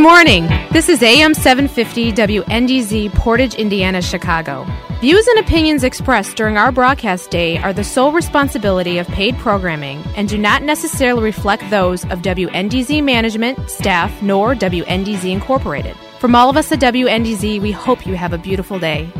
morning. 0.00 0.46
This 0.72 0.88
is 0.88 1.02
AM 1.02 1.34
750 1.34 2.12
WNDZ 2.12 3.12
Portage, 3.12 3.54
Indiana, 3.54 4.00
Chicago. 4.00 4.66
Views 5.00 5.26
and 5.26 5.38
opinions 5.40 5.84
expressed 5.84 6.36
during 6.36 6.56
our 6.56 6.72
broadcast 6.72 7.30
day 7.30 7.58
are 7.58 7.74
the 7.74 7.84
sole 7.84 8.10
responsibility 8.10 8.96
of 8.96 9.06
paid 9.08 9.36
programming 9.36 10.02
and 10.16 10.26
do 10.26 10.38
not 10.38 10.62
necessarily 10.62 11.22
reflect 11.22 11.68
those 11.68 12.04
of 12.04 12.22
WNDZ 12.22 13.04
management, 13.04 13.68
staff, 13.68 14.22
nor 14.22 14.54
WNDZ 14.54 15.30
Incorporated. 15.30 15.96
From 16.18 16.34
all 16.34 16.48
of 16.48 16.56
us 16.56 16.72
at 16.72 16.80
WNDZ, 16.80 17.60
we 17.60 17.70
hope 17.70 18.06
you 18.06 18.14
have 18.14 18.32
a 18.32 18.38
beautiful 18.38 18.78
day. 18.78 19.10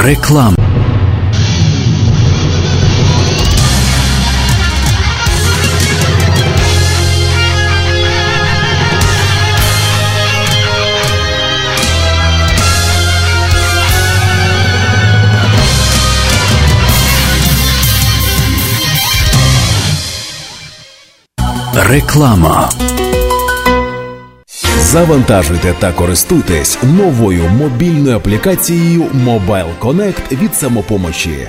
Реклама. 0.00 0.54
Реклама. 21.74 22.87
Завантажуйте 24.92 25.74
та 25.78 25.92
користуйтесь 25.92 26.78
новою 26.82 27.48
мобільною 27.48 28.16
аплікацією 28.16 29.02
Mobile 29.02 29.78
Connect 29.80 30.42
від 30.42 30.54
самопомочі. 30.54 31.48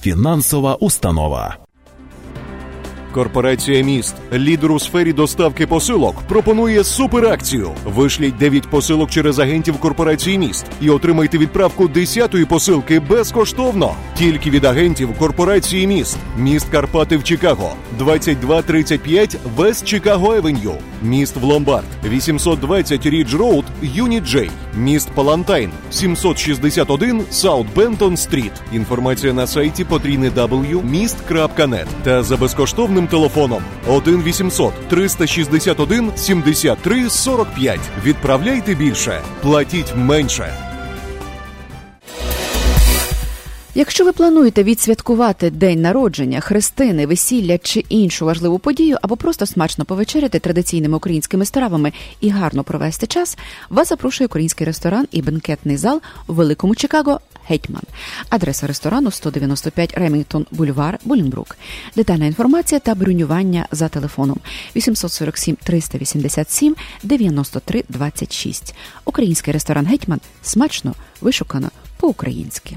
фінансова 0.00 0.74
установа. 0.74 1.56
Корпорація 3.14 3.82
міст, 3.84 4.14
лідер 4.32 4.72
у 4.72 4.78
сфері 4.78 5.12
доставки 5.12 5.66
посилок, 5.66 6.14
пропонує 6.28 6.84
суперакцію. 6.84 7.70
Вишліть 7.84 8.36
9 8.36 8.70
посилок 8.70 9.10
через 9.10 9.38
агентів 9.38 9.78
корпорації 9.80 10.38
міст 10.38 10.66
і 10.80 10.90
отримайте 10.90 11.38
відправку 11.38 11.84
10-ї 11.84 12.46
посилки 12.46 13.00
безкоштовно. 13.00 13.94
Тільки 14.14 14.50
від 14.50 14.64
агентів 14.64 15.18
корпорації 15.18 15.86
міст. 15.86 16.18
Міст 16.38 16.68
Карпати 16.70 17.16
в 17.16 17.24
Чикаго, 17.24 17.72
2235 17.98 19.36
West 19.56 19.86
Chicago 19.86 20.34
Avenue. 20.34 20.74
Міст 21.02 21.36
в 21.36 21.44
Ломбард, 21.44 21.86
820 22.04 23.06
Ridge 23.06 23.34
Road, 23.34 23.64
Unit 23.82 24.24
J. 24.24 24.50
Міст 24.76 25.10
Палатайн, 25.10 25.70
761 25.90 27.22
South 27.30 27.66
Benton 27.74 28.16
Street. 28.16 28.52
Інформація 28.72 29.32
на 29.32 29.46
сайті 29.46 29.84
потрійне.meest.net 29.84 31.86
та 32.02 32.22
за 32.22 32.36
безкоштовним 32.36 33.06
телефоном 33.06 33.62
1 33.88 34.22
800 34.22 34.88
361 34.88 36.12
73 36.16 37.10
45. 37.10 37.80
Відправляйте 38.04 38.74
більше, 38.74 39.20
платіть 39.42 39.96
менше. 39.96 40.73
Якщо 43.76 44.04
ви 44.04 44.12
плануєте 44.12 44.62
відсвяткувати 44.62 45.50
день 45.50 45.80
народження, 45.80 46.40
хрестини, 46.40 47.06
весілля 47.06 47.58
чи 47.58 47.84
іншу 47.88 48.26
важливу 48.26 48.58
подію, 48.58 48.96
або 49.02 49.16
просто 49.16 49.46
смачно 49.46 49.84
повечеряти 49.84 50.38
традиційними 50.38 50.96
українськими 50.96 51.44
стравами 51.44 51.92
і 52.20 52.28
гарно 52.28 52.64
провести 52.64 53.06
час, 53.06 53.38
вас 53.70 53.88
запрошує 53.88 54.26
український 54.26 54.66
ресторан 54.66 55.06
і 55.10 55.22
бенкетний 55.22 55.76
зал 55.76 56.00
у 56.26 56.32
Великому 56.32 56.74
Чикаго 56.74 57.20
Гетьман. 57.48 57.82
Адреса 58.30 58.66
ресторану 58.66 59.10
195 59.10 59.94
Ремінгтон 59.98 60.46
Бульвар, 60.50 60.98
Булінбрук. 61.04 61.56
Детальна 61.96 62.26
інформація 62.26 62.78
та 62.78 62.94
бронювання 62.94 63.66
за 63.72 63.88
телефоном 63.88 64.38
847 64.76 65.56
387 65.64 66.76
93 67.02 67.84
26. 67.88 68.74
Український 69.04 69.52
ресторан 69.52 69.86
Гетьман 69.86 70.20
смачно 70.42 70.94
вишукано 71.20 71.70
по-українськи. 71.96 72.76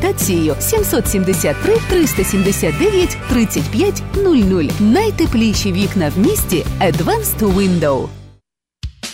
773 0.59 1.73
379 1.89 3.17
35 3.29 4.03
00. 4.15 4.69
Найтепліші 4.79 5.71
вікна 5.71 6.11
в 6.15 6.19
місті 6.19 6.65
Advanced 6.81 7.39
Window. 7.55 8.07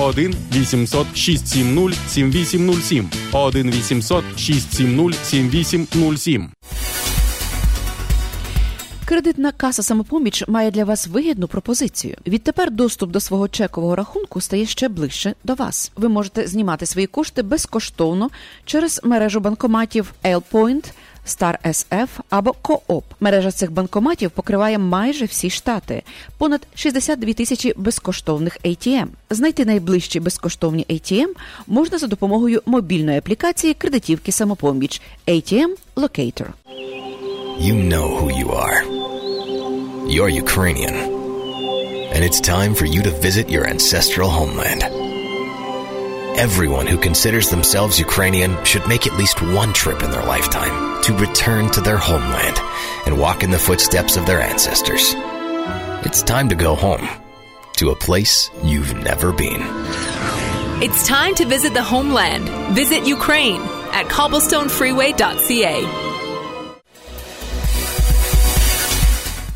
1 0.00 0.34
800 0.52 1.06
670 1.14 1.94
7807 2.08 3.10
1 3.32 3.70
800 3.70 4.24
670 4.36 5.26
7807 5.26 6.50
Кредитна 9.04 9.52
каса 9.52 9.82
самопоміч 9.82 10.48
має 10.48 10.70
для 10.70 10.84
вас 10.84 11.06
вигідну 11.06 11.48
пропозицію. 11.48 12.16
Відтепер 12.26 12.70
доступ 12.70 13.10
до 13.10 13.20
свого 13.20 13.48
чекового 13.48 13.96
рахунку 13.96 14.40
стає 14.40 14.66
ще 14.66 14.88
ближче 14.88 15.34
до 15.44 15.54
вас. 15.54 15.92
Ви 15.96 16.08
можете 16.08 16.46
знімати 16.46 16.86
свої 16.86 17.06
кошти 17.06 17.42
безкоштовно 17.42 18.30
через 18.64 19.00
мережу 19.04 19.40
банкоматів 19.40 20.12
L-Point, 20.24 20.84
Star 21.30 21.58
SF 21.64 22.08
або 22.30 22.54
Coop. 22.62 23.02
Мережа 23.20 23.52
цих 23.52 23.72
банкоматів 23.72 24.30
покриває 24.30 24.78
майже 24.78 25.24
всі 25.24 25.50
штати, 25.50 26.02
понад 26.38 26.66
62 26.74 27.32
тисячі 27.32 27.72
безкоштовних 27.76 28.58
ATM. 28.64 29.06
Знайти 29.30 29.64
найближчі 29.64 30.20
безкоштовні 30.20 30.86
ATM 30.90 31.28
можна 31.66 31.98
за 31.98 32.06
допомогою 32.06 32.62
мобільної 32.66 33.18
аплікації 33.18 33.74
кредитівки 33.74 34.32
самопоміч 34.32 35.02
ATM 35.28 35.70
Locator. 35.96 36.46
You 37.60 37.74
know 37.92 38.06
who 38.18 38.28
you 38.40 38.48
are. 38.66 38.80
You're 40.14 40.32
Ukrainian. 40.44 40.96
And 42.14 42.24
it's 42.24 42.40
time 42.40 42.72
for 42.74 42.86
you 42.94 43.00
to 43.02 43.12
visit 43.26 43.46
your 43.54 43.64
ancestral 43.74 44.30
homeland. 44.38 45.09
Everyone 46.37 46.87
who 46.87 46.97
considers 46.97 47.49
themselves 47.49 47.99
Ukrainian 48.07 48.51
should 48.65 48.85
make 48.87 49.07
at 49.07 49.17
least 49.17 49.41
one 49.41 49.71
trip 49.73 50.03
in 50.03 50.11
their 50.11 50.25
lifetime 50.33 50.75
to 51.03 51.17
return 51.25 51.69
to 51.71 51.81
their 51.81 51.97
homeland 51.97 52.57
and 53.05 53.19
walk 53.19 53.43
in 53.43 53.51
the 53.51 53.65
footsteps 53.67 54.17
of 54.17 54.25
their 54.25 54.41
ancestors. 54.41 55.13
It's 56.07 56.21
time 56.21 56.49
to 56.49 56.55
go 56.55 56.75
home 56.75 57.07
to 57.77 57.91
a 57.91 57.95
place 58.07 58.49
you've 58.63 58.93
never 59.09 59.31
been. 59.31 59.61
It's 60.85 61.07
time 61.07 61.33
to 61.35 61.45
visit 61.45 61.73
the 61.73 61.83
homeland. 61.93 62.49
Visit 62.75 63.07
Ukraine 63.07 63.61
at 63.99 64.05
cobblestonefreeway.ca. 64.17 65.75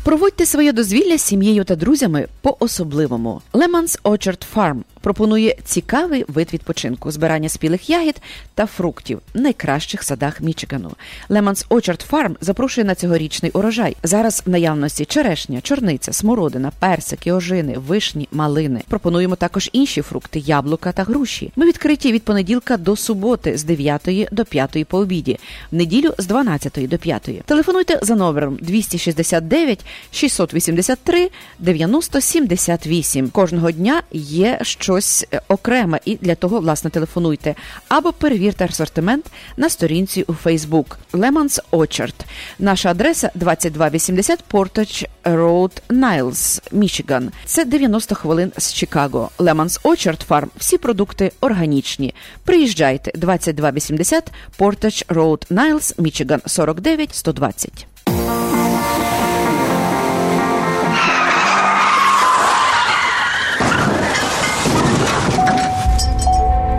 Проводьте 0.02 0.46
своє 0.46 0.72
дозвілля 0.72 1.18
з 1.18 1.22
сім'єю 1.22 1.64
та 1.64 1.76
друзями 1.76 2.28
по-особливому. 2.40 3.42
Lemons 3.52 4.02
Orchard 4.02 4.44
Farm 4.54 4.82
пропонує 5.05 5.55
цікавий 5.63 6.25
вид 6.27 6.53
відпочинку, 6.53 7.11
збирання 7.11 7.49
спілих 7.49 7.89
ягід 7.89 8.21
та 8.53 8.65
фруктів 8.65 9.21
в 9.33 9.39
найкращих 9.39 10.03
садах 10.03 10.41
Мічигану. 10.41 10.91
Lemons 11.29 11.67
Orchard 11.67 12.09
Farm 12.09 12.35
запрошує 12.41 12.85
на 12.85 12.95
цьогорічний 12.95 13.51
урожай. 13.51 13.97
Зараз 14.03 14.43
в 14.45 14.49
наявності 14.49 15.05
черешня, 15.05 15.61
чорниця, 15.61 16.13
смородина, 16.13 16.71
персики, 16.79 17.31
ожини, 17.31 17.77
вишні, 17.77 18.27
малини. 18.31 18.81
Пропонуємо 18.87 19.35
також 19.35 19.69
інші 19.73 20.01
фрукти, 20.01 20.39
яблука 20.39 20.91
та 20.91 21.03
груші. 21.03 21.51
Ми 21.55 21.65
відкриті 21.65 22.11
від 22.11 22.23
понеділка 22.23 22.77
до 22.77 22.95
суботи 22.95 23.57
з 23.57 23.63
9 23.63 24.29
до 24.31 24.45
5 24.45 24.85
по 24.87 24.97
обіді, 24.97 25.39
в 25.71 25.75
неділю 25.75 26.13
з 26.17 26.25
12 26.25 26.89
до 26.89 26.97
5. 26.97 27.29
Телефонуйте 27.45 27.99
за 28.01 28.15
номером 28.15 28.57
269 28.61 29.85
683 30.11 31.29
90 31.59 32.21
78. 32.21 33.29
Кожного 33.29 33.71
дня 33.71 34.01
є 34.11 34.59
щось 34.95 35.25
е, 35.33 35.41
окреме, 35.47 35.99
і 36.05 36.15
для 36.15 36.35
того, 36.35 36.59
власне, 36.59 36.89
телефонуйте 36.89 37.55
або 37.87 38.11
перевірте 38.11 38.65
асортимент 38.65 39.25
на 39.57 39.69
сторінці 39.69 40.23
у 40.23 40.33
Facebook 40.33 40.85
Lemons 41.13 41.59
Orchard. 41.71 42.13
Наша 42.59 42.91
адреса 42.91 43.31
2280 43.35 44.43
Portage 44.51 45.05
Road, 45.23 45.71
Niles, 45.89 46.61
Мічиган. 46.71 47.31
Це 47.45 47.65
90 47.65 48.15
хвилин 48.15 48.51
з 48.57 48.73
Чикаго. 48.73 49.29
Lemons 49.37 49.81
Orchard 49.81 50.27
Farm. 50.27 50.47
Всі 50.57 50.77
продукти 50.77 51.31
органічні. 51.41 52.13
Приїжджайте 52.43 53.11
2280 53.15 54.31
Portage 54.59 55.05
Road, 55.07 55.51
Niles, 55.51 56.01
Мічиган 56.01 56.41
49 56.45 57.15
120. 57.15 57.87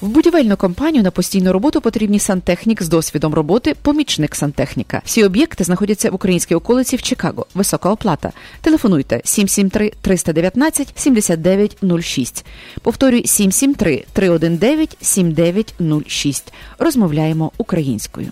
В 0.00 0.08
будівельну 0.08 0.56
компанію 0.56 1.02
на 1.02 1.10
постійну 1.10 1.52
роботу 1.52 1.80
потрібні 1.80 2.18
сантехнік 2.18 2.82
з 2.82 2.88
досвідом 2.88 3.34
роботи, 3.34 3.74
помічник 3.82 4.34
сантехніка. 4.34 5.02
Всі 5.04 5.24
об'єкти 5.24 5.64
знаходяться 5.64 6.10
в 6.10 6.14
українській 6.14 6.54
околиці 6.54 6.96
в 6.96 7.02
Чикаго. 7.02 7.46
Висока 7.54 7.90
оплата. 7.90 8.32
Телефонуйте 8.60 9.20
773 9.24 9.92
319 10.00 10.92
7906. 10.94 12.44
Повторюй 12.82 13.26
773 13.26 14.04
319 14.12 14.96
7906. 15.00 16.52
Розмовляємо 16.78 17.52
українською. 17.58 18.26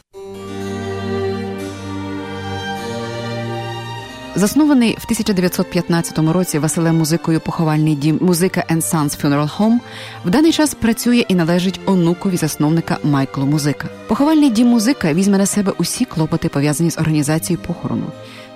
Заснований 4.39 4.93
в 4.93 5.05
1915 5.05 6.19
році 6.19 6.59
Василем 6.59 6.97
музикою 6.99 7.41
поховальний 7.41 7.95
дім 7.95 8.19
Музика 8.21 8.65
and 8.71 8.83
Sons 8.83 9.25
Funeral 9.25 9.59
Home 9.59 9.79
в 10.25 10.31
даний 10.31 10.53
час 10.53 10.75
працює 10.75 11.25
і 11.29 11.35
належить 11.35 11.81
онукові 11.87 12.37
засновника 12.37 12.99
Майклу 13.03 13.47
Музика. 13.47 13.89
Поховальний 14.09 14.51
дім 14.51 14.67
музика 14.67 15.13
візьме 15.13 15.39
на 15.39 15.47
себе 15.47 15.73
усі 15.79 16.05
клопоти, 16.05 16.49
пов'язані 16.49 16.91
з 16.91 16.99
організацією 16.99 17.65
похорону. 17.67 18.07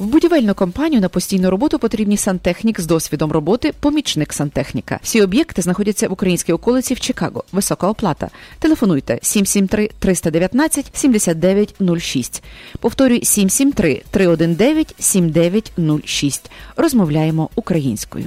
В 0.00 0.06
будівельну 0.06 0.54
компанію 0.54 1.00
на 1.00 1.08
постійну 1.08 1.50
роботу 1.50 1.78
потрібні 1.78 2.16
сантехнік 2.16 2.80
з 2.80 2.86
досвідом 2.86 3.32
роботи, 3.32 3.72
помічник 3.80 4.32
сантехніка. 4.32 5.00
Всі 5.02 5.22
об'єкти 5.22 5.62
знаходяться 5.62 6.08
в 6.08 6.12
українській 6.12 6.52
околиці 6.52 6.94
в 6.94 7.00
Чикаго. 7.00 7.44
Висока 7.52 7.88
оплата. 7.88 8.28
Телефонуйте 8.58 9.18
773 9.22 9.90
319 9.98 10.90
7906. 10.92 12.42
Повторюй 12.78 13.24
773 13.24 14.02
319 14.10 14.94
7906. 14.98 16.50
Розмовляємо 16.76 17.50
українською. 17.54 18.26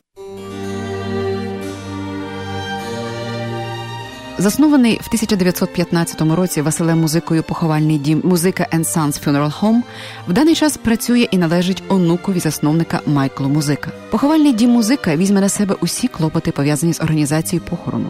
Заснований 4.38 4.96
в 4.96 5.08
1915 5.08 6.22
році 6.22 6.62
Василем 6.62 7.00
музикою 7.00 7.44
поховальний 7.44 7.98
дім 7.98 8.22
Музика 8.24 8.68
and 8.74 8.80
Sons 8.80 9.26
Funeral 9.26 9.60
Home 9.62 9.82
в 10.28 10.34
даний 10.34 10.56
час 10.56 10.78
працює 10.78 11.28
і 11.32 11.38
належить 11.38 11.84
онукові 11.88 12.40
засновника 12.40 13.02
Майклу 13.06 13.50
Музика. 13.50 13.92
Поховальний 14.10 14.54
дім 14.54 14.70
музика 14.70 15.16
візьме 15.16 15.42
на 15.42 15.50
себе 15.50 15.76
усі 15.80 16.08
клопоти, 16.08 16.52
пов'язані 16.52 16.94
з 16.94 17.02
організацією 17.02 17.68
похорону. 17.70 18.10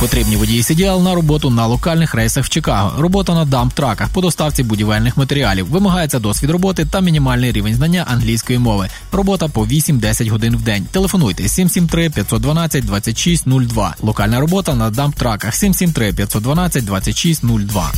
Потрібні 0.00 0.36
водії 0.36 0.62
CDL 0.62 1.02
на 1.02 1.14
роботу 1.14 1.50
на 1.50 1.66
локальних 1.66 2.14
рейсах 2.14 2.44
в 2.44 2.48
Чикаго. 2.48 3.02
Робота 3.02 3.34
на 3.34 3.44
дамп-траках 3.44 4.08
по 4.12 4.20
доставці 4.20 4.62
будівельних 4.62 5.16
матеріалів. 5.16 5.66
Вимагається 5.66 6.18
досвід 6.18 6.50
роботи 6.50 6.84
та 6.84 7.00
мінімальний 7.00 7.52
рівень 7.52 7.74
знання 7.74 8.06
англійської 8.08 8.58
мови. 8.58 8.88
Робота 9.12 9.48
по 9.48 9.64
8-10 9.64 10.30
годин 10.30 10.56
в 10.56 10.62
день. 10.62 10.86
Телефонуйте 10.90 11.48
773 11.48 12.10
512 12.10 12.84
2602. 12.86 13.94
Локальна 14.02 14.40
робота 14.40 14.74
на 14.74 14.90
дамп-траках 14.90 15.52
773 15.52 16.12
512 16.12 16.84
2602. 16.84 17.92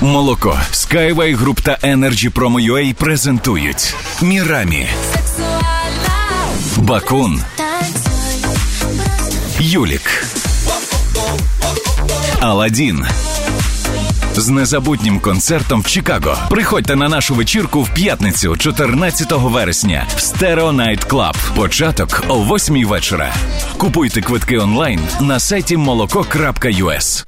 Молоко, 0.00 0.60
Skyway 0.72 1.38
Group 1.38 1.62
та 1.62 1.78
Energy 1.82 2.30
Promo 2.32 2.70
UA 2.72 2.92
презентують 2.94 3.94
Мірамі, 4.22 4.88
Бакун, 6.76 7.42
Юлік, 9.62 10.24
Аладдін. 12.40 13.04
З 14.36 14.48
незабутнім 14.48 15.20
концертом 15.20 15.82
в 15.82 15.86
Чикаго. 15.86 16.38
Приходьте 16.50 16.96
на 16.96 17.08
нашу 17.08 17.34
вечірку 17.34 17.82
в 17.82 17.94
п'ятницю, 17.94 18.56
14 18.56 19.32
вересня, 19.32 20.06
в 20.16 20.18
Stereo 20.18 20.76
Night 20.76 21.06
Club. 21.08 21.36
Початок 21.56 22.24
о 22.28 22.34
8 22.38 22.86
вечора. 22.86 23.34
Купуйте 23.76 24.20
квитки 24.20 24.58
онлайн 24.58 25.00
на 25.20 25.40
сайті 25.40 25.76
молоко.us. 25.76 27.26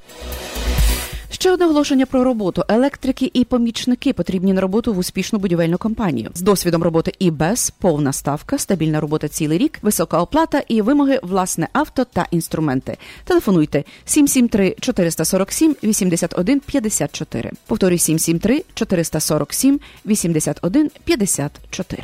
Ще 1.33 1.51
одне 1.51 1.65
оголошення 1.65 2.05
про 2.05 2.23
роботу. 2.23 2.63
Електрики 2.67 3.31
і 3.33 3.43
помічники 3.43 4.13
потрібні 4.13 4.53
на 4.53 4.61
роботу 4.61 4.93
в 4.93 4.97
успішну 4.97 5.39
будівельну 5.39 5.77
компанію 5.77 6.29
з 6.33 6.41
досвідом 6.41 6.83
роботи 6.83 7.13
і 7.19 7.31
без 7.31 7.69
повна 7.69 8.13
ставка, 8.13 8.57
стабільна 8.57 8.99
робота 8.99 9.27
цілий 9.27 9.57
рік, 9.57 9.79
висока 9.81 10.21
оплата 10.21 10.63
і 10.67 10.81
вимоги 10.81 11.19
власне 11.23 11.67
авто 11.73 12.05
та 12.05 12.27
інструменти. 12.31 12.97
Телефонуйте 13.23 13.83
773 14.05 14.75
447 14.79 15.75
81 15.83 16.59
54. 16.59 17.51
Повторюю 17.67 17.99
773 17.99 18.63
447 18.73 19.79
81 20.05 20.91
54. 21.03 22.03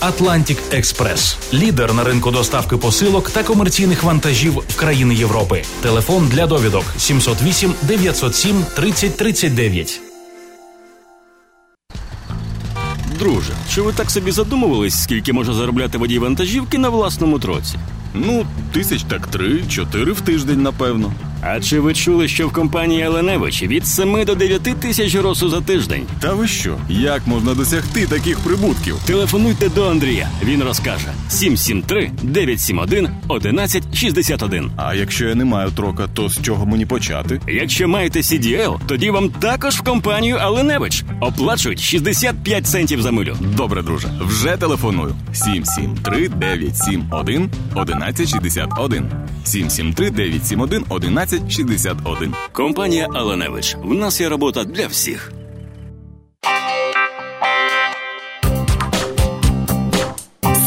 Atlantic 0.00 0.56
Express. 0.74 1.36
лідер 1.54 1.94
на 1.94 2.04
ринку 2.04 2.30
доставки 2.30 2.76
посилок 2.76 3.30
та 3.30 3.42
комерційних 3.42 4.02
вантажів 4.02 4.52
в 4.68 4.76
країни 4.76 5.14
Європи. 5.14 5.62
Телефон 5.82 6.28
для 6.28 6.46
довідок 6.46 6.84
708 6.98 7.74
907 7.82 8.64
3039. 8.74 10.00
Друже, 13.18 13.52
чи 13.74 13.80
ви 13.80 13.92
так 13.92 14.10
собі 14.10 14.30
задумувались, 14.30 15.02
скільки 15.02 15.32
може 15.32 15.54
заробляти 15.54 15.98
водій 15.98 16.18
вантажівки 16.18 16.78
на 16.78 16.88
власному 16.88 17.38
троці? 17.38 17.78
Ну, 18.14 18.46
тисяч 18.72 19.02
так 19.02 19.26
три-чотири 19.26 20.12
в 20.12 20.20
тиждень, 20.20 20.62
напевно. 20.62 21.12
А 21.40 21.60
чи 21.60 21.80
ви 21.80 21.94
чули, 21.94 22.28
що 22.28 22.48
в 22.48 22.52
компанії 22.52 23.02
Еленевич 23.02 23.62
від 23.62 23.86
7 23.86 24.24
до 24.24 24.34
9 24.34 24.62
тисяч 24.62 25.14
гросу 25.14 25.48
за 25.48 25.60
тиждень? 25.60 26.06
Та 26.20 26.34
ви 26.34 26.48
що? 26.48 26.76
Як 26.88 27.26
можна 27.26 27.54
досягти 27.54 28.06
таких 28.06 28.38
прибутків? 28.38 28.96
Телефонуйте 29.06 29.68
до 29.68 29.90
Андрія. 29.90 30.28
Він 30.44 30.62
розкаже 30.62 31.08
773 31.28 32.10
971 32.22 33.08
1161. 33.28 34.70
А 34.76 34.94
якщо 34.94 35.28
я 35.28 35.34
не 35.34 35.44
маю 35.44 35.70
трока, 35.70 36.08
то 36.14 36.28
з 36.28 36.42
чого 36.42 36.66
мені 36.66 36.86
почати? 36.86 37.40
Якщо 37.48 37.88
маєте 37.88 38.20
CDL, 38.20 38.78
тоді 38.86 39.10
вам 39.10 39.28
також 39.28 39.74
в 39.74 39.82
компанію 39.82 40.36
Аленевич 40.36 41.04
оплачують 41.20 41.80
65 41.80 42.66
центів 42.66 43.02
за 43.02 43.10
милю. 43.10 43.36
Добре, 43.40 43.82
друже, 43.82 44.08
вже 44.20 44.56
телефоную. 44.56 45.14
773 45.32 46.28
971 46.28 47.50
1161. 47.74 49.10
773 49.44 50.10
971 50.10 50.84
1161. 50.88 51.25
Компанія 52.52 53.08
Аленевич. 53.14 53.76
В 53.82 53.94
нас 53.94 54.20
є 54.20 54.28
робота 54.28 54.64
для 54.64 54.86
всіх. 54.86 55.32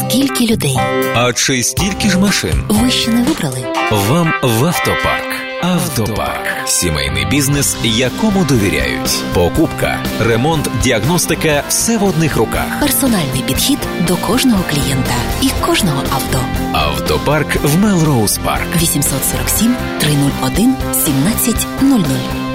Скільки 0.08 0.46
людей? 0.46 0.76
А 1.14 1.32
чи 1.32 1.62
стільки 1.62 2.08
ж 2.08 2.18
машин? 2.18 2.64
Ви 2.68 2.90
ще 2.90 3.10
не 3.10 3.22
вибрали? 3.22 3.66
Вам 3.90 4.32
в 4.42 4.64
автопарк. 4.64 5.29
Автопарк 5.62 6.68
сімейний 6.68 7.26
бізнес, 7.26 7.76
якому 7.82 8.44
довіряють. 8.44 9.22
Покупка, 9.34 10.04
ремонт, 10.20 10.68
діагностика 10.82 11.64
все 11.68 11.96
в 11.98 12.04
одних 12.04 12.36
руках. 12.36 12.80
Персональний 12.80 13.42
підхід 13.46 13.78
до 14.08 14.16
кожного 14.16 14.64
клієнта 14.70 15.14
і 15.42 15.50
кожного 15.66 16.02
авто. 16.10 16.40
Автопарк 16.72 17.56
в 17.62 17.78
Мелроуз 17.78 18.38
Парк. 18.38 18.66
847 18.82 19.76
301 20.00 20.74
1700. 20.92 22.06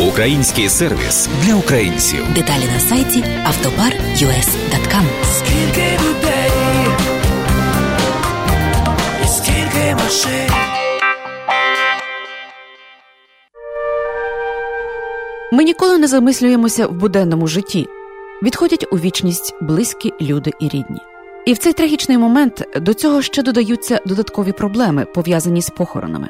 Український 0.07 0.69
сервіс 0.69 1.29
для 1.43 1.55
українців. 1.55 2.25
Деталі 2.35 2.63
на 2.74 2.79
сайті 2.79 3.24
автопар.us.com 3.45 5.05
Скільки 5.38 6.00
людей, 6.03 6.51
і 9.24 9.27
скільки 9.27 9.95
машин. 10.03 10.64
Ми 15.55 15.63
ніколи 15.63 15.97
не 15.97 16.07
замислюємося 16.07 16.88
в 16.88 16.91
буденному 16.91 17.47
житті. 17.47 17.88
Відходять 18.43 18.85
у 18.91 18.97
вічність 18.97 19.55
близькі 19.62 20.13
люди 20.21 20.51
і 20.59 20.65
рідні. 20.65 21.00
І 21.45 21.53
в 21.53 21.57
цей 21.57 21.74
трагічний 21.74 22.17
момент 22.17 22.67
до 22.75 22.93
цього 22.93 23.21
ще 23.21 23.43
додаються 23.43 24.01
додаткові 24.05 24.51
проблеми, 24.51 25.05
пов'язані 25.05 25.62
з 25.62 25.69
похоронами. 25.69 26.29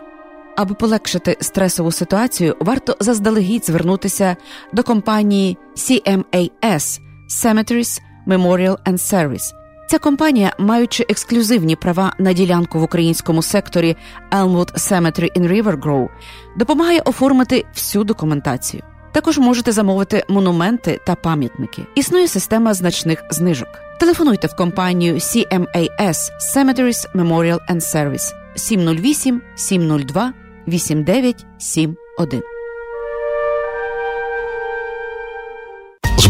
Аби 0.57 0.75
полегшити 0.75 1.37
стресову 1.41 1.91
ситуацію, 1.91 2.55
варто 2.59 2.97
заздалегідь 2.99 3.65
звернутися 3.65 4.35
до 4.73 4.83
компанії 4.83 5.57
CMAS 5.75 6.99
Cemeteries 7.29 8.01
Memorial 8.27 8.77
and 8.87 8.97
Service. 9.13 9.53
Ця 9.89 9.99
компанія, 9.99 10.53
маючи 10.59 11.05
ексклюзивні 11.09 11.75
права 11.75 12.13
на 12.19 12.33
ділянку 12.33 12.79
в 12.79 12.83
українському 12.83 13.41
секторі 13.41 13.95
Elmwood 14.31 14.73
Cemetery 14.73 15.37
in 15.37 15.47
River 15.51 15.81
Grove, 15.83 16.09
допомагає 16.57 16.99
оформити 16.99 17.65
всю 17.73 18.03
документацію. 18.03 18.83
Також 19.15 19.37
можете 19.37 19.71
замовити 19.71 20.23
монументи 20.27 20.99
та 21.05 21.15
пам'ятники. 21.15 21.85
Існує 21.95 22.27
система 22.27 22.73
значних 22.73 23.23
знижок. 23.29 23.67
Телефонуйте 23.99 24.47
в 24.47 24.55
компанію 24.55 25.15
CMAS 25.15 26.29
Cemeteries 26.55 27.11
Memorial 27.15 27.59
and 27.69 27.81
Service 27.81 28.33
708 28.55 29.41
702 29.55 30.33
8971. 30.67 32.41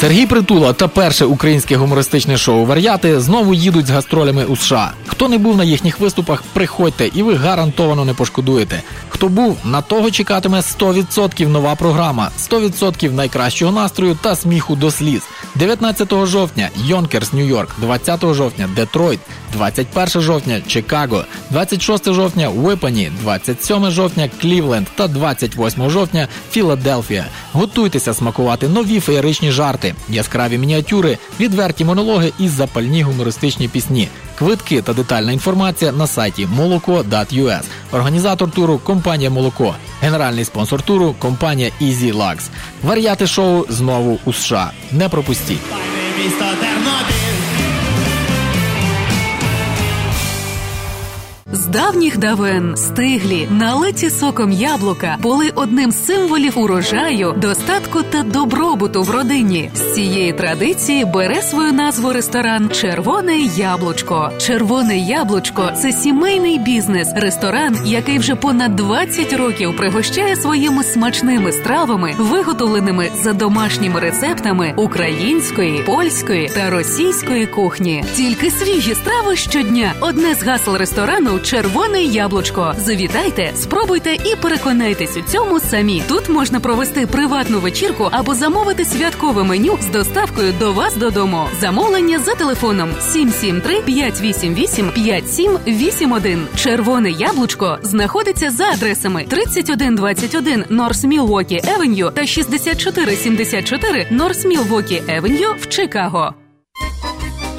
Сергій 0.00 0.26
Притула 0.26 0.72
та 0.72 0.88
перше 0.88 1.24
українське 1.24 1.76
гумористичне 1.76 2.36
шоу 2.36 2.66
Вар'яти 2.66 3.20
знову 3.20 3.54
їдуть 3.54 3.86
з 3.86 3.90
гастролями 3.90 4.44
у 4.44 4.56
США. 4.56 4.92
Хто 5.06 5.28
не 5.28 5.38
був 5.38 5.56
на 5.56 5.64
їхніх 5.64 6.00
виступах, 6.00 6.42
приходьте, 6.52 7.10
і 7.14 7.22
ви 7.22 7.34
гарантовано 7.34 8.04
не 8.04 8.14
пошкодуєте. 8.14 8.82
Хто 9.08 9.28
був, 9.28 9.58
на 9.64 9.82
того 9.82 10.10
чекатиме 10.10 10.60
100% 10.60 11.48
нова 11.48 11.74
програма, 11.74 12.30
100% 12.50 13.12
найкращого 13.12 13.72
настрою 13.72 14.18
та 14.22 14.36
сміху 14.36 14.76
до 14.76 14.90
сліз. 14.90 15.22
19 15.54 16.26
жовтня 16.26 16.70
Йонкерс, 16.84 17.32
Нью-Йорк, 17.32 17.68
20 17.78 18.34
жовтня 18.34 18.68
Детройт, 18.76 19.20
21 19.52 20.22
жовтня 20.22 20.60
Чикаго, 20.66 21.24
26 21.50 22.12
жовтня 22.12 22.48
Випані, 22.48 23.12
27 23.22 23.90
жовтня 23.90 24.30
Клівленд 24.40 24.86
та 24.94 25.08
28 25.08 25.90
жовтня 25.90 26.28
Філадельфія. 26.50 27.24
Готуйтеся 27.52 28.14
смакувати 28.14 28.68
нові 28.68 29.00
феєричні 29.00 29.50
жарти, 29.50 29.85
яскраві 30.08 30.58
мініатюри, 30.58 31.18
відверті 31.40 31.84
монологи 31.84 32.32
і 32.38 32.48
запальні 32.48 33.02
гумористичні 33.02 33.68
пісні. 33.68 34.08
Квитки 34.38 34.82
та 34.82 34.92
детальна 34.92 35.32
інформація 35.32 35.92
на 35.92 36.06
сайті 36.06 36.46
молоко.us. 36.46 37.62
Організатор 37.92 38.50
туру 38.50 38.78
компанія 38.78 39.30
Молоко. 39.30 39.74
Генеральний 40.00 40.44
спонсор 40.44 40.82
туру 40.82 41.14
компанія 41.18 41.70
Easy 41.82 42.12
Lux. 42.14 42.38
Варіати 42.82 43.26
шоу 43.26 43.64
знову 43.68 44.18
у 44.24 44.32
США. 44.32 44.70
Не 44.92 45.08
пропустіть. 45.08 45.60
Давніх 51.72 52.18
давен 52.18 52.76
стиглі, 52.76 53.48
налиті 53.50 54.10
соком 54.10 54.52
яблука 54.52 55.16
були 55.22 55.50
одним 55.54 55.92
з 55.92 56.06
символів 56.06 56.58
урожаю, 56.58 57.34
достатку 57.36 58.02
та 58.02 58.22
добробуту 58.22 59.02
в 59.02 59.10
родині. 59.10 59.70
З 59.74 59.94
цієї 59.94 60.32
традиції 60.32 61.04
бере 61.04 61.42
свою 61.42 61.72
назву 61.72 62.12
ресторан 62.12 62.70
Червоне 62.70 63.38
яблучко. 63.56 64.30
Червоне 64.38 64.98
яблучко 64.98 65.70
це 65.82 65.92
сімейний 65.92 66.58
бізнес, 66.58 67.08
ресторан, 67.16 67.78
який 67.84 68.18
вже 68.18 68.34
понад 68.34 68.76
20 68.76 69.32
років 69.32 69.76
пригощає 69.76 70.36
своїми 70.36 70.84
смачними 70.84 71.52
стравами, 71.52 72.14
виготовленими 72.18 73.08
за 73.22 73.32
домашніми 73.32 74.00
рецептами 74.00 74.74
української, 74.76 75.82
польської 75.86 76.48
та 76.54 76.70
російської 76.70 77.46
кухні. 77.46 78.04
Тільки 78.14 78.50
свіжі 78.50 78.94
страви 78.94 79.36
щодня. 79.36 79.92
Одне 80.00 80.34
з 80.34 80.42
гасел 80.42 80.76
ресторану 80.76 81.38
Червоне 81.56 82.02
яблучко. 82.02 82.74
Завітайте, 82.78 83.52
спробуйте 83.54 84.14
і 84.14 84.36
переконайтесь 84.42 85.16
у 85.16 85.22
цьому 85.22 85.60
самі. 85.60 86.02
Тут 86.08 86.28
можна 86.28 86.60
провести 86.60 87.06
приватну 87.06 87.60
вечірку 87.60 88.08
або 88.10 88.34
замовити 88.34 88.84
святкове 88.84 89.42
меню 89.42 89.78
з 89.80 89.86
доставкою 89.86 90.52
до 90.58 90.72
вас 90.72 90.96
додому. 90.96 91.48
Замовлення 91.60 92.18
за 92.18 92.34
телефоном 92.34 92.90
773 93.00 93.82
588 93.82 94.90
5781. 94.90 96.46
Червоне 96.56 97.10
яблучко 97.10 97.78
знаходиться 97.82 98.50
за 98.50 98.64
адресами 98.64 99.26
3121 99.28 100.62
North 100.62 101.06
Milwaukee 101.06 101.78
Avenue 101.78 102.12
та 102.12 102.26
6474 102.26 104.06
North 104.12 104.46
Milwaukee 104.46 105.20
Avenue 105.20 105.54
в 105.60 105.68
Чикаго. 105.68 106.34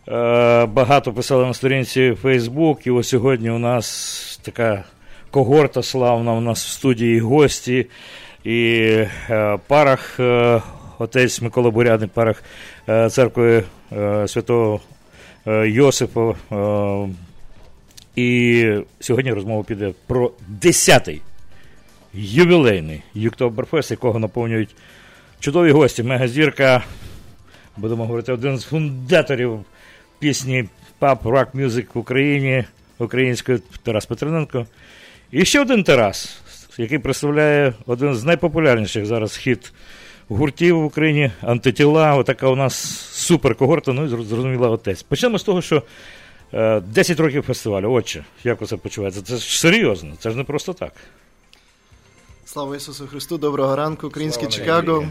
е, 0.08 0.66
багато 0.66 1.12
писали 1.12 1.46
на 1.46 1.54
сторінці 1.54 2.16
Facebook, 2.22 2.76
і 2.84 2.90
ось 2.90 3.08
сьогодні 3.08 3.50
у 3.50 3.58
нас 3.58 4.40
така 4.42 4.84
когорта 5.30 5.82
славна, 5.82 6.32
у 6.32 6.40
нас 6.40 6.66
в 6.66 6.68
студії 6.68 7.20
гості. 7.20 7.86
І 8.44 8.72
е, 9.30 9.58
парах, 9.66 10.20
е, 10.20 10.60
отець 10.98 11.42
Микола 11.42 11.70
Бурядник, 11.70 12.10
парах 12.10 12.42
церкви 12.86 13.64
е, 13.92 14.28
святого 14.28 14.80
е, 15.46 15.68
Йосипа. 15.68 16.34
Е, 16.52 17.08
і 18.16 18.66
сьогодні 19.00 19.32
розмова 19.32 19.62
піде 19.62 19.92
про 20.06 20.32
10-й 20.62 21.20
ювілейний 22.14 23.02
Юктоберфест, 23.14 23.90
якого 23.90 24.18
наповнюють 24.18 24.74
чудові 25.40 25.70
гості. 25.70 26.02
Мегазірка, 26.02 26.84
будемо 27.76 28.04
говорити, 28.04 28.32
один 28.32 28.58
з 28.58 28.64
фундаторів 28.64 29.64
пісні 30.18 30.64
пап 30.98 31.26
рок 31.26 31.54
мюзик 31.54 31.94
в 31.94 31.98
Україні, 31.98 32.64
української 32.98 33.58
Тарас 33.82 34.06
Петрененко. 34.06 34.66
І 35.30 35.44
ще 35.44 35.60
один 35.60 35.84
Тарас, 35.84 36.42
який 36.78 36.98
представляє 36.98 37.72
один 37.86 38.14
з 38.14 38.24
найпопулярніших 38.24 39.06
зараз 39.06 39.36
хіт 39.36 39.72
гуртів 40.36 40.80
в 40.80 40.84
Україні, 40.84 41.30
антитіла. 41.40 42.14
Отака 42.14 42.48
у 42.48 42.56
нас 42.56 42.74
супер 43.12 43.54
когорта, 43.54 43.92
ну 43.92 44.04
і 44.04 44.08
зрозуміла 44.08 44.68
отець. 44.68 45.02
Почнемо 45.02 45.38
з 45.38 45.42
того, 45.42 45.62
що 45.62 45.82
е, 46.54 46.80
10 46.80 47.20
років 47.20 47.42
фестивалю. 47.42 47.92
Отче, 47.92 48.24
як 48.44 48.66
це 48.66 48.76
почувається? 48.76 49.22
Це 49.22 49.36
ж 49.36 49.60
серйозно, 49.60 50.14
це 50.18 50.30
ж 50.30 50.36
не 50.36 50.44
просто 50.44 50.72
так. 50.72 50.92
Слава 52.44 52.76
Ісусу 52.76 53.06
Христу, 53.06 53.38
доброго 53.38 53.76
ранку, 53.76 54.06
українське 54.06 54.40
Слава 54.50 54.52
Чикаго. 54.52 55.08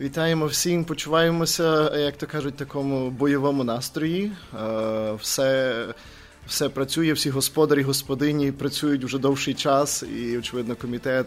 Вітаємо 0.00 0.46
всім, 0.46 0.84
почуваємося, 0.84 1.96
як 1.98 2.16
то 2.16 2.26
кажуть, 2.26 2.54
в 2.54 2.58
такому 2.58 3.10
бойовому 3.10 3.64
настрої. 3.64 4.32
Е, 4.54 5.12
Все, 5.20 5.74
все 6.46 6.68
працює, 6.68 7.12
всі 7.12 7.30
господарі, 7.30 7.82
господині 7.82 8.52
працюють 8.52 9.04
вже 9.04 9.18
довший 9.18 9.54
час, 9.54 10.02
і, 10.02 10.38
очевидно, 10.38 10.76
комітет. 10.76 11.26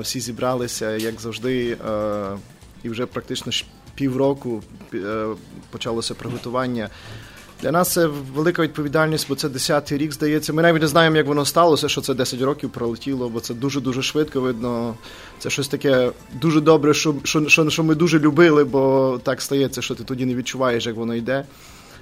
Всі 0.00 0.20
зібралися, 0.20 0.96
як 0.96 1.20
завжди, 1.20 1.76
е, 1.88 2.36
і 2.82 2.88
вже 2.88 3.06
практично 3.06 3.52
півроку 3.94 4.62
е, 4.94 5.26
почалося 5.70 6.14
приготування. 6.14 6.88
Для 7.62 7.72
нас 7.72 7.92
це 7.92 8.06
велика 8.06 8.62
відповідальність, 8.62 9.26
бо 9.28 9.34
це 9.34 9.48
10-й 9.48 9.96
рік, 9.96 10.12
здається. 10.12 10.52
Ми 10.52 10.62
навіть 10.62 10.82
не 10.82 10.88
знаємо, 10.88 11.16
як 11.16 11.26
воно 11.26 11.44
сталося, 11.44 11.88
що 11.88 12.00
це 12.00 12.14
10 12.14 12.42
років 12.42 12.70
пролетіло, 12.70 13.28
бо 13.28 13.40
це 13.40 13.54
дуже-дуже 13.54 14.02
швидко 14.02 14.40
видно. 14.40 14.94
Це 15.38 15.50
щось 15.50 15.68
таке 15.68 16.12
дуже 16.40 16.60
добре, 16.60 16.94
що, 16.94 17.14
що, 17.24 17.68
що 17.68 17.84
ми 17.84 17.94
дуже 17.94 18.18
любили, 18.18 18.64
бо 18.64 19.20
так 19.22 19.42
стається, 19.42 19.82
що 19.82 19.94
ти 19.94 20.04
тоді 20.04 20.26
не 20.26 20.34
відчуваєш, 20.34 20.86
як 20.86 20.96
воно 20.96 21.14
йде. 21.14 21.44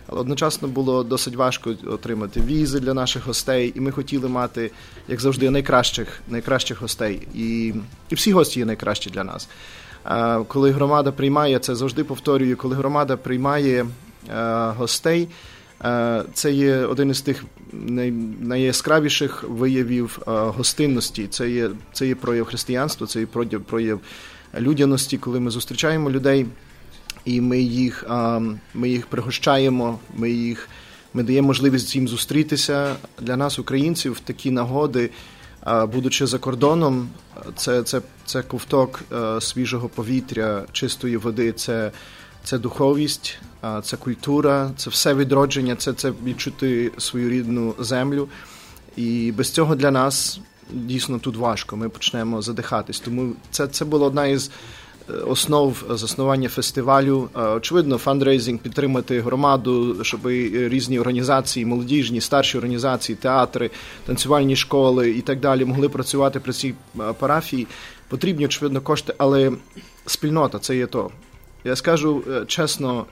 Але 0.09 0.21
одночасно 0.21 0.69
було 0.69 1.05
досить 1.05 1.37
важко 1.37 1.75
отримати 1.87 2.40
візи 2.40 2.81
для 2.81 2.95
наших 2.95 3.27
гостей, 3.27 3.73
і 3.77 3.81
ми 3.81 3.90
хотіли 3.90 4.29
мати, 4.29 4.71
як 5.09 5.21
завжди, 5.21 5.51
найкращих, 5.51 6.21
найкращих 6.29 6.81
гостей. 6.81 7.29
І, 7.35 7.75
і 8.09 8.14
всі 8.14 8.33
гості 8.33 8.59
є 8.59 8.66
найкращі 8.66 9.11
для 9.11 9.25
нас. 9.25 9.49
Коли 10.49 10.71
громада 10.71 11.12
приймає, 11.12 11.59
це 11.59 11.75
завжди 11.75 12.05
повторюю, 12.05 12.57
коли 12.57 12.77
громада 12.77 13.16
приймає 13.16 13.87
е, 14.31 14.69
гостей, 14.77 15.29
е, 15.85 16.23
це 16.35 16.53
є 16.53 16.77
один 16.77 17.11
із 17.11 17.21
тих 17.21 17.45
найяскравіших 18.40 19.45
виявів 19.49 20.19
е, 20.19 20.31
гостинності. 20.31 21.27
Це 21.27 21.51
є, 21.51 21.71
це 21.92 22.07
є 22.07 22.14
прояв 22.14 22.47
християнства, 22.47 23.07
це 23.07 23.21
є 23.21 23.27
прояв, 23.27 23.61
прояв 23.61 24.01
людяності, 24.59 25.19
коли 25.19 25.40
ми 25.40 25.51
зустрічаємо 25.51 26.11
людей 26.11 26.47
і 27.27 27.41
ми 27.41 27.61
їх, 27.61 28.05
ми 28.75 28.89
їх 28.89 29.07
пригощаємо, 29.07 29.99
ми 30.17 30.31
їх 30.31 30.69
ми 31.15 31.23
даємо 31.23 31.47
можливість 31.47 31.97
їм 31.97 32.09
зустрітися. 32.09 32.97
Для 33.21 33.37
нас, 33.37 33.59
українців, 33.59 34.21
такі 34.25 34.51
нагоди, 34.51 35.11
будучи 35.93 36.27
за 36.27 36.39
кордоном, 36.39 37.09
це, 37.57 37.83
це, 37.83 38.01
це 38.25 38.43
ковток 38.43 39.03
свіжого 39.41 39.89
повітря, 39.89 40.65
чистої 40.73 41.17
води, 41.17 41.53
це, 41.53 41.93
це 42.45 42.59
духовість, 42.59 43.39
це 43.83 43.97
культура, 43.97 44.71
це 44.77 44.91
все 44.91 45.15
відродження, 45.15 45.77
це, 45.77 45.93
це 45.93 46.12
відчути 46.25 46.93
свою 46.99 47.31
рідну 47.31 47.75
землю. 47.79 48.29
І 48.97 49.33
без 49.37 49.51
цього 49.51 49.75
для 49.75 49.91
нас 49.91 50.41
дійсно 50.71 51.19
тут 51.19 51.37
важко. 51.37 51.77
Ми 51.77 51.89
почнемо 51.89 52.43
задихатись. 52.43 53.01
Тому 53.01 53.33
це, 53.51 53.67
це 53.67 53.85
була 53.85 54.07
одна 54.07 54.27
із 54.27 54.51
основ 55.27 55.85
заснування 55.90 56.49
фестивалю. 56.49 57.29
Е, 57.37 57.40
Очевидно, 57.40 57.99
фандрейзинг 57.99 58.59
підтримати 58.59 59.21
громаду, 59.21 60.05
щоб 60.05 60.21
різні 60.53 61.01
організації, 61.01 61.66
молодіжні, 61.66 62.21
старші 62.21 62.59
організації, 62.59 63.16
театри, 63.16 63.71
танцювальні 64.07 64.57
школи 64.57 65.11
і 65.11 65.21
так 65.21 65.40
далі 65.40 65.64
могли 65.64 65.88
працювати 65.88 66.40
при 66.40 66.53
цій 66.53 66.75
е, 67.01 67.12
парафії. 67.12 67.66
Потрібні, 68.09 68.45
очевидно, 68.45 68.81
кошти, 68.81 69.14
але 69.19 69.53
спільнота 70.07 70.59
це 70.59 70.77
є 70.77 70.87
то. 70.87 71.11
Я 71.64 71.77
скажу 71.77 72.23
е, 72.31 72.45
чесно, 72.47 73.07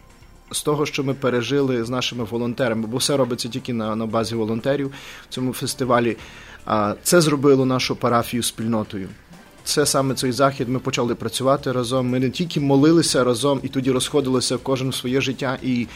з 0.51 0.63
того, 0.63 0.87
що 0.87 1.05
ми 1.05 1.15
пережили 1.15 1.85
з 1.85 1.91
нашими 1.91 2.25
волонтерами, 2.25 2.87
бо 2.87 2.97
все 2.97 3.17
робиться 3.17 3.49
тільки 3.49 3.73
на, 3.73 3.97
на 3.97 4.07
базі 4.07 4.35
волонтерів 4.35 4.93
в 5.31 5.35
цьому 5.35 5.53
фестивалі. 5.53 6.17
А 6.67 6.95
це 7.03 7.21
зробило 7.21 7.67
нашу 7.67 7.97
парафію 7.97 8.43
спільнотою. 8.43 9.09
Це 9.65 9.87
саме 9.87 10.15
цей 10.15 10.33
захід. 10.33 10.69
Ми 10.69 10.79
почали 10.79 11.15
працювати 11.15 11.73
разом. 11.73 12.09
Ми 12.09 12.21
не 12.21 12.31
тільки 12.31 12.61
молилися 12.61 13.25
разом 13.25 13.61
і 13.63 13.69
тоді 13.69 13.91
розходилися 13.91 14.59
кожен 14.63 14.91
в 14.91 14.95
своє 14.95 15.21
життя 15.21 15.59
і 15.63 15.87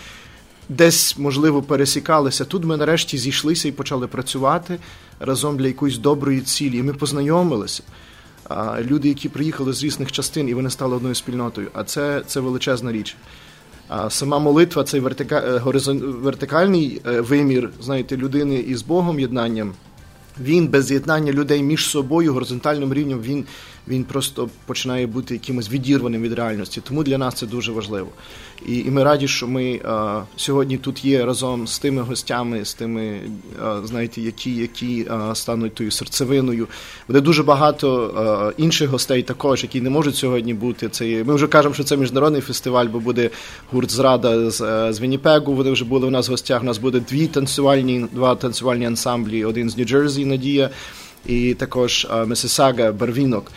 десь, 0.68 1.18
можливо, 1.18 1.62
пересікалися. 1.62 2.44
Тут 2.44 2.64
ми 2.64 2.76
нарешті 2.76 3.18
зійшлися 3.18 3.68
і 3.68 3.72
почали 3.72 4.07
працювати 4.07 4.78
разом 5.20 5.57
для 5.57 5.66
якоїсь 5.66 5.98
доброї 5.98 6.40
цілі. 6.40 6.78
І 6.78 6.83
ми 6.83 6.94
познайомилися. 6.94 7.83
Люди, 8.81 9.09
які 9.09 9.28
приїхали 9.28 9.72
з 9.72 9.85
різних 9.85 10.12
частин, 10.12 10.48
і 10.48 10.54
вони 10.54 10.70
стали 10.70 10.96
одною 10.96 11.14
спільнотою. 11.14 11.68
А 11.72 11.85
це, 11.85 12.22
це 12.26 12.40
величезна 12.40 12.92
річ. 12.92 13.16
А 13.88 14.11
сама 14.11 14.38
молитва, 14.38 14.85
цей 14.85 15.00
вертика... 15.00 15.42
е, 15.46 15.59
горизон... 15.59 15.98
вертикальний 15.98 17.00
е, 17.07 17.20
вимір, 17.20 17.70
знаєте, 17.81 18.16
людини 18.16 18.54
із 18.54 18.83
Богом 18.83 19.20
єднанням. 19.20 19.72
Він 20.40 20.68
без 20.68 20.87
з'єднання 20.87 21.33
людей 21.33 21.62
між 21.62 21.87
собою 21.87 22.33
горизонтальним 22.33 22.94
рівнем 22.94 23.20
він, 23.22 23.44
він 23.88 24.05
просто 24.05 24.48
починає 24.66 25.07
бути 25.07 25.35
якимось 25.35 25.70
відірваним 25.70 26.22
від 26.22 26.33
реальності. 26.33 26.81
Тому 26.85 27.03
для 27.03 27.18
нас 27.18 27.35
це 27.35 27.46
дуже 27.46 27.72
важливо. 27.72 28.09
І, 28.66 28.79
і 28.79 28.90
ми 28.90 29.05
раді, 29.05 29.29
що 29.29 29.46
ми 29.46 29.64
е, 29.64 29.81
сьогодні 30.37 30.77
тут 30.79 31.05
є 31.05 31.24
разом 31.24 31.66
з 31.66 31.79
тими 31.79 32.03
гостями, 32.03 32.64
з 32.64 32.74
тими, 32.74 33.03
е, 33.03 33.20
знаєте, 33.85 34.20
які, 34.20 34.55
які 34.57 35.07
е, 35.11 35.35
стануть 35.35 35.74
тою 35.74 35.90
серцевиною. 35.90 36.66
Буде 37.09 37.20
дуже 37.20 37.42
багато 37.42 38.55
інших 38.57 38.90
гостей 38.90 39.22
також, 39.22 39.62
які 39.62 39.81
не 39.81 39.90
можуть 39.90 40.16
сьогодні 40.16 40.55
бути. 40.55 40.88
Це 40.88 41.24
ми 41.24 41.35
вже 41.35 41.46
кажемо, 41.46 41.74
що 41.74 41.85
це 41.85 41.96
міжнародний 41.96 42.40
фестиваль, 42.40 42.87
бо 42.87 43.01
буде 43.01 43.31
гурт 43.72 43.90
зрада 43.90 44.51
з, 44.51 44.92
з 44.92 45.01
Вінніпегу. 45.01 45.55
Вони 45.55 45.70
вже 45.70 45.85
були 45.85 46.07
у 46.07 46.11
нас 46.11 46.29
в 46.29 46.31
гостях. 46.31 46.62
У 46.62 46.66
нас 46.66 46.79
буде 46.79 47.01
дві 47.01 47.27
танцювальні, 47.27 48.07
два 48.12 48.35
танцювальні 48.35 48.87
ансамблі, 48.87 49.44
один 49.44 49.70
з 49.70 49.79
Нью-Джерсі, 49.79 50.24
Надія, 50.24 50.70
і 51.27 51.55
також 51.55 52.07
Месисага, 52.27 52.92
Барвінок. 52.92 53.53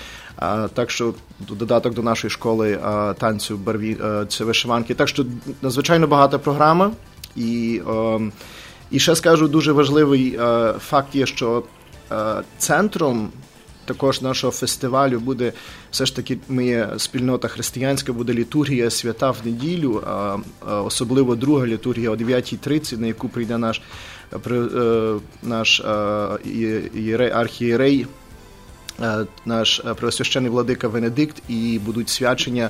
Так 0.73 0.91
що 0.91 1.13
додаток 1.39 1.93
до 1.93 2.04
нашої 2.04 2.32
школи 2.32 2.80
танцю 3.17 3.58
барві 3.58 3.97
це 4.30 4.43
вишиванки. 4.43 4.93
Так 4.93 5.08
що 5.08 5.25
надзвичайно 5.62 6.08
багата 6.08 6.38
програма. 6.38 6.91
І, 7.36 7.82
і 8.91 8.99
ще 8.99 9.15
скажу 9.15 9.47
дуже 9.47 9.71
важливий 9.71 10.36
е, 10.39 10.73
факт 10.80 11.15
є, 11.15 11.25
що 11.25 11.63
е, 12.12 12.43
центром 12.58 13.30
також 13.86 14.21
нашого 14.21 14.51
фестивалю 14.51 15.19
буде 15.19 15.54
все 15.91 16.06
ж 16.06 16.15
таки 16.15 16.38
є 16.49 16.89
спільнота 16.97 17.47
християнська, 17.47 18.13
буде 18.13 18.34
літургія 18.34 18.89
свята 18.89 19.32
в 19.32 19.38
неділю, 19.45 20.04
а 20.08 20.38
особливо 20.82 21.36
друга 21.36 21.67
літургія 21.67 22.10
о 22.10 22.15
9.30, 22.15 22.99
на 22.99 23.08
яку 23.08 23.30
прийде 23.30 23.58
наш, 23.58 23.82
е, 24.34 24.49
е, 24.49 25.15
наш 25.43 25.80
е, 25.80 27.32
архієрей 27.34 28.01
е, 28.01 28.06
наш 29.46 29.80
е, 29.86 29.94
преосвящений 29.94 30.52
владика 30.52 30.88
Венедикт 30.88 31.44
і 31.50 31.80
будуть 31.86 32.10
свячення 32.10 32.70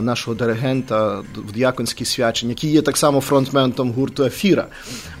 нашого 0.00 0.34
диригента 0.34 1.22
в 1.36 1.52
діяконські 1.52 2.04
свячення, 2.04 2.50
який 2.50 2.70
є 2.70 2.82
так 2.82 2.96
само 2.96 3.20
фронтменом 3.20 3.92
гурту 3.92 4.24
Ефіра, 4.24 4.66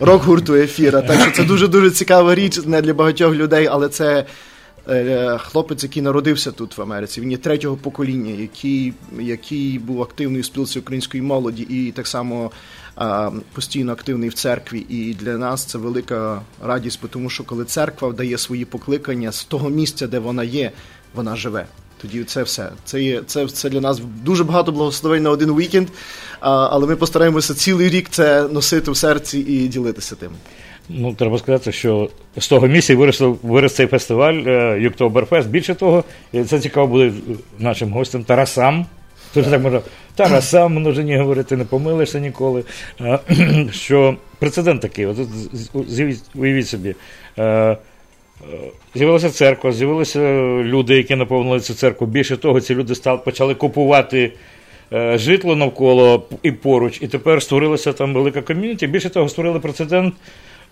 рок-гурту 0.00 0.54
Ефіра. 0.54 1.02
Так 1.02 1.20
що 1.20 1.30
це 1.30 1.44
дуже 1.44 1.68
дуже 1.68 1.90
цікава 1.90 2.34
річ 2.34 2.60
не 2.66 2.82
для 2.82 2.94
багатьох 2.94 3.34
людей, 3.34 3.66
але 3.66 3.88
це. 3.88 4.24
е, 4.88 5.38
Хлопець, 5.38 5.82
який 5.82 6.02
народився 6.02 6.52
тут 6.52 6.78
в 6.78 6.82
Америці, 6.82 7.20
він 7.20 7.30
є 7.30 7.36
третього 7.36 7.76
покоління, 7.76 8.34
який, 8.40 8.92
який 9.20 9.78
був 9.78 10.02
активною 10.02 10.42
в 10.42 10.44
спілці 10.46 10.78
української 10.78 11.22
молоді 11.22 11.62
і 11.62 11.92
так 11.92 12.06
само 12.06 12.50
постійно 13.52 13.92
активний 13.92 14.28
в 14.28 14.34
церкві. 14.34 14.86
І 14.88 15.14
для 15.14 15.38
нас 15.38 15.64
це 15.64 15.78
велика 15.78 16.42
радість, 16.62 17.00
тому 17.10 17.30
що 17.30 17.44
коли 17.44 17.64
церква 17.64 18.12
дає 18.12 18.38
свої 18.38 18.64
покликання 18.64 19.32
з 19.32 19.44
того 19.44 19.68
місця, 19.68 20.06
де 20.06 20.18
вона 20.18 20.44
є, 20.44 20.70
вона 21.14 21.36
живе. 21.36 21.66
Тоді 22.02 22.24
це 22.24 22.42
все. 22.42 22.68
Це 22.84 23.02
є 23.02 23.22
це, 23.26 23.46
це 23.46 23.70
для 23.70 23.80
нас 23.80 24.00
дуже 24.24 24.44
багато 24.44 24.72
благословень 24.72 25.22
на 25.22 25.30
один 25.30 25.50
вікенд, 25.56 25.88
але 26.40 26.86
ми 26.86 26.96
постараємося 26.96 27.54
цілий 27.54 27.88
рік 27.88 28.08
це 28.10 28.48
носити 28.48 28.90
в 28.90 28.96
серці 28.96 29.38
і 29.38 29.68
ділитися 29.68 30.14
тим. 30.16 30.30
Ну, 30.88 31.14
треба 31.14 31.38
сказати, 31.38 31.72
що 31.72 32.10
з 32.36 32.48
того 32.48 32.66
місця 32.66 32.96
вирос, 32.96 33.22
вирос 33.42 33.74
цей 33.74 33.86
фестиваль 33.86 34.34
е, 34.34 34.78
Юктоберфест. 34.80 35.48
Більше 35.48 35.74
того, 35.74 36.04
це 36.46 36.60
цікаво 36.60 36.86
буде 36.86 37.12
нашим 37.58 37.92
гостям 37.92 38.24
Тарасам. 38.24 38.86
Тут 39.34 39.50
так 39.50 39.62
можна 39.62 39.80
Тарасам 40.14 40.74
множині 40.74 41.16
говорити, 41.16 41.56
не 41.56 41.64
помилишся 41.64 42.20
ніколи. 42.20 42.64
Що 43.72 44.16
прецедент 44.38 44.82
такий, 44.82 45.06
от, 45.06 45.18
уявіть 46.34 46.68
собі. 46.68 46.94
З'явилася 48.94 49.30
церква, 49.30 49.72
з'явилися 49.72 50.20
люди, 50.62 50.96
які 50.96 51.16
наповнили 51.16 51.60
цю 51.60 51.74
церкву. 51.74 52.06
Більше 52.06 52.36
того, 52.36 52.60
ці 52.60 52.74
люди 52.74 52.94
стали, 52.94 53.18
почали 53.18 53.54
купувати 53.54 54.32
е, 54.92 55.18
житло 55.18 55.56
навколо 55.56 56.26
і 56.42 56.52
поруч, 56.52 56.98
і 57.02 57.08
тепер 57.08 57.42
створилася 57.42 57.92
там 57.92 58.14
велика 58.14 58.42
ком'юніті. 58.42 58.86
Більше 58.86 59.10
того, 59.10 59.28
створили 59.28 59.60
прецедент, 59.60 60.14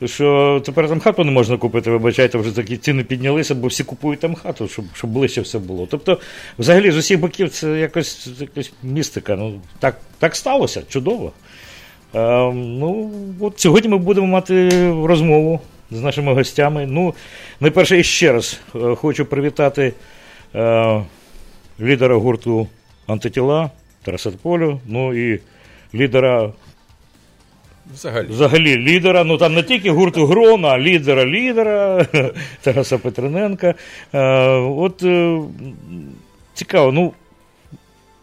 що 0.05 0.63
тепер 0.65 0.89
там 0.89 1.01
хату 1.01 1.25
не 1.25 1.33
можна 1.33 1.57
купити, 1.57 1.91
вибачайте, 1.91 2.39
вже 2.39 2.57
такі 2.57 2.77
ціни 2.77 3.05
піднялися, 3.05 3.55
бо 3.55 3.67
всі 3.67 3.85
купують 3.85 4.21
там 4.21 4.35
хату, 4.35 4.69
щоб, 4.69 4.85
щоб 4.95 5.11
ближче 5.11 5.41
все 5.41 5.59
було. 5.59 5.89
Тобто, 5.91 6.21
взагалі, 6.59 6.91
з 6.91 6.97
усіх 6.97 7.21
боків 7.21 7.51
це 7.51 7.79
якось, 7.79 8.29
якась 8.41 8.73
містика. 8.83 9.37
Ну, 9.37 9.61
так, 9.79 9.97
так 10.19 10.37
сталося, 10.37 10.83
чудово. 10.89 11.33
Е, 12.15 12.53
ну, 12.53 13.11
от 13.41 13.61
сьогодні 13.61 13.91
ми 13.91 13.99
будемо 13.99 14.27
мати 14.27 14.69
розмову 15.05 15.61
з 15.91 16.01
нашими 16.01 16.35
гостями. 16.35 16.87
Ну, 16.87 17.15
найперше, 17.61 17.99
і 17.99 18.05
ще 18.05 18.33
раз 18.33 18.61
е, 18.75 18.95
хочу 18.95 19.25
привітати 19.25 19.93
е, 20.55 21.03
лідера 21.81 22.17
гурту 22.17 22.67
антитіла, 23.07 23.71
Тарасатполю, 24.03 24.81
ну 24.87 25.33
і 25.33 25.41
лідера. 25.95 26.53
Взагалі. 27.95 28.27
Взагалі 28.27 28.79
лідера, 28.79 29.25
ну 29.25 29.37
там 29.37 29.55
не 29.55 29.63
тільки 29.63 29.91
гурту 29.91 30.27
Грона, 30.27 30.69
а 30.69 30.79
лідера 30.79 31.27
лідера 31.27 32.07
Тараса 32.63 32.99
Петрененка. 32.99 33.75
Е, 34.13 34.21
от 34.57 35.03
е, 35.03 35.39
цікаво, 36.55 36.93
ну 36.93 37.13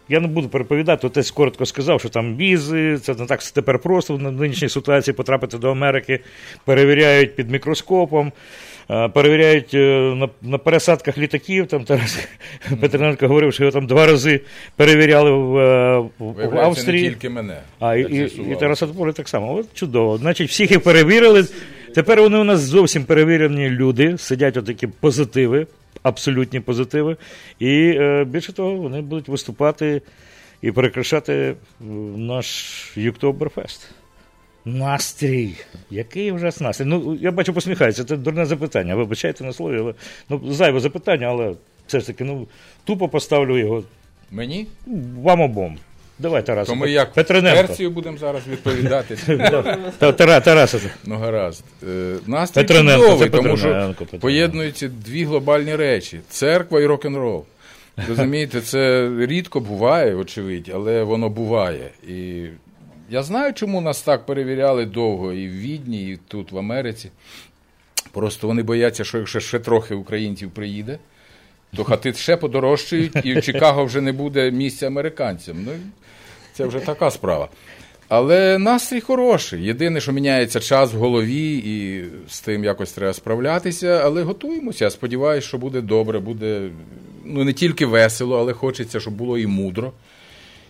я 0.10 0.20
не 0.20 0.28
буду 0.28 0.50
переповідати, 0.50 1.08
отець 1.08 1.32
коротко 1.32 1.66
сказав, 1.66 2.00
що 2.00 2.10
там 2.10 2.36
візи, 2.38 2.98
це 2.98 3.16
не 3.16 3.26
так 3.26 3.44
тепер 3.44 3.80
просто 3.80 4.16
в 4.16 4.22
нинішній 4.22 4.70
ситуації 4.70 5.14
потрапити 5.14 5.58
до 5.58 5.72
Америки, 5.72 6.20
перевіряють 6.66 7.36
під 7.36 7.52
мікроскопом, 7.52 8.32
перевіряють 8.90 9.74
е, 9.74 9.78
на, 10.16 10.30
на 10.42 10.58
пересадках 10.58 11.18
літаків. 11.18 11.68
Там 11.68 11.84
Тарас 11.84 12.28
Петренко 12.82 13.28
говорив, 13.28 13.54
що 13.54 13.64
його 13.64 13.72
там 13.72 13.88
два 13.88 14.06
рази 14.06 14.42
перевіряли 14.76 15.32
в, 15.32 15.58
е, 15.58 16.00
в, 16.20 16.48
в 16.50 16.58
Австрії. 16.58 17.04
не 17.04 17.10
тільки 17.10 17.30
мене. 17.30 17.58
А, 17.80 17.96
і, 17.96 18.02
і, 18.02 18.52
і. 18.52 18.56
Тараса 18.56 18.88
Тополя 18.88 19.12
так 19.12 19.30
само. 19.30 19.54
От 19.56 19.74
чудово. 19.74 20.18
Значить, 20.18 20.50
всіх 20.50 20.72
їх 20.72 20.82
перевірили. 20.82 21.48
Тепер 21.96 22.22
вони 22.22 22.38
у 22.38 22.44
нас 22.44 22.60
зовсім 22.60 23.04
перевірені 23.04 23.70
люди, 23.70 24.18
сидять 24.18 24.58
отакі 24.58 24.88
позитиви, 24.88 25.68
абсолютні 26.04 26.60
позитиви. 26.60 27.18
І 27.60 27.94
е, 27.98 28.24
більше 28.24 28.54
того, 28.54 28.76
вони 28.76 29.02
будуть 29.02 29.28
виступати 29.28 30.02
і 30.62 30.72
перекрашати 30.72 31.34
е, 31.34 31.56
наш 32.18 32.76
Юктоберфест. 32.96 33.92
Настрій. 34.66 35.54
Який 35.92 36.32
вже 36.32 36.52
настрій? 36.60 36.86
Ну, 36.86 37.18
я 37.22 37.32
бачу, 37.32 37.54
посміхається. 37.54 38.04
Це 38.04 38.18
дурне 38.18 38.46
запитання. 38.46 38.96
Вибачайте 38.96 39.44
на 39.44 39.54
слові, 39.54 39.78
але 39.80 39.94
ну, 40.30 40.54
зайве 40.54 40.80
запитання, 40.80 41.28
але 41.28 41.54
все 41.88 42.00
ж 42.00 42.08
таки, 42.08 42.24
ну, 42.24 42.48
тупо 42.84 43.10
поставлю 43.10 43.58
його. 43.58 43.84
Мені? 44.32 44.68
Вам 45.22 45.42
обом. 45.42 45.78
Давай, 46.20 46.46
Тарас. 46.46 46.68
То 46.68 46.76
ми 46.76 46.92
як 46.92 47.14
Петрененко. 47.14 47.68
Перцію 47.68 47.92
будемо 47.92 48.18
зараз 48.18 48.48
відповідати. 48.48 49.16
Та- 49.98 50.12
Тара- 50.12 50.42
Тараса. 50.42 50.80
Ну, 51.06 51.16
гаразд. 51.16 51.64
Е, 51.90 52.16
Настрій 52.28 52.64
чудовий, 52.64 53.30
тому 53.30 53.58
що 53.58 53.96
поєднуються 54.20 54.88
дві 54.88 55.24
глобальні 55.24 55.76
речі: 55.76 56.20
церква 56.30 56.82
і 56.82 56.86
рок-н-рол. 56.86 57.46
Розумієте, 58.10 58.62
це 58.62 59.12
рідко 59.20 59.60
буває, 59.60 60.16
очевидь, 60.16 60.72
але 60.74 61.04
воно 61.04 61.30
буває. 61.30 61.90
І 62.08 62.46
я 63.10 63.24
знаю, 63.24 63.54
чому 63.54 63.82
нас 63.82 64.02
так 64.02 64.26
перевіряли 64.26 64.86
довго 64.86 65.34
і 65.34 65.48
в 65.48 65.52
Відні, 65.52 66.12
і 66.12 66.20
тут, 66.28 66.52
в 66.52 66.58
Америці. 66.58 67.10
Просто 68.12 68.48
вони 68.48 68.64
бояться, 68.64 69.04
що 69.04 69.18
якщо 69.18 69.40
ще 69.40 69.60
трохи 69.60 69.96
українців 69.96 70.52
приїде, 70.52 71.00
то 71.76 71.84
хати 71.84 72.14
ще 72.14 72.38
подорожчають, 72.38 73.12
і 73.24 73.34
в 73.34 73.42
Чикаго 73.42 73.86
вже 73.86 74.02
не 74.02 74.12
буде 74.12 74.52
місця 74.52 74.88
американцям. 74.88 75.58
Ну, 75.66 75.72
це 76.54 76.66
вже 76.66 76.80
така 76.80 77.12
справа. 77.12 77.50
Але 78.08 78.58
настрій 78.58 79.02
хороший. 79.02 79.64
Єдине, 79.64 80.02
що 80.02 80.12
міняється 80.12 80.60
час 80.60 80.94
в 80.94 80.98
голові, 80.98 81.58
і 81.58 82.04
з 82.30 82.42
тим 82.42 82.64
якось 82.64 82.92
треба 82.92 83.14
справлятися, 83.14 84.02
але 84.04 84.24
готуємося. 84.24 84.86
Я 84.86 84.92
сподіваюся, 84.92 85.48
що 85.48 85.58
буде 85.58 85.82
добре, 85.82 86.20
буде 86.20 86.70
ну, 87.26 87.44
не 87.44 87.54
тільки 87.54 87.86
весело, 87.86 88.40
але 88.40 88.54
хочеться, 88.54 89.00
щоб 89.00 89.14
було 89.14 89.38
і 89.38 89.48
мудро. 89.48 89.92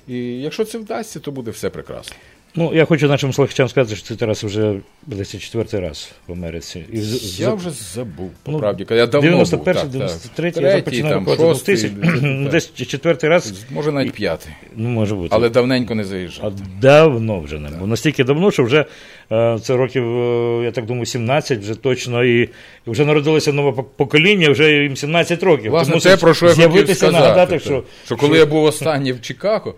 І 0.10 0.41
якщо 0.41 0.65
це 0.65 0.78
вдасться, 0.78 1.19
то 1.19 1.32
буде 1.32 1.52
все 1.52 1.69
прекрасно. 1.69 2.15
Ну, 2.56 2.72
я 2.74 2.86
хочу 2.86 3.08
нашим 3.08 3.34
слухачам 3.34 3.70
сказати, 3.70 3.96
що 3.96 4.06
це 4.08 4.16
Тарас 4.16 4.44
вже 4.44 4.76
десь 5.06 5.32
четвертий 5.40 5.80
раз 5.80 6.12
в 6.28 6.32
Америці. 6.32 6.86
І 6.92 6.98
з- 7.02 7.40
Я 7.40 7.46
за- 7.46 7.54
вже 7.54 7.70
забув, 7.70 8.32
по 8.44 8.52
Ну, 8.52 8.60
правді. 8.60 8.86
Я 8.90 9.06
давно 9.08 9.30
91 9.30 9.74
був, 9.74 9.82
так, 9.84 9.92
93 9.92 10.52
так. 10.52 10.64
я 10.64 10.72
Третій, 10.72 10.86
починав 10.86 11.12
там, 11.12 11.26
виходити 11.26 11.54
шостий, 11.54 11.76
2000, 11.76 12.22
так. 12.44 12.52
десь 12.52 12.74
четвертий 12.74 13.30
раз. 13.30 13.54
Може 13.70 13.92
навіть 13.92 14.14
п'ятий. 14.14 14.52
Ну, 14.76 14.90
може 14.90 15.16
бути. 15.16 15.30
Але 15.32 15.50
давненько 15.50 15.96
не 15.96 16.04
заїжджав. 16.04 16.46
А 16.46 16.82
давно 16.82 17.40
вже 17.40 17.60
не 17.60 17.70
було. 17.70 17.88
Настільки 17.88 18.24
давно, 18.24 18.52
що 18.52 18.64
вже 18.64 18.86
е, 19.32 19.60
це 19.64 19.76
років, 19.76 20.04
е, 20.18 20.62
я 20.66 20.72
так 20.72 20.86
думаю, 20.86 21.06
17 21.06 21.60
вже 21.60 21.76
точно, 21.76 22.24
і, 22.24 22.50
вже 22.88 23.06
народилося 23.06 23.54
нове 23.54 23.84
покоління, 23.96 24.50
вже 24.50 24.72
їм 24.84 24.98
17 24.98 25.44
років. 25.44 25.72
Власне, 25.72 25.92
Тому 25.92 26.02
те, 26.02 26.18
про 26.18 26.34
що 26.34 26.46
я 26.46 26.54
хотів 26.70 26.96
сказати. 26.96 27.12
нагадати, 27.24 27.60
що, 27.60 27.84
що 28.06 28.16
коли 28.18 28.38
я 28.38 28.46
був 28.46 28.64
останній 28.64 29.14
в 29.14 29.22
Чикаго, 29.22 29.76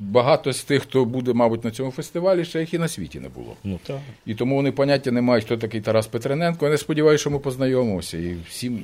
багато 0.00 0.52
з 0.52 0.64
тих, 0.64 0.82
хто 0.82 1.04
буде, 1.04 1.32
мабуть, 1.32 1.64
на 1.64 1.70
цьому 1.70 1.90
фестивалі, 1.90 2.44
ще 2.44 2.60
їх 2.60 2.74
і 2.74 2.78
на 2.78 2.88
світі 2.88 3.20
не 3.20 3.28
було. 3.28 3.56
Ну, 3.64 3.78
так. 3.86 3.98
І 4.26 4.34
тому 4.34 4.56
вони 4.56 4.72
поняття 4.72 5.10
не 5.10 5.20
мають, 5.20 5.44
хто 5.44 5.56
такий 5.56 5.80
Тарас 5.80 6.06
Петрененко. 6.06 6.64
Я 6.64 6.70
не 6.70 6.78
сподіваюся, 6.78 7.20
що 7.20 7.30
ми 7.30 7.38
познайомимося, 7.38 8.18
і 8.18 8.36
всім 8.48 8.82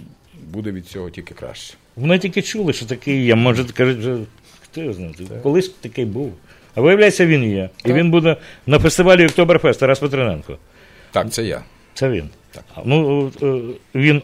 буде 0.52 0.70
від 0.72 0.87
цього 0.87 1.11
тільки 1.11 1.35
краще. 1.35 1.74
Вони 1.96 2.18
тільки 2.18 2.42
чули, 2.42 2.72
що 2.72 2.87
такий 2.87 3.24
є. 3.24 3.35
Може, 3.35 3.64
кажуть, 3.64 3.98
вже 3.98 4.16
хто 4.62 4.81
його 4.81 4.92
знає, 4.92 5.12
колись 5.42 5.68
такий 5.68 6.05
був. 6.05 6.33
А 6.74 6.81
виявляється, 6.81 7.26
він 7.26 7.44
є. 7.44 7.70
І 7.85 7.92
він 7.92 8.11
буде 8.11 8.37
на 8.66 8.79
фестивалі 8.79 9.26
Октоберфест 9.26 9.81
Тарас 9.81 9.98
Петрененко. 9.98 10.59
Так, 11.11 11.31
це 11.31 11.44
я. 11.44 11.62
Це 11.94 12.11
він. 12.11 12.29
А, 12.74 12.81
Ну, 12.85 13.31
е, 13.42 13.61
він 13.94 14.22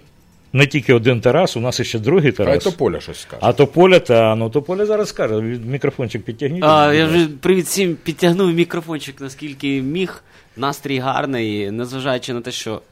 не 0.53 0.67
тільки 0.67 0.95
один 0.95 1.21
Тарас, 1.21 1.57
у 1.57 1.61
нас 1.61 1.83
ще 1.83 1.99
другий 1.99 2.33
Тарас. 2.33 2.65
Тополя 2.65 3.01
щось 3.01 3.21
скаже. 3.21 3.41
А 3.45 3.53
Тополя, 3.53 3.99
та, 3.99 4.35
ну 4.35 4.51
Тополя 4.51 4.87
зараз 4.87 5.09
скаже. 5.09 5.35
Мікрофончик 5.67 6.23
підтягніть. 6.23 6.65
А, 6.65 6.95
я 6.95 7.07
вже 7.07 7.27
привіт 7.27 7.67
всім 7.67 7.97
підтягнув 8.03 8.53
мікрофончик, 8.53 9.21
наскільки 9.21 9.83
міг. 9.83 10.23
Настрій 10.57 10.99
гарний, 10.99 11.71
незважаючи 11.71 12.33
на 12.33 12.41
те, 12.41 12.51
що 12.51 12.83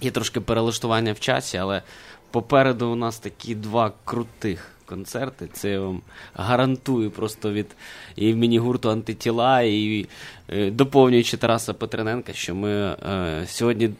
є 0.00 0.10
трошки 0.10 0.40
перелаштування 0.40 1.12
в 1.12 1.20
часі, 1.20 1.56
але 1.56 1.82
попереду 2.30 2.88
у 2.88 2.94
нас 2.94 3.18
такі 3.18 3.54
два 3.54 3.92
крутих 4.04 4.70
концерти. 4.86 5.48
Це 5.52 5.70
я 5.70 5.80
вам 5.80 6.02
гарантую 6.34 7.10
просто 7.10 7.52
від 7.52 7.66
імені 8.16 8.58
гурту 8.58 8.90
антитіла 8.90 9.60
і 9.62 10.06
е, 10.48 10.70
доповнюючи 10.70 11.36
Тараса 11.36 11.74
Петрененка, 11.74 12.32
що 12.32 12.54
ми 12.54 12.70
е, 12.70 12.96
сьогодні 13.46 13.90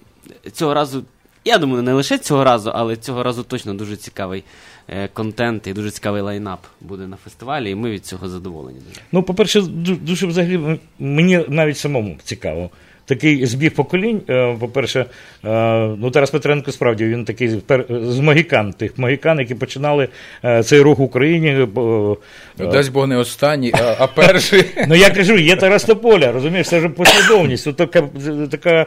цього 0.53 0.75
разу. 0.75 1.05
Я 1.45 1.59
думаю, 1.59 1.83
не 1.83 1.93
лише 1.93 2.19
цього 2.19 2.45
разу, 2.45 2.71
але 2.75 2.97
цього 2.97 3.23
разу 3.23 3.43
точно 3.43 3.75
дуже 3.75 3.97
цікавий 3.97 4.45
е, 4.89 5.09
контент 5.09 5.67
і 5.67 5.73
дуже 5.73 5.91
цікавий 5.91 6.23
лайнап 6.23 6.61
буде 6.81 7.07
на 7.07 7.17
фестивалі, 7.17 7.71
і 7.71 7.75
ми 7.75 7.91
від 7.91 8.07
цього 8.07 8.29
задоволені. 8.29 8.79
Дуже. 8.89 9.01
Ну, 9.13 9.23
по-перше, 9.23 9.61
ду- 9.61 9.99
дуже 10.01 10.27
взагалі 10.27 10.81
мені 10.99 11.45
навіть 11.49 11.79
самому 11.79 12.17
цікаво. 12.25 12.71
Такий 13.11 13.47
збіг 13.47 13.75
поколінь, 13.75 14.21
е, 14.31 14.57
по-перше, 14.61 15.01
е, 15.01 15.07
ну 15.99 16.11
Тарас 16.11 16.31
Петренко 16.31 16.73
справді 16.73 17.05
він 17.05 17.25
такий 17.25 17.49
з 17.91 18.19
магікан, 18.19 18.73
тих 18.73 18.99
магікан, 18.99 19.39
які 19.39 19.55
починали 19.55 20.09
е, 20.45 20.63
цей 20.63 20.81
рух 20.81 20.99
в 20.99 21.03
Україні. 21.03 21.69
Дасть 22.59 22.93
Бог 22.93 23.07
не 23.07 23.17
останній, 23.17 23.73
а, 23.75 23.97
а 23.99 24.07
перший. 24.07 24.65
Ну 24.89 24.95
я 24.95 25.11
кажу, 25.11 25.39
є 25.39 25.57
Тарас 25.57 25.85
Тополя, 25.85 26.33
розумієш, 26.33 26.69
це 26.69 26.81
ж 26.81 26.89
послідовність, 26.89 27.67
от 27.67 27.77
така, 27.77 28.03
така 28.51 28.87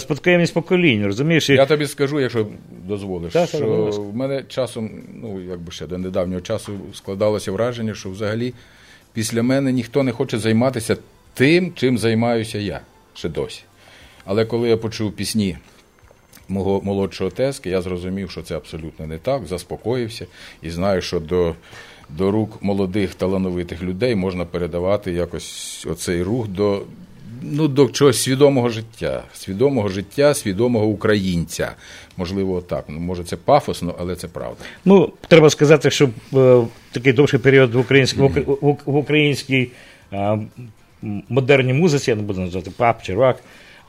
спадкоємність 0.00 0.54
поколінь, 0.54 1.06
розумієш? 1.06 1.50
Я 1.50 1.66
тобі 1.66 1.86
скажу, 1.86 2.20
якщо 2.20 2.46
дозволиш, 2.84 3.32
Так, 3.32 3.48
що 3.48 3.66
в 4.12 4.16
мене 4.16 4.42
часом, 4.48 4.90
ну 5.22 5.40
якби 5.48 5.72
ще 5.72 5.86
до 5.86 5.98
недавнього 5.98 6.40
часу 6.40 6.72
складалося 6.94 7.52
враження, 7.52 7.94
що 7.94 8.10
взагалі 8.10 8.54
після 9.12 9.42
мене 9.42 9.72
ніхто 9.72 10.02
не 10.02 10.12
хоче 10.12 10.38
займатися 10.38 10.96
тим, 11.34 11.72
чим 11.74 11.98
займаюся 11.98 12.58
я 12.58 12.80
ще 13.14 13.28
досі. 13.28 13.62
Але 14.24 14.44
коли 14.44 14.68
я 14.68 14.76
почув 14.76 15.12
пісні 15.12 15.56
мого 16.48 16.80
молодшого 16.80 17.30
тески, 17.30 17.70
я 17.70 17.82
зрозумів, 17.82 18.30
що 18.30 18.42
це 18.42 18.56
абсолютно 18.56 19.06
не 19.06 19.18
так, 19.18 19.46
заспокоївся 19.46 20.26
і 20.62 20.70
знаю, 20.70 21.02
що 21.02 21.20
до, 21.20 21.54
до 22.08 22.30
рук 22.30 22.62
молодих 22.62 23.14
талановитих 23.14 23.82
людей 23.82 24.14
можна 24.14 24.44
передавати 24.44 25.12
якось 25.12 25.86
оцей 25.90 26.22
рух 26.22 26.48
до, 26.48 26.82
ну, 27.42 27.68
до 27.68 27.88
чогось 27.88 28.22
свідомого 28.22 28.68
життя, 28.68 29.22
свідомого 29.34 29.88
життя, 29.88 30.34
свідомого 30.34 30.86
українця. 30.86 31.72
Можливо, 32.16 32.60
так. 32.60 32.84
Ну, 32.88 33.00
може, 33.00 33.24
це 33.24 33.36
пафосно, 33.36 33.94
але 33.98 34.16
це 34.16 34.28
правда. 34.28 34.64
Ну, 34.84 35.12
треба 35.28 35.50
сказати, 35.50 35.90
що 35.90 36.08
е, 36.34 36.62
такий 36.92 37.12
довший 37.12 37.40
період 37.40 37.74
в 37.74 37.78
українській, 37.78 38.20
в, 38.20 38.26
в, 38.26 38.78
в 38.84 38.96
українській 38.96 39.70
модерній 41.28 41.72
музиці, 41.72 42.10
я 42.10 42.16
не 42.16 42.22
буду 42.22 42.40
називати 42.40 42.70
пап 42.76 43.02
чи 43.02 43.14
рок, 43.14 43.36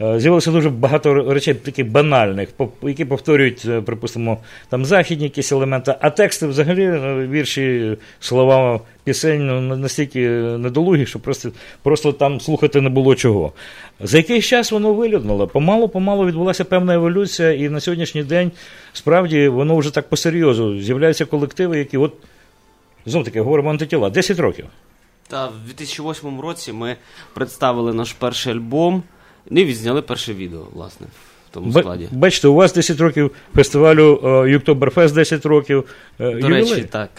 е, 0.02 0.20
з'явилося 0.20 0.52
дуже 0.52 0.70
багато 0.70 1.34
речей 1.34 1.54
таких 1.54 1.92
банальних, 1.92 2.50
які 2.84 3.06
повторюють, 3.06 3.64
е, 3.68 3.82
припустимо, 3.82 4.38
там 4.70 4.86
західні 4.86 5.24
якісь 5.24 5.52
елементи, 5.52 5.96
а 6.02 6.10
тексти 6.10 6.48
взагалі, 6.48 6.84
е, 6.84 7.28
вірші, 7.28 7.98
слова 8.20 8.80
пісень 9.04 9.46
ну, 9.46 9.76
настільки 9.78 10.20
недолугі, 10.40 11.06
що 11.06 11.20
просто, 11.20 11.52
просто 11.84 12.12
там 12.12 12.40
слухати 12.42 12.82
не 12.82 12.90
було 12.90 13.16
чого. 13.16 13.54
За 14.00 14.18
якийсь 14.18 14.46
час 14.46 14.72
воно 14.72 14.94
вилюднуло. 14.94 15.48
Помалу-помалу 15.48 16.26
відбулася 16.26 16.66
певна 16.66 16.94
еволюція, 16.94 17.52
і 17.52 17.70
на 17.70 17.80
сьогоднішній 17.80 18.24
день 18.24 18.52
справді 18.94 19.48
воно 19.48 19.78
вже 19.78 19.94
так 19.94 20.10
по-серйозу. 20.10 20.82
З'являються 20.82 21.26
колективи, 21.26 21.78
які 21.78 21.98
от 21.98 22.14
знов 23.06 23.24
таки 23.24 23.42
говоримо 23.42 23.70
антитіла, 23.70 24.10
10 24.10 24.40
років. 24.40 24.66
Та 25.28 25.48
в 25.48 25.66
2008 25.66 26.42
році 26.42 26.74
ми 26.74 26.96
представили 27.34 27.94
наш 27.94 28.14
перший 28.14 28.54
альбом 28.54 29.04
ну, 29.50 29.62
і 29.62 29.66
відзняли 29.66 30.02
перше 30.02 30.34
відео, 30.34 30.68
власне, 30.74 31.08
в 31.50 31.54
тому 31.54 31.72
складі. 31.72 32.08
Бачите, 32.12 32.48
у 32.48 32.54
вас 32.54 32.74
10 32.74 33.00
років 33.00 33.32
фестивалю 33.56 34.22
е, 34.46 34.50
Юктоберфест 34.52 35.16
10 35.16 35.46
років. 35.46 35.84
е, 36.20 36.24
До 36.24 36.32
ювілей. 36.32 36.62
речі, 36.62 36.84
так. 36.92 37.10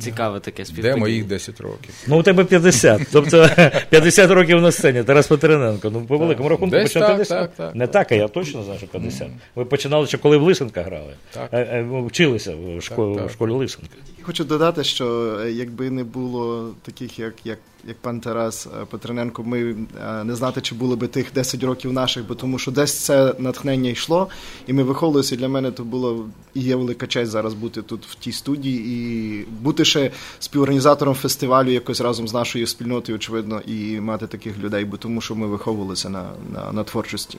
Цікаве 0.00 0.40
таке 0.40 0.64
Де 0.78 0.96
моїх 0.96 1.24
10 1.24 1.60
років? 1.60 1.90
Ну, 2.06 2.20
у 2.20 2.22
тебе 2.22 2.44
50. 2.44 3.02
Тобто 3.12 3.48
50 3.90 4.30
років 4.30 4.60
на 4.60 4.72
сцені. 4.72 5.02
Тарас 5.02 5.26
Петрененко. 5.26 5.90
Ну, 5.90 6.04
по 6.04 6.18
великому 6.18 6.48
рахунку 6.48 6.76
Десь 6.76 6.92
почав 6.92 7.02
так, 7.02 7.16
50. 7.16 7.38
так, 7.38 7.50
так, 7.56 7.74
Не 7.74 7.86
так, 7.86 8.12
а 8.12 8.14
я 8.14 8.28
точно 8.28 8.62
знаю, 8.62 8.78
що 8.78 8.88
50. 8.88 9.28
Ви 9.54 9.64
починали 9.64 10.06
ще 10.06 10.18
коли 10.18 10.36
в 10.36 10.42
Лисенка 10.42 10.82
грали. 10.82 11.12
Так. 11.30 11.48
Е, 11.52 11.58
е, 11.58 12.02
Вчилися 12.06 12.54
в 12.78 12.82
школі, 12.82 13.20
в 13.26 13.30
школі 13.30 13.50
Лисенка. 13.50 13.94
Хочу 14.22 14.44
додати, 14.44 14.84
що 14.84 15.38
е, 15.44 15.50
якби 15.52 15.90
не 15.90 16.04
було 16.04 16.74
таких, 16.82 17.18
як, 17.18 17.34
як, 17.44 17.58
як 17.88 17.96
пан 17.96 18.20
Тарас 18.20 18.66
е, 18.66 18.84
Петрененко, 18.84 19.42
ми 19.42 19.60
е, 19.60 20.24
не 20.24 20.34
знати, 20.34 20.60
чи 20.60 20.74
було 20.74 20.96
би 20.96 21.06
тих 21.06 21.32
10 21.32 21.62
років 21.62 21.92
наших, 21.92 22.26
бо 22.26 22.34
тому 22.34 22.58
що 22.58 22.70
десь 22.70 22.94
це 22.98 23.34
натхнення 23.38 23.90
йшло, 23.90 24.28
і 24.66 24.72
ми 24.72 24.82
виховувалися. 24.82 25.36
Для 25.36 25.48
мене 25.48 25.70
то 25.70 25.84
було 25.84 26.26
і 26.54 26.60
є 26.60 26.76
велика 26.76 27.06
честь 27.06 27.32
зараз 27.32 27.54
бути 27.54 27.82
тут 27.82 28.06
в 28.06 28.14
тій 28.14 28.32
студії 28.32 28.78
і 28.86 29.44
бути 29.62 29.84
ще 29.84 30.10
співорганізатором 30.38 31.14
фестивалю 31.14 31.70
якось 31.70 32.00
разом 32.00 32.28
з 32.28 32.34
нашою 32.34 32.66
спільнотою, 32.66 33.16
очевидно, 33.16 33.60
і 33.66 34.00
мати 34.00 34.26
таких 34.26 34.58
людей, 34.58 34.84
бо 34.84 34.96
тому 34.96 35.20
що 35.20 35.34
ми 35.34 35.46
виховувалися 35.46 36.08
на, 36.08 36.24
на, 36.52 36.72
на 36.72 36.84
творчості. 36.84 37.38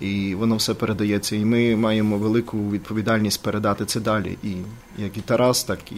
І 0.00 0.34
воно 0.34 0.56
все 0.56 0.74
передається. 0.74 1.36
І 1.36 1.44
ми 1.44 1.76
маємо 1.76 2.18
велику 2.18 2.70
відповідальність 2.70 3.42
передати 3.42 3.84
це 3.84 4.00
далі. 4.00 4.36
І 4.44 4.48
як 4.98 5.16
і 5.16 5.20
Тарас, 5.20 5.64
так 5.64 5.78
і 5.92 5.94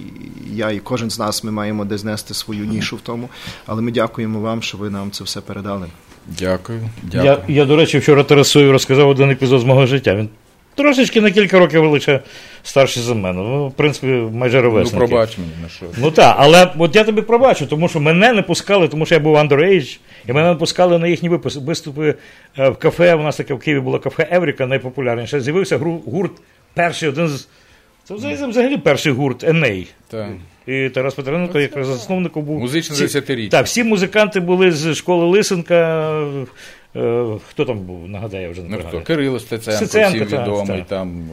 я, 0.54 0.70
і 0.70 0.78
кожен 0.78 1.11
з 1.11 1.18
нас 1.18 1.44
ми 1.44 1.50
маємо 1.50 1.84
десь 1.84 2.04
нести 2.04 2.34
свою 2.34 2.64
нішу 2.64 2.96
в 2.96 3.00
тому. 3.00 3.28
Але 3.66 3.82
ми 3.82 3.90
дякуємо 3.92 4.40
вам, 4.40 4.62
що 4.62 4.78
ви 4.78 4.90
нам 4.90 5.11
це 5.11 5.24
все 5.24 5.40
передали. 5.40 5.87
Дякую. 6.38 6.80
Я, 7.12 7.38
я, 7.48 7.64
до 7.64 7.76
речі, 7.76 7.98
вчора 7.98 8.22
Тарасові 8.24 8.70
розказав 8.70 9.08
один 9.08 9.30
епізод 9.30 9.61
з 9.61 9.64
мого 9.64 9.87
життя. 9.87 10.14
Він 10.14 10.28
трошечки 10.78 11.20
на 11.20 11.30
кілька 11.30 11.58
років 11.58 11.84
лише 11.84 12.20
старший 12.62 13.02
за 13.02 13.14
мене. 13.14 13.42
Ну, 13.42 13.68
в 13.68 13.72
принципі, 13.72 14.06
майже 14.32 14.61
ровесники. 14.61 14.98
Ну, 15.00 15.08
пробач 15.08 15.38
мені 15.38 15.50
на 15.62 15.68
що. 15.68 15.87
Ну 15.98 16.11
так, 16.11 16.37
але 16.38 16.72
от 16.78 16.96
я 16.96 17.04
тобі 17.04 17.22
пробачу, 17.22 17.66
тому 17.66 17.88
що 17.88 18.00
мене 18.00 18.32
не 18.32 18.42
пускали, 18.42 18.88
тому 18.88 19.06
що 19.06 19.14
я 19.14 19.20
був 19.20 19.37
underage, 19.37 19.98
і 20.28 20.33
мене 20.33 20.48
не 20.48 20.54
пускали 20.54 20.98
на 20.98 21.07
їхні 21.09 21.28
виступи 21.28 22.14
е, 22.59 22.68
в 22.68 22.76
кафе. 22.76 23.14
У 23.14 23.22
нас 23.22 23.37
таке 23.37 23.54
в 23.54 23.59
Києві 23.59 23.81
було 23.81 23.98
кафе 23.98 24.28
Евріка, 24.33 24.66
найпопулярніше. 24.66 25.40
З'явився 25.40 25.78
гурт, 25.78 26.33
перший 26.74 27.09
один 27.09 27.28
з. 27.28 27.48
Це 28.04 28.14
взагалі, 28.46 28.76
перший 28.76 29.12
гурт 29.12 29.44
Еней. 29.44 29.88
Так. 30.09 30.28
І 30.66 30.88
Тарас 30.88 31.14
Петренко, 31.14 31.61
як 31.61 31.85
засновником 31.85 32.44
був. 32.44 32.61
Музичне 32.61 32.94
Всі- 32.94 33.02
десятиріччя. 33.02 33.57
Так, 33.57 33.66
всі 33.66 33.85
музиканти 33.85 34.40
були 34.40 34.72
з 34.72 34.94
школи 34.94 35.24
Лисенка. 35.24 36.11
Е, 36.96 37.24
Хто 37.48 37.64
там 37.64 37.78
був? 37.78 38.09
Нагадаю, 38.09 38.42
я 38.42 38.50
вже 38.50 38.62
не 38.62 38.76
Ну, 38.76 38.83
хто? 38.88 39.00
Кирило 39.00 39.40
Стеценко, 39.40 39.85
всім 39.85 40.24
відомий, 40.24 40.78
так. 40.78 40.87
там 40.87 41.28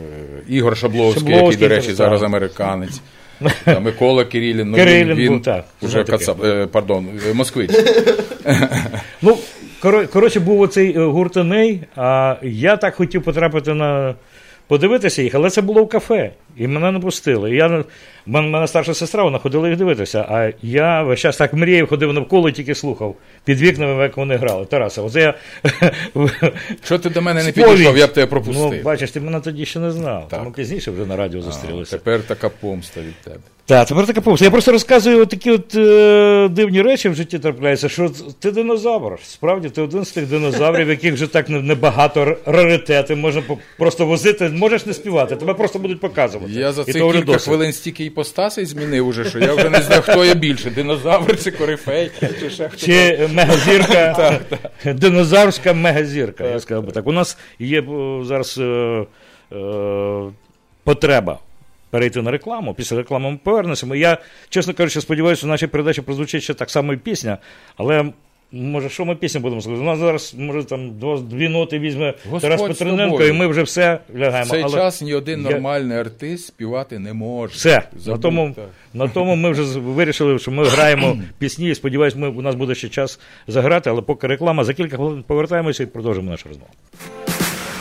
е, 0.50 0.54
Ігор 0.54 0.78
Шабловський, 0.78 1.22
Шабловський, 1.22 1.52
який, 1.52 1.68
до 1.68 1.76
речі, 1.76 1.88
так, 1.88 1.96
зараз 1.96 2.24
американець. 2.24 3.02
Та 3.66 3.80
Микола 3.80 4.26
Кирилін, 4.26 4.70
ну, 4.70 4.78
Кирилін 4.78 5.14
він, 5.14 5.34
був, 5.34 5.42
так, 5.44 5.66
уже 5.82 6.04
кацап, 6.04 6.44
е, 6.44 6.68
пардон, 6.68 7.08
е, 7.30 7.34
москвич. 7.34 7.72
Ну, 9.22 9.38
коро- 9.82 10.08
коротше, 10.08 10.40
був 10.40 10.62
оцей 10.62 10.98
е, 10.98 11.00
а 11.96 12.36
я 12.42 12.78
так 12.78 12.96
хотів 12.96 13.24
потрапити 13.24 13.74
на. 13.74 14.16
Подивитися 14.68 15.22
їх, 15.22 15.36
але 15.36 15.50
це 15.50 15.62
було 15.62 15.84
в 15.84 15.90
кафе, 15.90 16.32
і 16.58 16.68
мене 16.68 16.92
не 16.92 17.00
пустили. 17.00 17.56
Я, 17.56 17.84
мене, 18.26 18.68
старша 18.68 18.94
сестра, 18.94 19.24
вона 19.24 19.38
ходила 19.38 19.68
їх 19.70 19.78
дивитися, 19.78 20.26
а 20.30 20.52
я 20.62 21.04
весь 21.04 21.20
час 21.20 21.38
так 21.38 21.54
мріяв, 21.54 21.88
ходив 21.88 22.14
навколо 22.14 22.50
і 22.50 22.52
тільки 22.52 22.76
слухав 22.76 23.16
під 23.46 23.62
вікнами, 23.62 24.04
як 24.04 24.18
вони 24.18 24.36
грали. 24.36 24.66
Тараса, 24.66 25.02
оце 25.02 25.22
я. 25.22 25.34
Що 26.84 27.00
ти 27.00 27.10
до 27.10 27.22
мене 27.22 27.44
не 27.44 27.52
підійшов, 27.52 27.98
я 27.98 28.08
б 28.08 28.14
тебе 28.14 28.28
пропустив. 28.28 28.72
Ну, 28.74 28.82
бачиш, 28.84 29.12
ти 29.12 29.20
мене 29.20 29.40
тоді 29.40 29.66
ще 29.66 29.80
не 29.80 29.92
знав. 29.92 30.28
Ми 30.46 30.52
пізніше 30.52 30.92
вже 30.92 31.06
на 31.06 31.16
радіо 31.16 31.42
зустрілися. 31.42 31.98
Тепер 31.98 32.22
така 32.22 32.50
помста 32.50 33.02
від 33.02 33.16
тебе. 33.16 33.40
Так, 33.68 33.88
тепер 33.88 34.06
така 34.06 34.22
помста. 34.22 34.46
Я 34.46 34.52
просто 34.52 34.72
розказую 34.72 35.26
такі 35.26 35.52
от 35.52 35.76
е, 35.76 36.48
дивні 36.52 36.82
речі 36.82 37.10
в 37.10 37.16
житті 37.16 37.40
трапляються, 37.40 37.90
що 37.90 38.12
ти 38.40 38.52
динозавр. 38.52 39.20
Справді, 39.24 39.70
ти 39.70 39.82
один 39.82 40.06
з 40.06 40.12
тих 40.12 40.28
динозаврів, 40.28 40.90
яких 40.90 41.14
вже 41.14 41.28
так 41.28 41.50
не- 41.50 41.62
небагато 41.62 42.38
раритети, 42.46 43.16
можна 43.16 43.42
просто 43.78 44.06
возити, 44.06 44.50
можеш 44.50 44.86
не 44.86 44.94
співати, 44.94 45.36
тебе 45.36 45.54
просто 45.54 45.80
будуть 45.80 46.00
показувати. 46.00 46.45
Я 46.48 46.72
за 46.72 46.84
цих 46.84 46.94
кілька 46.94 47.22
досить. 47.22 47.42
хвилин 47.42 47.74
стільки 47.74 48.06
іпостасей 48.06 48.66
змінив 48.66 49.08
уже, 49.08 49.26
що 49.30 49.40
я 49.40 49.54
вже 49.54 49.70
не 49.70 49.82
знаю, 49.82 50.02
хто 50.02 50.26
я 50.26 50.34
більше, 50.34 50.70
динозавр 50.70 51.44
чи 51.44 51.52
корифей, 51.52 52.12
чи 52.40 52.50
ще 52.50 52.70
хто. 52.70 52.78
Чи 52.78 53.30
мегазірка, 53.34 54.40
динозаврська 54.86 55.74
мегазірка, 55.74 56.44
я 56.44 56.60
сказав 56.60 56.84
би 56.84 56.92
так. 56.92 57.08
У 57.08 57.12
нас 57.12 57.38
є 57.60 57.82
е, 57.82 58.22
зараз 58.24 58.58
е, 58.58 59.06
е, 59.52 60.32
потреба 60.84 61.40
перейти 61.90 62.22
на 62.22 62.32
рекламу. 62.32 62.74
Після 62.74 62.98
реклами 62.98 63.32
ми 63.32 63.40
повернемося. 63.44 63.96
Я, 63.96 64.18
чесно 64.50 64.74
кажучи, 64.74 65.02
сподіваюся, 65.02 65.38
що 65.38 65.48
в 65.48 65.50
нашій 65.50 65.68
передачі 65.68 66.02
прозвучить 66.02 66.44
ще 66.44 66.54
так 66.54 66.70
само 66.70 66.94
і 66.94 66.98
пісня, 66.98 67.38
але. 67.78 68.12
Може, 68.52 68.90
що 68.90 69.06
ми 69.06 69.16
пісню 69.16 69.42
будемо 69.42 69.62
слухати? 69.62 69.82
У 69.82 69.86
нас 69.86 70.00
зараз, 70.00 70.36
може, 70.38 70.64
там 70.64 70.92
дві 71.30 71.50
ноти 71.50 71.80
візьме 71.80 72.14
Господь 72.30 72.42
Тарас 72.42 72.62
Петрененко, 72.62 73.24
і 73.24 73.32
ми 73.34 73.48
вже 73.48 73.64
все 73.64 74.00
В 74.14 74.18
лягаємо. 74.18 74.52
цей 74.52 74.64
Але 74.64 74.74
час 74.74 75.02
ні 75.02 75.14
один 75.14 75.44
я- 75.44 75.50
нормальний 75.50 75.98
артист 75.98 76.46
співати 76.48 77.00
не 77.00 77.14
може. 77.14 77.54
Все. 77.54 77.82
На 78.06 78.18
тому, 78.18 78.54
так. 78.56 78.66
на 78.94 79.08
тому 79.08 79.36
ми 79.36 79.52
вже 79.52 79.80
вирішили, 79.80 80.40
що 80.40 80.52
ми 80.52 80.64
граємо 80.68 81.18
пісні. 81.40 81.70
і 81.70 81.76
Сподіваюсь, 81.76 82.16
ми, 82.16 82.28
у 82.30 82.42
нас 82.42 82.56
буде 82.56 82.76
ще 82.76 82.90
час 82.90 83.20
заграти, 83.48 83.90
але 83.90 84.02
поки 84.02 84.28
реклама, 84.28 84.64
за 84.64 84.74
кілька 84.74 84.96
хвилин 84.98 85.24
повертаємося 85.28 85.84
і 85.84 85.86
продовжимо 85.86 86.32
нашу 86.32 86.50
розмову. 86.50 86.70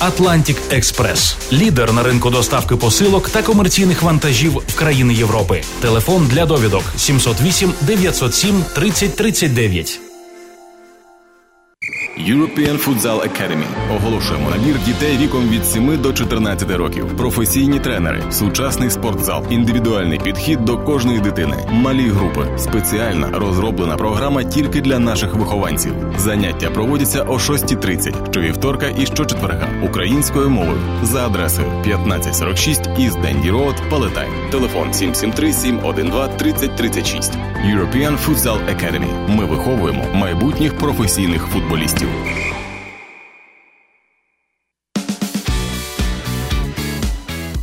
Atlantic 0.00 0.56
Express. 0.72 1.34
Лідер 1.52 1.92
на 1.92 2.02
ринку 2.02 2.30
доставки 2.30 2.76
посилок 2.76 3.28
та 3.28 3.42
комерційних 3.42 4.02
вантажів 4.02 4.62
в 4.68 4.74
країни 4.74 5.14
Європи. 5.14 5.62
Телефон 5.80 6.26
для 6.26 6.46
довідок 6.46 6.82
708 6.96 7.72
907 7.80 8.64
3039. 8.74 10.05
European 12.18 12.78
Futsal 12.78 13.20
Academy. 13.20 13.66
Оголошуємо 13.96 14.50
набір 14.50 14.78
дітей 14.84 15.18
віком 15.18 15.48
від 15.48 15.66
7 15.66 16.02
до 16.02 16.12
14 16.12 16.70
років. 16.70 17.16
Професійні 17.16 17.78
тренери, 17.80 18.22
сучасний 18.30 18.90
спортзал, 18.90 19.44
індивідуальний 19.50 20.18
підхід 20.18 20.64
до 20.64 20.78
кожної 20.78 21.20
дитини, 21.20 21.56
малі 21.70 22.08
групи, 22.08 22.48
спеціальна 22.58 23.30
розроблена 23.30 23.96
програма 23.96 24.44
тільки 24.44 24.80
для 24.80 24.98
наших 24.98 25.34
вихованців. 25.34 25.92
Заняття 26.18 26.70
проводяться 26.70 27.22
о 27.22 27.34
6.30 27.34 28.30
щовівторка 28.30 28.86
і 28.98 29.06
щочетверга 29.06 29.68
українською 29.84 30.50
мовою 30.50 30.80
за 31.02 31.26
адресою 31.26 31.68
1546 31.68 32.86
East 32.86 33.22
Dandy 33.22 33.52
Road, 33.52 33.90
Палетай. 33.90 34.28
Телефон 34.50 34.92
773 34.92 35.52
712 35.52 36.36
3036. 36.36 37.32
European 37.56 38.18
Futsal 38.26 38.58
Academy. 38.74 39.36
Ми 39.36 39.44
виховуємо 39.44 40.04
майбутніх 40.14 40.78
професійних 40.78 41.46
футболістів.– 41.46 42.05
Fuel. 42.06 42.65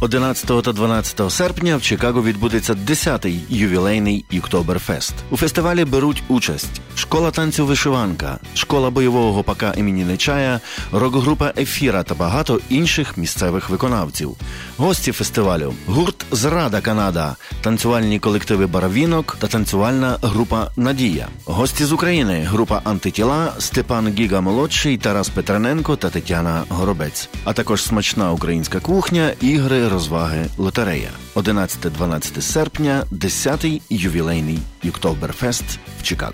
11 0.03 0.63
та 0.63 0.73
12 0.73 1.31
серпня 1.31 1.77
в 1.77 1.81
Чикаго 1.81 2.23
відбудеться 2.23 2.73
10-й 2.73 3.39
ювілейний 3.49 4.25
Юктоберфест. 4.31 5.13
У 5.29 5.37
фестивалі 5.37 5.85
беруть 5.85 6.23
участь 6.27 6.81
школа 6.95 7.31
танцю 7.31 7.65
вишиванка, 7.65 8.39
школа 8.53 8.89
бойового 8.89 9.33
гопака 9.33 9.73
імені 9.77 10.05
Нечая, 10.05 10.59
рок-група 10.91 11.53
Ефіра 11.57 12.03
та 12.03 12.15
багато 12.15 12.59
інших 12.69 13.17
місцевих 13.17 13.69
виконавців. 13.69 14.35
Гості 14.77 15.11
фестивалю 15.11 15.73
гурт 15.85 16.25
Зрада 16.31 16.81
Канада, 16.81 17.35
танцювальні 17.61 18.19
колективи 18.19 18.67
Баравінок 18.67 19.37
та 19.39 19.47
танцювальна 19.47 20.17
група 20.21 20.71
Надія. 20.75 21.27
Гості 21.45 21.85
з 21.85 21.91
України 21.91 22.47
група 22.49 22.81
Антитіла, 22.83 23.53
Степан 23.59 24.13
Гіга 24.13 24.41
молодший, 24.41 24.97
Тарас 24.97 25.29
Петрененко 25.29 25.95
та 25.95 26.09
Тетяна 26.09 26.63
Горобець, 26.69 27.29
а 27.43 27.53
також 27.53 27.83
смачна 27.83 28.31
українська 28.31 28.79
кухня, 28.79 29.31
ігри, 29.41 29.87
розваги, 29.93 30.45
лотерея. 30.57 31.11
11-12 31.35 32.41
серпня, 32.41 33.03
10-й 33.11 33.81
ювілейний 33.89 34.59
Юктоберфест 34.83 35.63
в 35.99 36.03
Чикаго. 36.03 36.33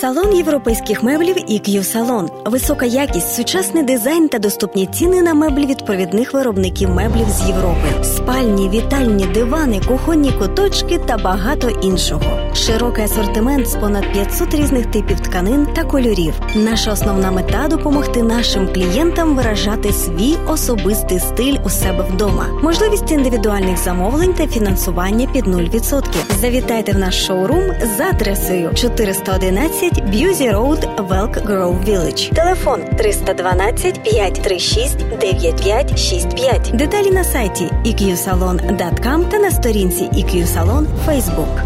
Салон 0.00 0.36
європейських 0.36 1.02
меблів 1.02 1.36
EQ 1.36 1.82
Салон. 1.82 2.30
Висока 2.44 2.86
якість, 2.86 3.34
сучасний 3.34 3.82
дизайн 3.82 4.28
та 4.28 4.38
доступні 4.38 4.86
ціни 4.86 5.22
на 5.22 5.34
меблі 5.34 5.66
від 5.66 5.86
провідних 5.86 6.34
виробників 6.34 6.90
меблів 6.90 7.26
з 7.28 7.48
Європи, 7.48 8.04
спальні, 8.04 8.68
вітальні, 8.68 9.26
дивани, 9.26 9.80
кухонні 9.88 10.32
куточки 10.32 10.98
та 10.98 11.16
багато 11.16 11.68
іншого. 11.68 12.54
Широкий 12.54 13.04
асортимент 13.04 13.68
з 13.68 13.76
понад 13.76 14.12
500 14.12 14.54
різних 14.54 14.86
типів 14.86 15.20
тканин 15.20 15.66
та 15.76 15.84
кольорів. 15.84 16.34
Наша 16.54 16.92
основна 16.92 17.30
мета 17.30 17.68
допомогти 17.68 18.22
нашим 18.22 18.68
клієнтам 18.72 19.36
виражати 19.36 19.92
свій 19.92 20.36
особистий 20.48 21.18
стиль 21.18 21.56
у 21.64 21.70
себе 21.70 22.04
вдома. 22.10 22.46
Можливість 22.62 23.10
індивідуальних 23.10 23.76
замовлень 23.76 24.34
та 24.34 24.46
фінансування 24.46 25.28
під 25.32 25.46
0%. 25.46 26.02
Завітайте 26.40 26.92
в 26.92 26.98
наш 26.98 27.26
шоурум 27.26 27.62
за 27.96 28.04
адресою 28.04 28.70
411 28.74 29.83
Busse 29.92 30.50
Road, 30.50 30.88
Elk 30.98 31.36
Grove 31.36 31.84
Village. 31.84 32.34
Телефон 32.34 32.80
312 32.98 34.02
536 34.02 34.96
9565. 35.20 36.70
Деталі 36.74 37.10
на 37.10 37.24
сайті 37.24 37.64
eqsalon.com 37.84 39.28
та 39.28 39.38
на 39.38 39.50
сторінці 39.50 40.04
EQ 40.04 40.46
Salon 40.46 40.86
Facebook. 41.06 41.62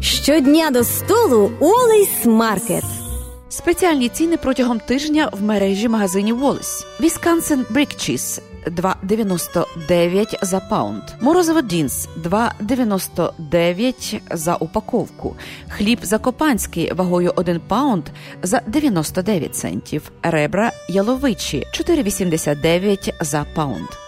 Щодня 0.00 0.70
до 0.70 0.84
столу 0.84 1.50
Wally's 1.60 2.24
Market. 2.24 2.84
Спеціальні 3.48 4.08
ціни 4.08 4.36
протягом 4.36 4.80
тижня 4.80 5.30
в 5.32 5.42
мережі 5.42 5.88
магазинів 5.88 6.44
Wally's. 6.44 6.86
Wisconsin 7.00 7.66
Brick 7.70 7.94
Cheese 7.94 8.40
2,99 8.66 10.44
за 10.44 10.60
паунд. 10.60 11.02
Морозиво 11.20 11.60
Dean's 11.60 12.08
2,99 12.24 14.20
за 14.30 14.54
упаковку. 14.54 15.36
Хліб 15.68 15.98
закопанський 16.02 16.92
вагою 16.92 17.32
1 17.36 17.60
паунд 17.68 18.04
за 18.42 18.60
99 18.66 19.54
центів. 19.54 20.12
Ребра 20.22 20.72
яловичі 20.88 21.66
4,89 21.74 23.12
за 23.20 23.46
паунд. 23.54 24.07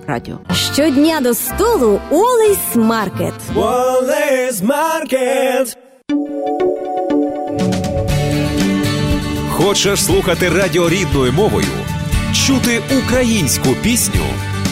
радіо. 0.11 0.39
Щодня 0.73 1.21
до 1.21 1.33
столу 1.33 2.01
Олейс 2.11 2.75
Маркет. 2.75 3.33
Wallace 3.55 4.61
Market. 4.61 5.75
Хочеш 9.49 10.03
слухати 10.03 10.49
радіо 10.49 10.89
рідною 10.89 11.31
мовою, 11.31 11.67
чути 12.47 12.81
українську 13.05 13.69
пісню 13.83 14.25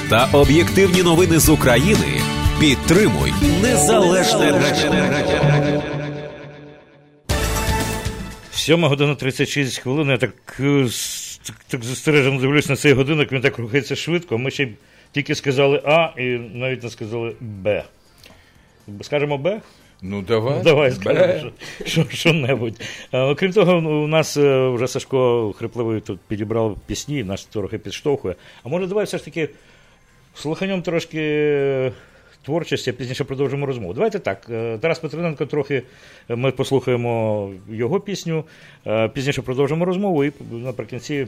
та 0.09 0.29
об'єктивні 0.33 1.03
новини 1.03 1.39
з 1.39 1.49
України? 1.49 2.21
Підтримуй 2.59 3.33
незалежне 3.61 4.51
радіо. 4.51 5.83
7 8.51 8.83
година 8.83 9.15
36 9.15 9.79
хвилин. 9.79 10.09
Я 10.09 10.17
так, 10.17 10.31
е, 10.59 10.87
так, 11.43 11.55
так 11.67 11.83
застережено 11.83 12.41
дивлюсь 12.41 12.69
на 12.69 12.75
цей 12.75 12.93
годинок, 12.93 13.31
він 13.31 13.41
так 13.41 13.57
рухається 13.59 13.95
швидко. 13.95 14.37
Ми 14.37 14.51
ще 14.51 14.67
тільки 15.11 15.35
сказали 15.35 15.81
А 15.85 16.09
і 16.17 16.23
навіть 16.53 16.83
не 16.83 16.89
сказали 16.89 17.35
Б. 17.39 17.83
Скажемо 19.01 19.37
Б? 19.37 19.61
Ну, 20.01 20.21
давай. 20.21 20.57
Ну, 20.57 20.63
давай 20.63 20.91
скажемо 20.91 21.51
що, 21.79 21.85
що, 21.85 22.05
що-небудь. 22.09 22.81
Окрім 23.11 23.51
того, 23.51 23.77
у 23.77 24.07
нас 24.07 24.37
е, 24.37 24.69
вже 24.69 24.87
Сашко 24.87 25.51
Хрипливий 25.53 26.01
тут 26.01 26.19
підібрав 26.27 26.77
пісні, 26.85 27.23
нас 27.23 27.45
трохи 27.45 27.77
підштовхує. 27.77 28.35
А 28.63 28.69
може, 28.69 28.87
давай 28.87 29.05
все 29.05 29.17
ж 29.17 29.25
таки 29.25 29.49
слуханням 30.35 30.81
трошки 30.81 31.19
е, 31.21 31.91
творчості, 32.45 32.89
а 32.89 32.93
пізніше 32.93 33.23
продовжимо 33.23 33.65
розмову. 33.65 33.93
Давайте 33.93 34.19
так. 34.19 34.47
е, 34.49 34.77
Тарас 34.77 34.99
Петренко 34.99 35.45
трохи 35.45 35.83
ми 36.29 36.51
послухаємо 36.51 37.51
його 37.69 37.99
пісню, 37.99 38.43
пізніше 39.13 39.41
продовжимо 39.41 39.85
розмову 39.85 40.23
і 40.23 40.31
наприкінці 40.51 41.27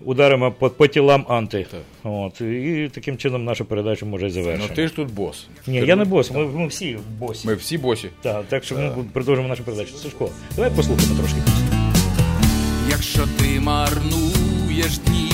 ударимо 0.00 0.52
по, 0.52 0.70
по 0.70 0.86
тілам 0.86 1.24
анти. 1.28 1.66
От, 2.02 2.40
і 2.40 2.90
таким 2.94 3.16
чином 3.16 3.44
нашу 3.44 3.64
передачу 3.64 4.06
може 4.06 4.30
і. 4.30 4.56
Ну 4.58 4.64
ти 4.74 4.88
ж 4.88 4.96
тут 4.96 5.10
бос. 5.14 5.46
Ні, 5.66 5.80
Ти 5.80 5.86
я 5.86 5.96
не 5.96 6.04
бос, 6.04 6.30
ми, 6.30 6.46
ми 6.46 6.66
всі 6.66 6.98
босі. 7.18 7.46
Ми 7.48 7.54
всі 7.54 7.78
босі. 7.78 8.08
Так, 8.22 8.44
так 8.48 8.64
що 8.64 8.74
ми 8.74 9.04
продовжимо 9.12 9.48
нашу 9.48 9.64
передачу. 9.64 9.94
Сашко, 9.96 10.30
давай 10.56 10.70
послухаємо 10.70 11.14
трошки 11.18 11.38
пісню. 11.44 11.78
Якщо 12.90 13.22
ти 13.38 13.60
марнуєш 13.60 14.98
дні 14.98 15.30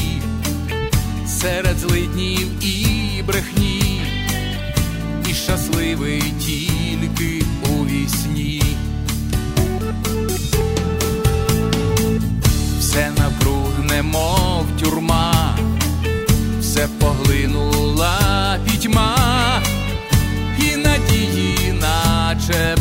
серед 1.26 1.76
злиднів 1.78 2.64
і 2.64 3.22
брехні, 3.22 4.02
і 5.30 5.34
щасливий 5.34 6.22
тільки 6.46 7.44
у 7.70 7.84
вісні. 7.86 8.62
Немов 14.00 14.64
тюрма, 14.80 15.56
все 16.60 16.88
поглинула 17.00 18.56
пітьма, 18.64 19.16
і 20.58 20.76
надії 20.76 21.72
начебто 21.80 22.79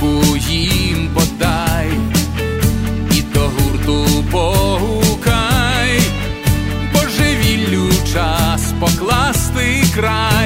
руку 0.00 0.36
їм 0.36 1.10
подай, 1.14 1.88
і 3.16 3.22
до 3.22 3.40
гурту 3.40 4.24
погукай, 4.30 6.00
божевіллю 6.94 7.90
час 8.12 8.74
покласти 8.80 9.84
край. 9.94 10.39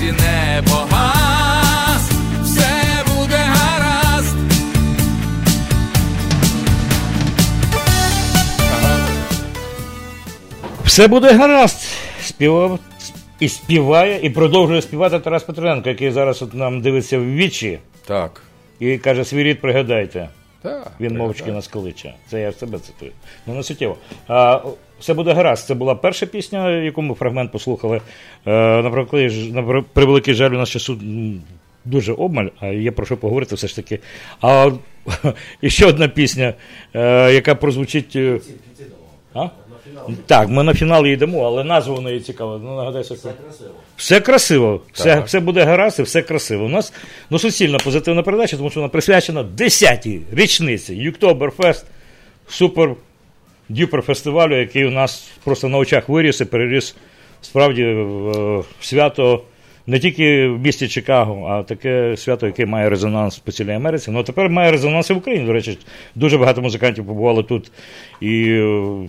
Серці 0.00 0.12
не 0.12 0.62
погас, 0.62 2.10
все 2.42 3.04
буде 3.14 3.36
гаразд. 3.36 4.36
Все 10.84 11.08
буде 11.08 11.32
гаразд. 11.32 11.76
Співав 12.24 12.78
і 13.40 13.48
співає, 13.48 14.20
і 14.22 14.30
продовжує 14.30 14.82
співати 14.82 15.18
Тарас 15.18 15.42
Петренко, 15.42 15.88
який 15.88 16.10
зараз 16.10 16.42
от 16.42 16.54
нам 16.54 16.80
дивиться 16.80 17.18
в 17.18 17.34
вічі. 17.34 17.78
Так. 18.06 18.42
І 18.80 18.98
каже, 18.98 19.24
свій 19.24 19.42
рід 19.42 19.60
пригадайте. 19.60 20.28
Так, 20.62 20.92
Він 21.00 21.16
мовчки 21.16 21.52
нас 21.52 21.68
кличе. 21.68 22.14
Це 22.30 22.40
я 22.40 22.50
в 22.50 22.54
себе 22.54 22.78
цитую. 22.78 23.12
Ну, 23.46 23.54
не 23.54 23.62
суттєво. 23.62 23.96
А, 24.28 24.60
все 25.00 25.14
буде 25.14 25.32
гаразд. 25.32 25.66
Це 25.66 25.74
була 25.74 25.94
перша 25.94 26.26
пісня, 26.26 26.70
яку 26.70 27.02
ми 27.02 27.14
фрагмент 27.14 27.52
послухали. 27.52 28.00
Е, 28.46 28.82
на 28.82 29.82
превеликий 29.92 30.34
жаль, 30.34 30.50
у 30.50 30.58
нас 30.58 30.68
часу 30.68 30.98
дуже 31.84 32.12
обмаль, 32.12 32.46
а 32.60 32.66
є 32.66 32.90
про 32.90 33.06
що 33.06 33.16
поговорити 33.16 33.54
все 33.54 33.66
ж 33.66 33.76
таки. 33.76 33.98
А 34.40 34.70
і 35.60 35.70
ще 35.70 35.86
одна 35.86 36.08
пісня, 36.08 36.54
е, 36.94 37.32
яка 37.32 37.54
прозвучить. 37.54 38.16
е, 38.16 38.40
А? 39.34 39.48
Так, 40.26 40.48
ми 40.48 40.62
на 40.62 40.74
фінал 40.74 41.06
йдемо, 41.06 41.44
але 41.46 41.64
назва 41.64 41.94
у 41.94 42.00
неї 42.00 42.20
цікава. 42.20 42.60
Ну, 42.64 42.76
нагадайся, 42.76 43.14
все 43.14 43.32
красиво. 43.32 43.70
Все 43.96 44.20
красиво, 44.20 44.80
все, 44.92 45.20
все 45.20 45.40
буде 45.40 45.64
гаразд 45.64 45.98
і 46.00 46.02
все 46.02 46.22
красиво. 46.22 46.64
У 46.64 46.68
нас 46.68 46.92
ну, 47.30 47.38
суцільна 47.38 47.78
позитивна 47.78 48.22
передача, 48.22 48.56
тому 48.56 48.70
що 48.70 48.80
вона 48.80 48.88
присвячена 48.88 49.44
10-й 49.56 50.20
річниці 50.32 50.94
Юктоберфест, 50.94 51.86
супер 52.48 52.94
дюпер 53.70 54.02
фестивалю, 54.02 54.58
який 54.58 54.84
у 54.84 54.90
нас 54.90 55.30
просто 55.44 55.68
на 55.68 55.78
очах 55.78 56.08
виріс 56.08 56.40
і 56.40 56.44
переріс 56.44 56.96
справді 57.40 57.84
в 57.84 58.64
свято 58.80 59.42
не 59.86 59.98
тільки 59.98 60.48
в 60.48 60.58
місті 60.58 60.88
Чикаго, 60.88 61.46
а 61.46 61.62
таке 61.62 62.16
свято, 62.16 62.46
яке 62.46 62.66
має 62.66 62.90
резонанс 62.90 63.38
по 63.38 63.52
цілій 63.52 63.72
Америці. 63.72 64.10
Ну 64.10 64.22
тепер 64.22 64.50
має 64.50 64.70
резонанс 64.70 65.10
і 65.10 65.12
в 65.12 65.16
Україні. 65.16 65.46
До 65.46 65.52
речі, 65.52 65.78
дуже 66.14 66.38
багато 66.38 66.62
музикантів 66.62 67.06
побували 67.06 67.42
тут. 67.42 67.72
І 68.20 68.44
е, 68.44 69.08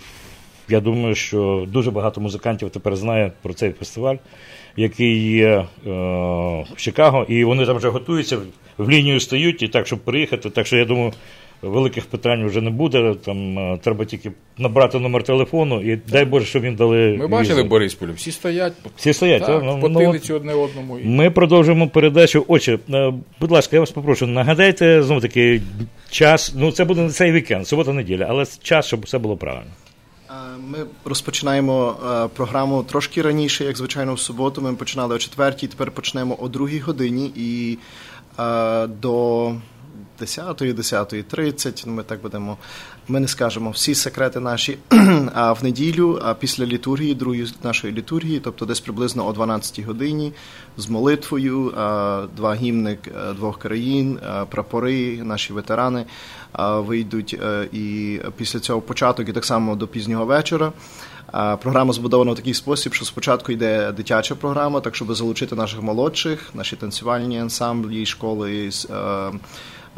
я 0.70 0.80
думаю, 0.80 1.16
що 1.16 1.66
дуже 1.68 1.92
багато 1.92 2.22
музикантів 2.22 2.70
тепер 2.70 2.96
знає 2.96 3.32
про 3.42 3.54
цей 3.54 3.72
фестиваль, 3.72 4.16
який 4.78 5.32
є 5.32 5.48
е, 5.48 5.66
в 6.74 6.76
Чикаго, 6.76 7.26
і 7.30 7.44
вони 7.44 7.66
там 7.66 7.78
вже 7.78 7.90
готуються, 7.90 8.38
в 8.78 8.90
лінію 8.90 9.20
стають, 9.20 9.62
і 9.62 9.68
так, 9.68 9.88
щоб 9.88 10.00
приїхати. 10.00 10.50
Так 10.50 10.68
що 10.68 10.78
я 10.78 10.86
думаю, 10.86 11.14
великих 11.62 12.06
питань 12.06 12.46
вже 12.46 12.62
не 12.62 12.70
буде. 12.70 13.16
Там 13.26 13.60
е, 13.60 13.80
треба 13.82 14.06
тільки 14.06 14.32
набрати 14.58 15.00
номер 15.00 15.24
телефону, 15.24 15.94
і 15.94 15.96
дай 15.96 16.26
Боже, 16.26 16.46
щоб 16.46 16.66
їм 16.66 16.76
дали. 16.76 17.18
Ми 17.20 17.28
бачили 17.28 17.60
візу. 17.60 17.70
Борисполю, 17.70 18.14
всі 18.14 18.32
стоять, 18.32 18.74
Всі 18.96 19.14
стоять, 19.14 19.40
так, 19.40 19.50
так? 19.50 19.64
Ну, 19.64 19.80
по 19.82 19.90
ну, 19.90 20.10
одне 20.36 20.54
одному. 20.54 21.00
І... 21.00 21.06
Ми 21.06 21.32
продовжуємо 21.32 21.88
передачу. 21.88 22.46
Отже, 22.48 22.80
е, 22.90 23.14
будь 23.40 23.52
ласка, 23.52 23.76
я 23.76 23.80
вас 23.80 23.92
попрошу, 23.92 24.28
нагадайте 24.28 25.04
знову 25.04 25.22
таки 25.22 25.62
час. 26.10 26.54
Ну, 26.56 26.72
це 26.72 26.86
буде 26.86 27.02
не 27.02 27.10
цей 27.10 27.32
вікенд, 27.32 27.68
субота-неділя, 27.68 28.26
але 28.30 28.46
час, 28.62 28.86
щоб 28.86 29.02
все 29.02 29.18
було 29.18 29.38
правильно. 29.38 29.72
Е, 30.30 30.34
Ми 30.68 30.78
розпочинаємо 31.06 31.96
програму 32.36 32.84
трошки 32.84 33.22
раніше, 33.22 33.64
як 33.64 33.78
звичайно, 33.78 34.14
в 34.14 34.20
суботу. 34.20 34.62
Ми 34.62 34.74
починали 34.74 35.16
о 35.16 35.18
четвертій, 35.18 35.68
тепер 35.68 35.92
почнемо 35.92 36.38
о 36.40 36.48
другій 36.48 36.80
годині 36.80 37.32
і 37.36 37.78
до 39.02 39.54
10-ї, 40.22 40.76
10.30, 40.76 41.84
ну, 41.88 41.94
ми 41.94 42.04
так 42.04 42.22
будемо. 42.22 42.58
Ми 43.08 43.20
не 43.20 43.28
скажемо 43.28 43.70
всі 43.70 43.96
секрети 43.96 44.40
наші. 44.40 44.78
А 45.34 45.54
в 45.54 45.64
неділю, 45.64 46.20
а 46.24 46.34
після 46.34 46.66
літургії, 46.66 47.16
другої 47.16 47.48
нашої 47.64 47.94
літургії, 47.94 48.40
тобто 48.40 48.66
десь 48.66 48.80
приблизно 48.80 49.28
о 49.28 49.34
12 49.34 49.80
годині, 49.86 50.34
з 50.78 50.90
молитвою, 50.90 51.72
два 52.36 52.56
гімни 52.56 52.98
е, 53.08 53.34
двох 53.34 53.60
країн, 53.60 54.20
е, 54.24 54.46
прапори, 54.50 55.24
наші 55.24 55.54
ветерани 55.54 56.06
вийдуть. 56.60 57.36
е, 57.44 57.68
І 57.74 58.20
після 58.38 58.60
цього 58.60 58.82
початок 58.82 59.30
і 59.30 59.34
так 59.34 59.46
само 59.46 59.76
до 59.76 59.88
пізнього 59.88 60.26
вечора. 60.26 60.72
Програма 61.62 61.94
збудована 61.94 62.32
в 62.32 62.36
такий 62.36 62.54
спосіб, 62.54 62.94
що 62.94 63.06
спочатку 63.06 63.52
йде 63.52 63.92
дитяча 63.92 64.36
програма, 64.36 64.80
так 64.80 64.96
щоб 64.96 65.16
залучити 65.16 65.56
наших 65.56 65.82
молодших, 65.82 66.50
наші 66.54 66.76
танцювальні 66.76 67.40
ансамблі, 67.40 68.06
школи 68.06 68.70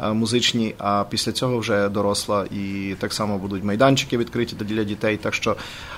музичні. 0.00 0.74
А 0.78 1.04
після 1.10 1.32
цього 1.32 1.58
вже 1.58 1.88
доросла 1.88 2.44
і 2.44 2.94
так 2.98 3.12
само 3.12 3.38
будуть 3.38 3.64
майданчики 3.64 4.18
відкриті 4.18 4.54
для 4.60 4.84
дітей. 4.84 5.16
Так 5.16 5.34
що 5.34 5.56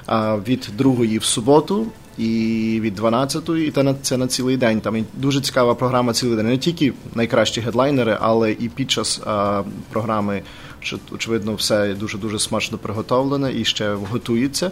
е, 0.09 0.37
від 0.49 0.69
другої 0.77 1.19
в 1.19 1.25
суботу 1.25 1.87
і 2.19 2.79
від 2.83 3.01
12-ї, 3.01 3.57
і 3.57 3.95
це 4.03 4.17
на 4.17 4.27
цілий 4.27 4.57
день. 4.57 4.81
Там 4.81 5.05
дуже 5.15 5.41
цікава 5.41 5.75
програма 5.75 6.13
цілий 6.13 6.37
день. 6.37 6.47
Не 6.47 6.59
тільки 6.59 6.93
найкращі 7.15 7.61
гедлайнери, 7.61 8.19
але 8.21 8.53
і 8.53 8.69
під 8.69 8.91
час 8.91 9.21
е, 9.27 9.63
програми, 9.91 10.43
що 10.81 10.99
очевидно, 11.13 11.55
все 11.55 11.95
дуже 11.95 12.19
дуже 12.19 12.39
смачно 12.39 12.79
приготовлене 12.79 13.53
і 13.53 13.65
ще 13.65 13.95
готується. 13.95 14.71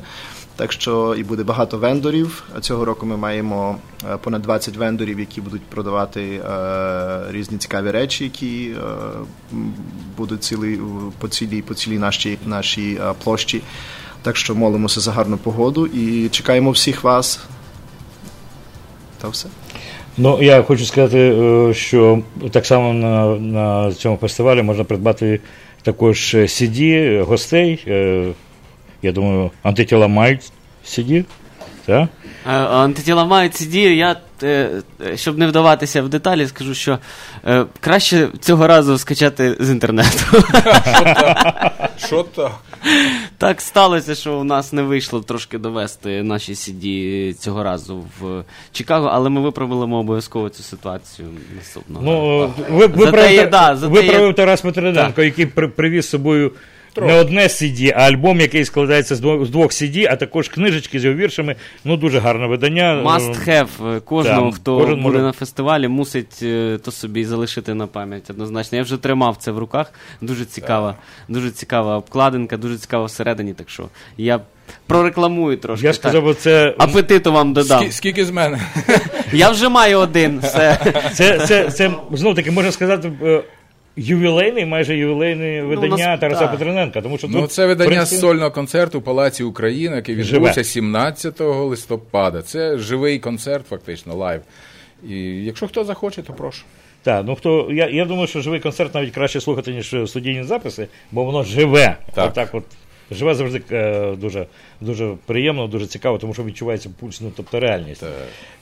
Так 0.56 0.72
що 0.72 1.14
і 1.18 1.24
буде 1.24 1.42
багато 1.42 1.78
вендорів. 1.78 2.44
Цього 2.60 2.84
року 2.84 3.06
ми 3.06 3.16
маємо 3.16 3.76
е, 4.10 4.16
понад 4.16 4.42
20 4.42 4.76
вендорів, 4.76 5.20
які 5.20 5.40
будуть 5.40 5.62
продавати 5.62 6.22
е, 6.22 6.40
різні 7.30 7.58
цікаві 7.58 7.90
речі, 7.90 8.24
які 8.24 8.70
е, 8.70 8.80
будуть 10.16 10.44
цілі, 10.44 10.78
по 11.18 11.28
цілій, 11.28 11.62
по 11.62 11.74
цілій 11.74 11.98
нашій, 11.98 12.38
нашій 12.46 13.00
площі. 13.24 13.62
Так 14.22 14.36
що 14.36 14.54
молимося 14.54 15.00
за 15.00 15.12
гарну 15.12 15.36
погоду 15.36 15.86
і 15.86 16.28
чекаємо 16.28 16.70
всіх 16.70 17.04
вас. 17.04 17.40
Та 19.20 19.28
все. 19.28 19.48
Ну, 20.16 20.42
я 20.42 20.62
хочу 20.62 20.84
сказати, 20.84 21.74
що 21.74 22.22
так 22.50 22.66
само 22.66 22.92
на, 22.92 23.26
на 23.36 23.92
цьому 23.92 24.16
фестивалі 24.16 24.62
можна 24.62 24.84
придбати 24.84 25.40
також 25.82 26.34
CD 26.34 27.22
гостей. 27.22 27.84
Я 29.04 29.12
думаю, 29.12 29.50
антитіла 29.62 30.08
мають 30.08 30.52
CD. 30.86 31.24
Так? 31.86 32.08
Е, 32.46 32.50
Антитіла 32.50 33.24
мають 33.24 33.52
CD. 33.52 33.76
Я, 33.76 34.16
е, 34.42 34.70
е, 35.06 35.16
щоб 35.16 35.38
не 35.38 35.46
вдаватися 35.46 36.02
в 36.02 36.08
деталі, 36.08 36.46
скажу, 36.46 36.74
що 36.74 36.98
краще 37.80 38.28
цього 38.40 38.66
разу 38.66 38.98
скачати 38.98 39.56
з 39.60 39.70
інтернету. 39.70 40.08
Що 41.96 42.22
так? 42.22 42.52
Так 43.38 43.60
сталося, 43.60 44.14
що 44.14 44.38
у 44.38 44.44
нас 44.44 44.72
не 44.72 44.82
вийшло 44.82 45.20
трошки 45.20 45.58
довести 45.58 46.22
наші 46.22 46.52
CD 46.52 47.32
цього 47.34 47.62
разу 47.62 48.04
в 48.20 48.44
Чикаго, 48.72 49.10
але 49.12 49.30
ми 49.30 49.40
виправимо 49.40 49.98
обов'язково 49.98 50.48
цю 50.48 50.62
ситуацію 50.62 51.28
наступного. 51.56 52.04
Ну, 52.04 52.52
ви, 52.70 52.86
виправив, 52.86 53.32
є- 53.32 53.46
да, 53.46 53.76
зате 53.76 53.92
виправив 53.92 54.26
є- 54.26 54.32
Тарас 54.32 54.60
Петриденко, 54.60 55.22
який 55.22 55.46
при, 55.46 55.68
привіз 55.68 56.04
з 56.04 56.08
собою 56.08 56.52
не 57.02 57.12
одне 57.14 57.42
CD, 57.42 57.92
а 57.96 58.00
альбом, 58.00 58.40
який 58.40 58.64
складається 58.64 59.14
з 59.14 59.20
двох, 59.20 59.44
з 59.46 59.50
двох 59.50 59.70
CD, 59.72 60.06
а 60.10 60.16
також 60.16 60.48
книжечки 60.48 61.00
з 61.00 61.04
його 61.04 61.16
віршами. 61.16 61.56
Ну, 61.84 61.96
дуже 61.96 62.18
гарне 62.18 62.46
видання. 62.46 63.02
Must 63.04 63.48
have 63.48 63.96
е, 63.96 64.00
кожного, 64.00 64.50
Так, 64.50 64.54
хто 64.60 64.78
кожен 64.78 64.94
буде 65.02 65.02
може- 65.02 65.18
на 65.18 65.32
фестивалі, 65.32 65.88
мусить 65.88 66.38
е, 66.42 66.78
то 66.84 66.90
собі 66.90 67.24
залишити 67.24 67.74
на 67.74 67.86
пам'ять 67.86 68.30
однозначно. 68.30 68.78
Я 68.78 68.84
вже 68.84 68.96
тримав 68.96 69.36
це 69.36 69.50
в 69.50 69.58
руках. 69.58 69.92
Дуже 70.20 70.44
цікава, 70.44 70.94
дуже 71.28 71.50
цікава 71.50 71.96
обкладинка, 71.98 72.56
дуже 72.56 72.78
цікава 72.78 73.04
всередині. 73.04 73.52
Так 73.52 73.70
що 73.70 73.88
я 74.16 74.40
прорекламую 74.86 75.56
трошки. 75.56 75.86
Я 75.86 75.92
так. 75.92 76.00
сказав, 76.00 76.26
оце- 76.26 76.74
апетиту 76.78 77.32
вам 77.32 77.52
додам. 77.52 77.84
Скі- 77.84 77.92
Скільки 77.92 78.24
з 78.24 78.30
мене? 78.30 78.60
Я 79.32 79.50
вже 79.50 79.68
маю 79.68 79.98
один. 79.98 80.38
Все. 80.38 80.78
Це, 81.14 81.38
це, 81.46 81.70
це 81.70 81.90
знов 82.12 82.34
таки 82.34 82.50
можна 82.50 82.72
сказати. 82.72 83.12
Ювілейний, 83.96 84.66
майже 84.66 84.96
ювілейне 84.96 85.62
видання 85.62 86.06
нас- 86.06 86.20
Тараса 86.20 86.46
та. 86.46 86.52
Петрененка. 86.52 87.02
Тому 87.02 87.18
що 87.18 87.28
Ну, 87.28 87.40
тут, 87.40 87.52
це 87.52 87.66
видання 87.66 87.90
принципі, 87.90 88.20
сольного 88.20 88.50
концерту 88.50 88.98
у 88.98 89.02
Палаці 89.02 89.42
України, 89.42 89.96
який 89.96 90.14
відбувся 90.14 90.64
17 90.64 91.40
листопада. 91.64 92.42
Це 92.42 92.78
живий 92.78 93.18
концерт, 93.18 93.66
фактично, 93.66 94.14
live. 94.14 94.40
І 95.08 95.16
якщо 95.20 95.68
хто 95.68 95.84
захоче, 95.84 96.22
то 96.22 96.32
прошу. 96.32 96.62
Так, 97.02 97.24
ну 97.26 97.34
хто 97.36 97.68
я, 97.72 97.88
я 97.88 98.04
думаю, 98.04 98.26
що 98.26 98.40
живий 98.40 98.60
концерт 98.60 98.94
навіть 98.94 99.14
краще 99.14 99.40
слухати, 99.40 99.72
ніж 99.72 99.94
студійні 100.06 100.44
записи, 100.44 100.88
бо 101.12 101.24
воно 101.24 101.42
живе. 101.42 101.96
Так. 102.14 102.30
Отак 102.30 102.48
от. 102.52 102.64
Живе 103.14 103.34
завжди 103.34 103.62
е, 103.70 104.16
дуже, 104.16 104.46
дуже 104.80 105.14
приємно, 105.26 105.66
дуже 105.66 105.86
цікаво, 105.86 106.18
тому 106.18 106.34
що 106.34 106.44
відчувається 106.44 106.90
пульс, 107.00 107.20
ну 107.20 107.32
тобто 107.36 107.60
реальність. 107.60 108.04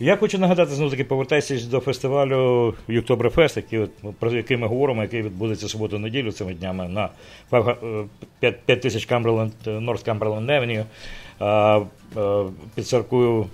Я 0.01 0.17
хочу 0.17 0.39
нагадати 0.39 0.75
знову 0.75 0.91
таки, 0.91 1.05
повертаючись 1.05 1.65
до 1.65 1.81
фестивалю 1.81 2.75
Uketoberfest, 2.89 3.57
який 3.57 3.79
от, 3.79 3.91
про 4.19 4.33
який 4.33 4.57
ми 4.57 4.67
говоримо, 4.67 5.03
який 5.03 5.23
відбудеться 5.23 5.69
суботу-неділю 5.69 6.33
цими 6.33 6.55
днями 6.55 6.89
на 6.89 7.09
5 8.41 8.67
тисяч 8.67 9.07
Камберленд, 9.07 9.53
Норth 9.67 10.05
Камберленд 10.05 10.51
Avenue, 10.51 10.85
е, 11.41 11.87
е, 12.21 12.45
під 12.75 12.87
церквою 12.87 13.47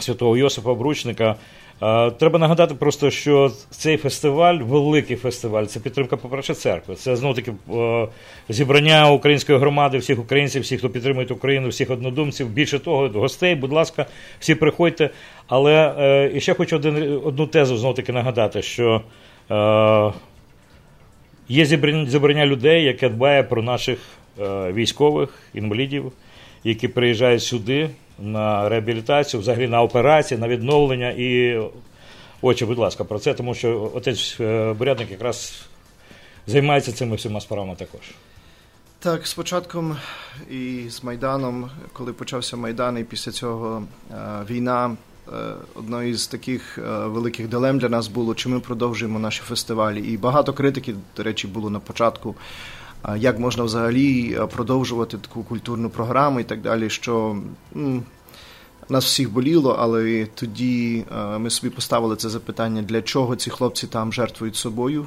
святого 0.00 0.36
Йосифа 0.36 0.70
Обручника. 0.70 1.36
Е, 1.82 2.10
Треба 2.10 2.38
нагадати 2.38 2.74
просто, 2.74 3.10
що 3.10 3.52
цей 3.70 3.96
фестиваль, 3.96 4.54
великий 4.54 5.16
фестиваль, 5.16 5.64
це 5.64 5.80
підтримка, 5.80 6.16
по-перше, 6.16 6.54
церкви. 6.54 6.94
Це 6.94 7.16
знову 7.16 7.34
таки 7.34 7.52
е, 7.74 8.08
зібрання 8.48 9.10
української 9.10 9.58
громади, 9.58 9.98
всіх 9.98 10.18
українців, 10.18 10.62
всіх, 10.62 10.78
хто 10.78 10.90
підтримує 10.90 11.26
Україну, 11.30 11.68
всіх 11.68 11.90
однодумців. 11.90 12.48
Більше 12.48 12.78
того, 12.78 13.08
гостей, 13.08 13.54
будь 13.54 13.72
ласка, 13.72 14.06
всі 14.40 14.54
приходьте. 14.54 15.10
Але 15.46 15.94
е, 15.98 16.30
і 16.34 16.40
ще 16.40 16.54
хочу 16.54 16.76
один, 16.76 17.20
одну 17.24 17.46
тезу 17.46 17.76
знову 17.76 17.94
таки 17.94 18.12
нагадати, 18.12 18.62
що 18.62 19.02
є 21.48 21.64
зібрання, 22.06 22.46
людей, 22.46 22.84
яке 22.84 23.08
дбає 23.08 23.42
про 23.42 23.62
наших 23.62 23.98
військових, 24.72 25.38
інвалідів, 25.54 26.12
які 26.64 26.88
приїжджають 26.88 27.42
сюди 27.42 27.90
на 28.18 28.68
реабілітацію, 28.68 29.40
взагалі 29.40 29.68
на 29.68 29.82
операції, 29.82 30.40
на 30.40 30.48
відновлення. 30.48 31.10
І 31.10 31.60
очі, 32.42 32.64
будь 32.64 32.78
ласка, 32.78 33.04
про 33.04 33.18
це, 33.18 33.34
тому 33.34 33.54
що 33.54 33.90
отець 33.94 34.36
е, 34.40 34.72
Бурядник 34.72 35.10
якраз 35.10 35.66
займається 36.46 36.92
цими 36.92 37.16
всіма 37.16 37.40
справами 37.40 37.74
також. 37.76 38.00
Так, 38.98 39.26
з 39.26 39.34
початком 39.34 39.96
і 40.50 40.84
з 40.88 41.04
Майданом, 41.04 41.70
коли 41.92 42.12
почався 42.12 42.56
Майдан, 42.56 42.98
і 42.98 43.04
після 43.04 43.32
цього 43.32 43.82
е, 44.10 44.14
війна, 44.50 44.96
е, 45.28 45.32
одною 45.74 46.16
з 46.16 46.26
таких 46.26 46.78
великих 47.04 47.48
дилем 47.48 47.78
для 47.78 47.88
нас 47.88 48.08
було, 48.08 48.34
чи 48.34 48.48
ми 48.48 48.60
продовжуємо 48.60 49.18
наші 49.18 49.42
фестивалі. 49.42 50.00
І 50.00 50.16
багато 50.16 50.52
критики, 50.52 50.94
до 51.16 51.22
речі, 51.22 51.46
було 51.46 51.70
на 51.70 51.80
початку. 51.80 52.34
Як 53.16 53.38
можна 53.38 53.64
взагалі 53.64 54.36
е, 54.40 54.46
продовжувати 54.46 55.18
таку 55.18 55.42
культурну 55.42 55.90
програму 55.90 56.40
і 56.40 56.44
так 56.44 56.60
далі, 56.60 56.90
що 56.90 57.36
м, 57.76 58.02
нас 58.88 59.04
всіх 59.04 59.32
боліло, 59.32 59.76
але 59.78 60.26
тоді 60.34 61.04
е, 61.12 61.38
ми 61.38 61.50
собі 61.50 61.70
поставили 61.70 62.16
це 62.16 62.28
запитання, 62.28 62.82
для 62.82 63.02
чого 63.02 63.36
ці 63.36 63.50
хлопці 63.50 63.86
там 63.86 64.12
жертвують 64.12 64.56
собою. 64.56 65.06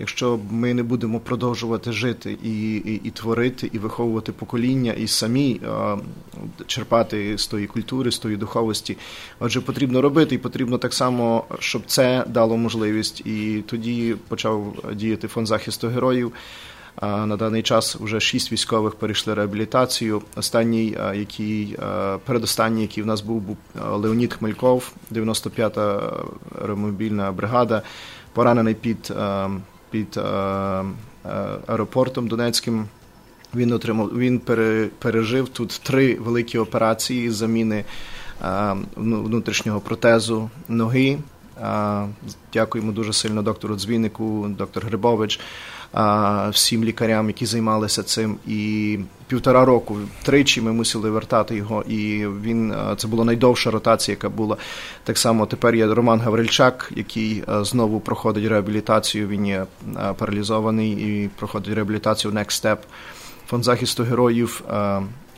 Якщо 0.00 0.38
ми 0.50 0.74
не 0.74 0.82
будемо 0.82 1.20
продовжувати 1.20 1.92
жити 1.92 2.38
і, 2.42 2.76
і, 2.76 3.00
і 3.04 3.10
творити, 3.10 3.70
і 3.72 3.78
виховувати 3.78 4.32
покоління, 4.32 4.92
і 4.92 5.06
самі 5.06 5.60
е, 5.64 5.96
черпати 6.66 7.38
з 7.38 7.46
тої 7.46 7.66
культури, 7.66 8.12
з 8.12 8.18
тої 8.18 8.36
духовості, 8.36 8.96
отже, 9.40 9.60
потрібно 9.60 10.02
робити, 10.02 10.34
і 10.34 10.38
потрібно 10.38 10.78
так 10.78 10.94
само, 10.94 11.44
щоб 11.58 11.82
це 11.86 12.24
дало 12.28 12.56
можливість. 12.56 13.20
І 13.20 13.62
тоді 13.66 14.14
почав 14.28 14.74
діяти 14.94 15.28
фонд 15.28 15.46
захисту 15.46 15.88
героїв. 15.88 16.32
На 17.02 17.36
даний 17.36 17.62
час 17.62 17.96
вже 17.96 18.20
шість 18.20 18.52
військових 18.52 18.94
перейшли 18.94 19.34
реабілітацію. 19.34 20.22
Останній, 20.36 20.98
який 21.14 21.78
передостанній, 22.24 22.82
який 22.82 23.02
в 23.02 23.06
нас 23.06 23.20
був, 23.20 23.40
був 23.40 23.56
Леонід 23.92 24.34
Хмельков, 24.34 24.92
95-та 25.12 26.12
аеромобільна 26.62 27.32
бригада, 27.32 27.82
поранений 28.32 28.74
під, 28.74 29.14
під 29.90 30.20
аеропортом 31.66 32.28
Донецьким. 32.28 32.84
Він 33.54 33.72
отримав, 33.72 34.18
він 34.18 34.40
пережив 34.98 35.48
тут 35.48 35.80
три 35.82 36.14
великі 36.14 36.58
операції 36.58 37.30
з 37.30 37.34
заміни 37.34 37.84
внутрішнього 38.96 39.80
протезу 39.80 40.50
ноги. 40.68 41.18
Дякуємо 42.52 42.92
дуже 42.92 43.12
сильно 43.12 43.42
доктору 43.42 43.76
Дзвінику, 43.76 44.46
доктор 44.58 44.86
Грибович, 44.86 45.40
всім 46.50 46.84
лікарям, 46.84 47.26
які 47.26 47.46
займалися 47.46 48.02
цим. 48.02 48.36
І 48.46 48.98
півтора 49.26 49.64
року 49.64 49.96
тричі 50.22 50.60
ми 50.60 50.72
мусили 50.72 51.10
вертати 51.10 51.56
його. 51.56 51.82
І 51.82 52.26
він 52.42 52.74
це 52.96 53.08
була 53.08 53.24
найдовша 53.24 53.70
ротація, 53.70 54.12
яка 54.12 54.28
була. 54.28 54.56
Так 55.04 55.18
само 55.18 55.46
тепер 55.46 55.74
є 55.74 55.86
Роман 55.86 56.20
Гаврильчак, 56.20 56.92
який 56.96 57.44
знову 57.48 58.00
проходить 58.00 58.48
реабілітацію. 58.48 59.28
Він 59.28 59.46
є 59.46 59.64
паралізований 60.16 60.92
і 60.92 61.28
проходить 61.28 61.74
реабілітацію 61.74 62.32
Next 62.32 62.64
Step. 62.64 62.76
Фонд 63.46 63.64
захисту 63.64 64.04
героїв 64.04 64.62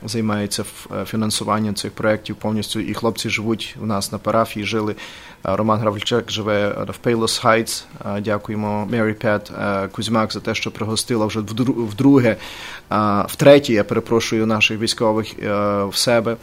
займається 0.04 0.64
е, 1.00 1.04
фінансуванням 1.04 1.74
цих 1.74 1.92
проєктів 1.92 2.36
повністю. 2.36 2.80
І 2.80 2.94
хлопці 2.94 3.30
живуть 3.30 3.76
у 3.82 3.86
нас 3.86 4.12
на 4.12 4.18
парафії. 4.18 4.66
Жили 4.66 4.96
Е, 5.46 5.56
Роман 5.56 5.80
Гравльчак 5.80 6.30
живе 6.30 6.68
е, 6.68 6.92
в 6.92 6.96
Пейлос. 6.96 7.44
Е, 7.44 7.64
Дякуємо 8.20 8.88
Мері 8.90 9.12
Пет 9.12 9.52
Кузьмак 9.92 10.32
за 10.32 10.40
те, 10.40 10.54
що 10.54 10.70
пригостила 10.70 11.26
вже 11.26 11.40
вдру- 11.40 11.86
вдруге, 11.86 12.36
втретє, 13.28 13.72
я 13.72 13.84
перепрошую 13.84 14.46
наших 14.46 14.78
військових 14.80 15.34
в 15.88 15.92
себе. 15.94 16.36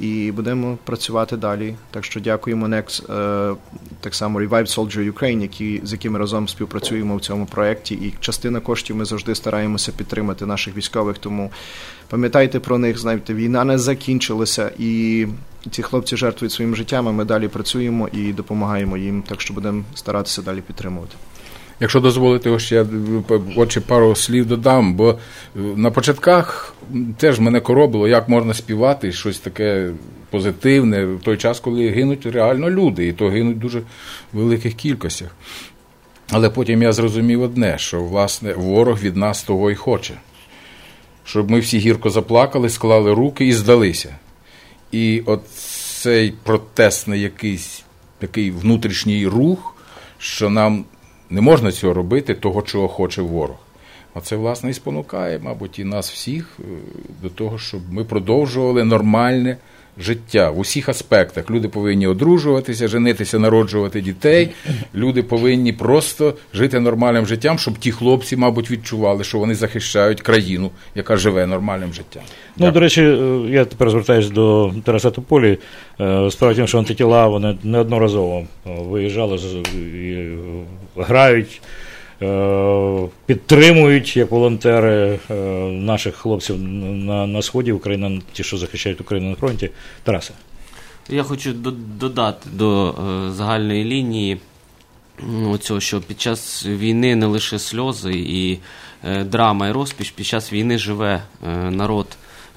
І 0.00 0.32
будемо 0.32 0.78
працювати 0.84 1.36
далі. 1.36 1.74
Так 1.90 2.04
що 2.04 2.20
дякуємо 2.20 2.66
Next, 2.66 3.12
е, 3.52 3.56
так 4.00 4.14
само 4.14 4.40
Revive 4.40 4.78
Soldier 4.78 5.12
Ukraine, 5.12 5.40
які, 5.40 5.80
з 5.84 5.92
якими 5.92 6.18
разом 6.18 6.48
співпрацюємо 6.48 7.16
в 7.16 7.20
цьому 7.20 7.46
проєкті. 7.46 7.94
І 7.94 8.14
частина 8.20 8.60
коштів 8.60 8.96
ми 8.96 9.04
завжди 9.04 9.34
стараємося 9.34 9.92
підтримати 9.92 10.46
наших 10.46 10.76
військових. 10.76 11.18
Тому 11.18 11.50
пам'ятайте 12.08 12.60
про 12.60 12.78
них, 12.78 12.98
знаєте, 12.98 13.34
війна 13.34 13.64
не 13.64 13.78
закінчилася, 13.78 14.70
і 14.78 15.26
ці 15.70 15.82
хлопці 15.82 16.16
жертвують 16.16 16.52
своїм 16.52 16.76
життям. 16.76 17.08
а 17.08 17.12
Ми 17.12 17.24
далі 17.24 17.48
працюємо 17.48 18.08
і 18.12 18.32
допомагаємо 18.32 18.96
їм. 18.96 19.22
Так 19.22 19.40
що 19.40 19.54
будемо 19.54 19.84
старатися 19.94 20.42
далі 20.42 20.60
підтримувати. 20.60 21.16
Якщо 21.80 22.00
дозволите, 22.00 22.50
ось 22.50 22.72
я 22.72 22.86
очі 23.56 23.80
пару 23.80 24.16
слів 24.16 24.46
додам, 24.46 24.94
бо 24.94 25.10
е, 25.10 25.16
на 25.54 25.90
початках 25.90 26.74
теж 27.16 27.40
мене 27.40 27.60
коробило, 27.60 28.08
як 28.08 28.28
можна 28.28 28.54
співати 28.54 29.12
щось 29.12 29.38
таке 29.38 29.90
позитивне 30.30 31.04
в 31.04 31.20
той 31.20 31.36
час, 31.36 31.60
коли 31.60 31.88
гинуть 31.88 32.26
реально 32.26 32.70
люди, 32.70 33.06
і 33.08 33.12
то 33.12 33.28
гинуть 33.28 33.56
в 33.56 33.60
дуже 33.60 33.82
великих 34.32 34.74
кількостях. 34.74 35.36
Але 36.30 36.50
потім 36.50 36.82
я 36.82 36.92
зрозумів 36.92 37.42
одне, 37.42 37.78
що 37.78 38.02
власне 38.02 38.52
ворог 38.52 38.98
від 38.98 39.16
нас 39.16 39.42
того 39.42 39.70
і 39.70 39.74
хоче. 39.74 40.14
Щоб 41.24 41.50
ми 41.50 41.60
всі 41.60 41.78
гірко 41.78 42.10
заплакали, 42.10 42.68
склали 42.68 43.14
руки 43.14 43.46
і 43.46 43.52
здалися. 43.52 44.16
І 44.92 45.22
от 45.26 45.48
цей 46.02 46.34
протестний 46.42 47.20
якийсь 47.20 47.84
такий 48.18 48.50
внутрішній 48.50 49.26
рух, 49.26 49.76
що 50.18 50.50
нам 50.50 50.84
не 51.34 51.40
можна 51.40 51.72
цього 51.72 51.94
робити, 51.94 52.34
того, 52.34 52.62
чого 52.62 52.88
хоче 52.88 53.22
ворог. 53.22 53.56
Оце, 54.14 54.36
власне, 54.36 54.70
і 54.70 54.74
спонукає, 54.74 55.38
мабуть, 55.38 55.78
і 55.78 55.84
нас 55.84 56.10
всіх 56.10 56.58
е, 56.60 56.62
до 57.22 57.28
того, 57.28 57.58
щоб 57.58 57.80
ми 57.92 58.04
продовжували 58.04 58.84
нормальне 58.84 59.56
життя 59.98 60.50
в 60.50 60.58
усіх 60.58 60.88
аспектах. 60.88 61.50
Люди 61.50 61.68
повинні 61.68 62.06
одружуватися, 62.06 62.88
женитися, 62.88 63.38
народжувати 63.38 64.00
дітей. 64.00 64.50
Люди 64.94 65.22
повинні 65.22 65.72
просто 65.72 66.34
жити 66.54 66.80
нормальним 66.80 67.26
життям, 67.26 67.58
щоб 67.58 67.78
ті 67.78 67.92
хлопці, 67.92 68.36
мабуть, 68.36 68.70
відчували, 68.70 69.24
що 69.24 69.38
вони 69.38 69.54
захищають 69.54 70.20
країну, 70.20 70.70
яка 70.94 71.16
живе 71.16 71.46
нормальним 71.46 71.92
життям. 71.92 72.22
Ну, 72.56 72.70
до 72.70 72.80
речі, 72.80 73.02
е, 73.02 73.40
я 73.48 73.64
тепер 73.64 73.90
звертаюся 73.90 74.30
до 74.30 74.72
Тараса 74.84 75.10
Тополі. 75.10 75.58
Е, 76.00 76.30
Справа 76.30 76.66
що 76.66 76.78
антитіла 76.78 77.26
вони 77.26 77.58
неодноразово 77.62 78.46
е, 78.66 78.70
виїжджали 78.80 79.38
і 79.76 80.26
грають, 80.96 81.62
підтримують 83.26 84.16
як 84.16 84.30
волонтери 84.30 85.18
е, 85.30 85.34
наших 85.72 86.14
хлопців 86.14 86.58
на, 86.58 87.26
на 87.26 87.42
сході 87.42 87.72
України, 87.72 88.22
ті, 88.32 88.44
що 88.44 88.56
захищають 88.56 89.00
Україну 89.00 89.30
на 89.30 89.36
фронті. 89.36 89.70
Тарасе. 90.02 90.34
Я 91.08 91.22
хочу 91.22 91.52
додати 91.98 92.48
до 92.52 92.88
е, 92.90 93.30
загальної 93.32 93.84
лінії 93.84 94.38
оцього, 95.50 95.80
що 95.80 96.00
під 96.00 96.20
час 96.20 96.66
війни 96.66 97.16
не 97.16 97.26
лише 97.26 97.58
сльози 97.58 98.12
і 98.14 98.58
е, 99.04 99.24
драма 99.24 99.68
і 99.68 99.72
розпіч, 99.72 100.10
під 100.10 100.26
час 100.26 100.52
війни 100.52 100.78
живе 100.78 101.22
е, 101.46 101.70
народ. 101.70 102.06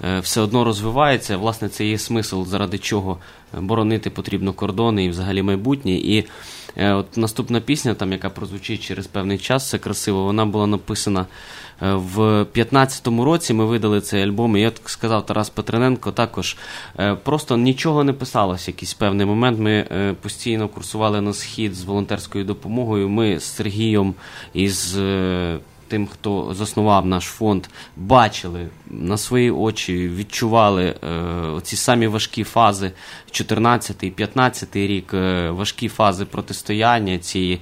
е, 0.06 0.20
Все 0.20 0.42
одно 0.42 0.64
розвивається. 0.64 1.38
Власне, 1.38 1.70
це 1.70 1.86
є 1.86 1.98
смисл, 1.98 2.44
заради 2.44 2.78
чого 2.78 3.18
боронити 3.60 4.10
потрібно 4.10 4.54
кордони 4.54 5.06
і 5.06 5.10
взагалі 5.10 5.42
майбутнє. 5.42 5.92
І 5.92 6.18
е, 6.20 6.24
от 6.78 7.18
наступна 7.18 7.60
пісня, 7.60 7.94
там, 7.94 8.12
яка 8.12 8.30
прозвучить 8.30 8.84
через 8.84 9.08
певний 9.08 9.38
час, 9.38 9.66
все 9.66 9.78
красиво, 9.78 10.24
вона 10.24 10.46
була 10.46 10.68
написана 10.68 11.26
е, 11.82 11.94
в 11.94 12.20
15-му 12.44 13.26
році. 13.26 13.54
Ми 13.54 13.66
видали 13.66 14.02
цей 14.02 14.24
альбом. 14.24 14.58
І 14.58 14.62
як 14.62 14.74
сказав 14.86 15.26
Тарас 15.26 15.50
Петрененко, 15.50 16.12
також 16.12 16.58
е, 17.00 17.16
просто 17.16 17.58
нічого 17.58 18.04
не 18.04 18.14
писалось. 18.14 18.68
Якийсь 18.68 18.94
певний 18.94 19.26
момент. 19.26 19.60
Ми 19.60 19.72
е, 19.72 20.16
постійно 20.22 20.68
курсували 20.68 21.22
на 21.22 21.34
схід 21.34 21.76
з 21.76 21.84
волонтерською 21.84 22.46
допомогою. 22.46 23.10
Ми 23.10 23.40
з 23.40 23.44
Сергієм 23.44 24.14
із. 24.54 24.98
Тим, 25.88 26.08
хто 26.08 26.54
заснував 26.54 27.06
наш 27.06 27.24
фонд, 27.24 27.68
бачили 27.96 28.68
на 28.90 29.18
свої 29.18 29.52
очі, 29.52 30.08
відчували 30.08 30.86
е, 30.86 31.62
ці 31.64 31.76
самі 31.76 32.08
важкі 32.08 32.44
фази 32.44 32.92
14 33.32 34.16
15 34.16 34.76
рік, 34.76 35.14
е, 35.14 35.50
важкі 35.50 35.88
фази 35.88 36.26
протистояння 36.26 37.18
цієї 37.18 37.60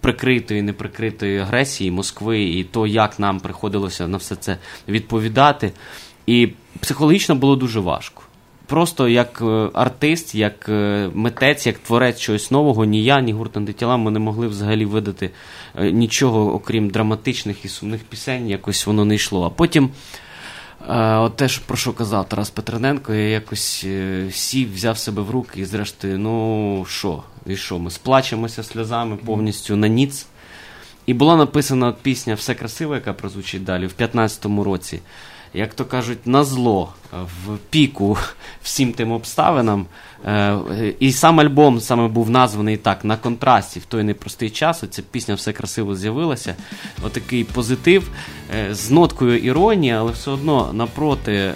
прикритої, 0.00 0.62
неприкритої 0.62 1.38
агресії 1.38 1.90
Москви, 1.90 2.42
і 2.42 2.64
то, 2.64 2.86
як 2.86 3.18
нам 3.18 3.40
приходилося 3.40 4.08
на 4.08 4.16
все 4.16 4.36
це 4.36 4.58
відповідати. 4.88 5.72
І 6.26 6.48
психологічно 6.80 7.34
було 7.34 7.56
дуже 7.56 7.80
важко. 7.80 8.22
Просто 8.68 9.08
як 9.08 9.42
е, 9.42 9.70
артист, 9.74 10.34
як 10.34 10.68
е, 10.68 11.10
митець, 11.14 11.66
як 11.66 11.78
творець 11.78 12.20
чогось 12.20 12.50
нового, 12.50 12.84
ні 12.84 13.04
я, 13.04 13.20
ні 13.20 13.32
гурт 13.32 13.56
антитіла 13.56 13.96
ми 13.96 14.10
не 14.10 14.18
могли 14.18 14.46
взагалі 14.48 14.84
видати 14.84 15.30
е, 15.76 15.92
нічого, 15.92 16.54
окрім 16.54 16.90
драматичних 16.90 17.64
і 17.64 17.68
сумних 17.68 18.02
пісень, 18.02 18.48
якось 18.48 18.86
воно 18.86 19.04
не 19.04 19.14
йшло. 19.14 19.46
А 19.46 19.50
потім, 19.50 19.90
от 20.88 21.36
те, 21.36 21.48
що 21.48 21.62
про 21.66 21.76
що 21.76 21.92
казав 21.92 22.28
Тарас 22.28 22.50
Петрененко, 22.50 23.14
я 23.14 23.28
якось 23.28 23.86
сів, 24.30 24.74
взяв 24.74 24.98
себе 24.98 25.22
в 25.22 25.30
руки 25.30 25.60
і 25.60 25.64
зрештою, 25.64 26.18
ну 26.18 26.84
що, 26.88 27.22
і 27.46 27.56
що, 27.56 27.78
ми 27.78 27.90
сплачемося 27.90 28.62
сльозами 28.62 29.16
повністю 29.16 29.76
на 29.76 29.88
ніц. 29.88 30.26
І 31.06 31.14
була 31.14 31.36
написана 31.36 31.92
пісня 32.02 32.34
Все 32.34 32.54
красиво, 32.54 32.94
яка 32.94 33.12
прозвучить 33.12 33.64
далі 33.64 33.86
в 33.86 33.92
15-му 34.00 34.64
році. 34.64 35.00
Як 35.54 35.74
то 35.74 35.84
кажуть, 35.84 36.26
на 36.26 36.44
зло 36.44 36.92
в 37.12 37.56
піку 37.70 38.18
всім 38.62 38.92
тим 38.92 39.12
обставинам. 39.12 39.86
Е, 40.26 40.94
І 41.00 41.12
сам 41.12 41.40
альбом 41.40 41.80
саме 41.80 42.08
був 42.08 42.30
названий 42.30 42.76
так 42.76 43.04
на 43.04 43.16
контрасті 43.16 43.80
в 43.80 43.84
той 43.84 44.02
непростий 44.02 44.50
час. 44.50 44.82
Оця 44.82 45.02
пісня 45.02 45.34
все 45.34 45.52
красиво 45.52 45.94
з'явилася. 45.94 46.54
Отакий 47.02 47.44
позитив 47.44 48.10
е, 48.54 48.74
з 48.74 48.90
ноткою 48.90 49.38
іронії, 49.38 49.92
але 49.92 50.12
все 50.12 50.30
одно 50.30 50.72
напроти 50.72 51.32
е, 51.32 51.54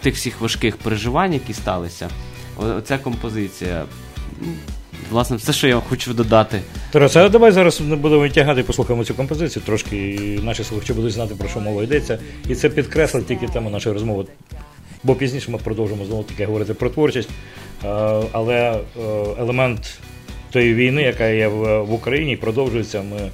тих 0.00 0.14
всіх 0.14 0.40
важких 0.40 0.76
переживань, 0.76 1.32
які 1.32 1.52
сталися. 1.54 2.08
Оця 2.56 2.98
композиція. 2.98 3.84
Власне, 5.10 5.36
все, 5.36 5.52
що 5.52 5.68
я 5.68 5.80
хочу 5.80 6.14
додати. 6.14 6.60
Тарас, 6.90 7.16
а 7.16 7.28
давай 7.28 7.52
зараз 7.52 7.80
не 7.80 7.96
будемо 7.96 8.20
витягати, 8.20 8.62
послухаємо 8.62 9.04
цю 9.04 9.14
композицію 9.14 9.62
трошки, 9.66 10.10
і 10.10 10.40
наші 10.42 10.64
слухачі 10.64 10.92
будуть 10.92 11.12
знати, 11.12 11.34
про 11.34 11.48
що 11.48 11.60
мова 11.60 11.82
йдеться. 11.82 12.18
І 12.48 12.54
це 12.54 12.68
підкреслить 12.68 13.26
тільки 13.26 13.46
тему 13.46 13.70
нашої 13.70 13.92
розмови. 13.92 14.24
Бо 15.04 15.14
пізніше 15.14 15.50
ми 15.50 15.58
продовжимо 15.58 16.04
знову 16.04 16.22
таки 16.22 16.46
говорити 16.46 16.74
про 16.74 16.90
творчість. 16.90 17.28
Е, 17.84 17.88
Але 18.32 18.54
е, 18.54 18.80
елемент 19.38 19.98
тої 20.50 20.74
війни, 20.74 21.02
яка 21.02 21.26
є 21.26 21.48
в, 21.48 21.92
Україні, 21.92 22.36
продовжується. 22.36 23.02
Ми 23.02 23.30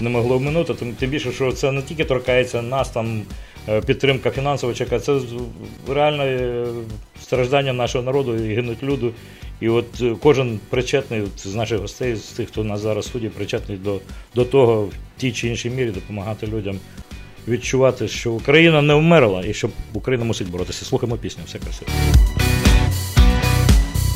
не 0.00 0.10
могли 0.10 0.36
обминути. 0.36 0.74
Тим, 0.74 1.10
більше, 1.10 1.32
що 1.32 1.52
це 1.52 1.72
не 1.72 1.82
тільки 1.82 2.04
торкається 2.04 2.62
нас, 2.62 2.90
там 2.90 3.22
е, 3.68 3.80
підтримка 3.80 4.30
фінансова, 4.30 4.74
чека, 4.74 5.00
це 5.00 5.18
реальне 5.88 6.66
страждання 7.22 7.72
нашого 7.72 8.04
народу 8.04 8.36
і 8.36 8.54
гинуть 8.54 8.82
люди. 8.82 9.10
І 9.60 9.68
от 9.68 9.86
е, 10.00 10.16
кожен 10.22 10.60
причетний 10.70 11.20
от, 11.20 11.48
з 11.48 11.54
наших 11.54 11.80
гостей, 11.80 12.16
з 12.16 12.22
тих, 12.22 12.48
хто 12.48 12.64
нас 12.64 12.80
зараз 12.80 13.06
судді, 13.06 13.28
причетний 13.28 13.78
до, 13.78 14.00
до 14.34 14.44
того 14.44 14.82
в 14.84 14.92
тій 15.16 15.32
чи 15.32 15.48
іншій 15.48 15.70
мірі 15.70 15.90
допомагати 15.90 16.46
людям 16.46 16.78
відчувати, 17.48 18.08
що 18.08 18.32
Україна 18.32 18.82
не 18.82 18.94
вмерла 18.94 19.44
і 19.46 19.54
що 19.54 19.68
Україна 19.92 20.24
мусить 20.24 20.50
боротися. 20.50 20.84
Слухаємо 20.84 21.16
пісню, 21.16 21.44
все 21.46 21.58
красиво. 21.58 21.90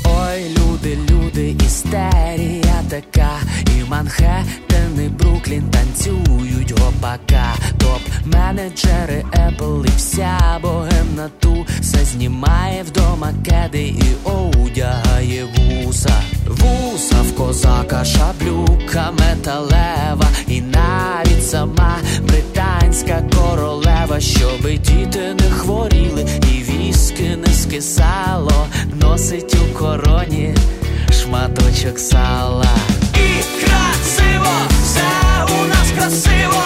Ой, 0.05 0.49
люди, 0.49 0.99
люди, 1.11 1.55
істерія 1.67 2.83
така, 2.91 3.28
Манхеттен, 3.89 5.05
і 5.07 5.09
Бруклін 5.09 5.65
танцюють 5.71 6.81
гопака. 6.81 7.55
Топ-менеджери 7.79 9.25
Apple 9.33 9.87
і 9.87 9.91
вся 9.97 10.59
богемна 10.63 11.31
ту 11.41 11.67
все 11.81 12.05
знімає 12.05 12.83
вдома 12.83 13.33
кеди 13.45 13.87
і 13.87 14.29
одягає 14.29 15.45
вуса. 15.45 16.13
Вуса 16.47 17.23
в 17.23 17.35
козака, 17.35 18.05
шаблюка 18.05 19.11
металева, 19.11 20.29
і 20.49 20.61
навіть 20.61 21.49
сама 21.49 21.97
британська 22.21 23.23
королева, 23.37 24.21
щоби 24.21 24.79
діти 24.79 25.35
не 25.41 25.51
хворіли, 25.51 26.27
і 26.43 26.63
віски 26.63 27.37
не 27.47 27.55
скисало, 27.55 28.67
носить 29.01 29.55
у 29.55 29.79
короні 29.79 30.55
шматочок 31.11 31.99
сала. 31.99 32.98
І 33.19 33.43
красиво, 33.65 34.55
все 34.83 35.09
у 35.61 35.67
нас 35.67 35.91
красиво. 35.99 36.63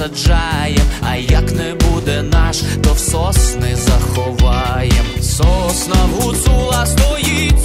Насаджаєм. 0.00 0.86
А 1.02 1.16
як 1.16 1.52
не 1.52 1.74
буде 1.74 2.22
наш, 2.22 2.62
то 2.82 2.92
в 2.92 2.98
сосни 2.98 3.76
заховаєм. 3.76 5.06
Сосна 5.22 5.96
гуцула 6.12 6.86
стоїть 6.86 7.59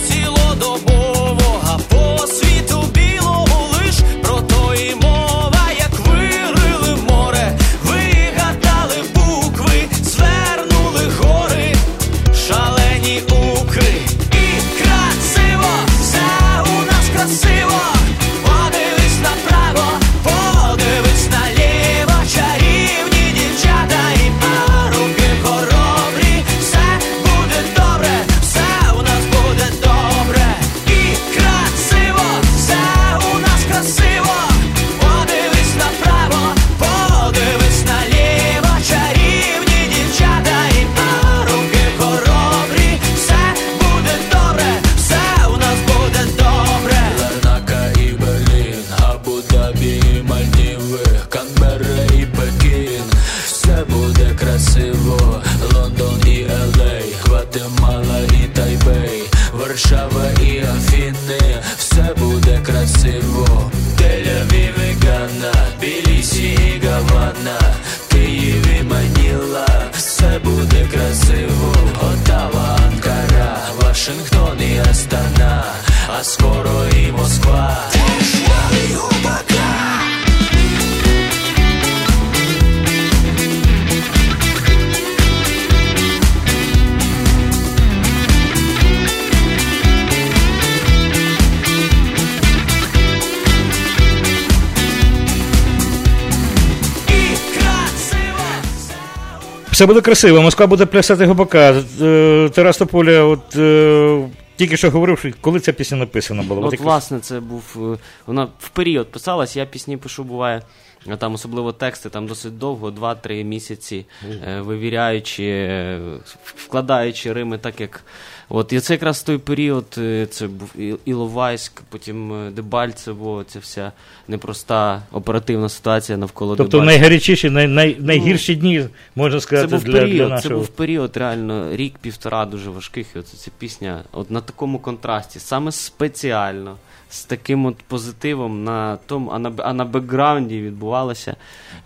Все 99.75 99.85
буде 99.85 100.01
красиво, 100.01 100.41
Москва 100.41 100.67
буде 100.67 100.85
плясати 100.85 101.25
гопака. 101.25 101.83
Е, 102.01 102.49
Тарас 102.53 102.77
Тополя, 102.77 103.23
от 103.23 103.55
е, 103.55 104.29
тільки 104.55 104.77
що 104.77 104.89
говорив, 104.91 105.19
що 105.19 105.31
коли 105.41 105.59
ця 105.59 105.73
пісня 105.73 105.97
написана 105.97 106.43
була. 106.43 106.61
От, 106.67 106.71
якраз- 106.73 106.85
власне, 106.85 107.19
це 107.19 107.39
був. 107.39 107.63
е, 107.93 107.97
Вона 108.27 108.47
в 108.59 108.69
період 108.69 109.11
писалась, 109.11 109.55
я 109.55 109.65
пісні 109.65 109.97
пишу, 109.97 110.23
буває. 110.23 110.61
А 111.09 111.15
Там 111.15 111.33
особливо 111.33 111.71
тексти 111.71 112.09
там 112.09 112.27
досить 112.27 112.57
довго, 112.57 112.91
2-3 112.91 113.43
місяці, 113.43 114.05
е, 114.47 114.61
вивіряючи, 114.61 115.43
е, 115.43 115.99
вкладаючи 116.43 117.33
рими 117.33 117.57
так, 117.57 117.81
як. 117.81 118.03
От, 118.49 118.73
і 118.73 118.79
це 118.79 118.93
якраз 118.93 119.23
той 119.23 119.37
період, 119.37 119.85
е, 119.97 120.25
це 120.25 120.47
був 120.47 120.75
Іловайськ, 121.05 121.81
потім 121.89 122.49
Дебальцево, 122.55 123.43
ця 123.47 123.59
вся 123.59 123.91
непроста 124.27 125.01
оперативна 125.11 125.69
ситуація 125.69 126.17
навколо 126.17 126.55
Тобто 126.55 126.77
Дебальцева. 126.77 126.85
найгарячіші, 126.85 127.49
най, 127.49 127.67
най, 127.67 127.97
найгірші 127.99 128.55
дні, 128.55 128.85
можна 129.15 129.39
сказати, 129.39 129.67
Це 129.67 129.75
був 129.75 129.83
для, 129.83 129.99
період, 129.99 130.29
для 130.29 130.41
це 130.41 130.49
був 130.49 130.67
період 130.67 131.17
реально 131.17 131.75
рік-півтора 131.75 132.45
дуже 132.45 132.69
важких. 132.69 133.07
І 133.15 133.19
оце 133.19 133.37
ця 133.37 133.51
пісня 133.57 134.03
от 134.11 134.31
на 134.31 134.41
такому 134.41 134.79
контрасті, 134.79 135.39
саме 135.39 135.71
спеціально, 135.71 136.75
з 137.09 137.23
таким 137.23 137.65
от 137.65 137.75
позитивом 137.77 138.63
на 138.63 138.97
тому, 139.05 139.31
а 139.33 139.39
на, 139.39 139.51
а 139.57 139.73
на 139.73 139.85
бекграунді 139.85 140.61
відбувалося 140.61 141.35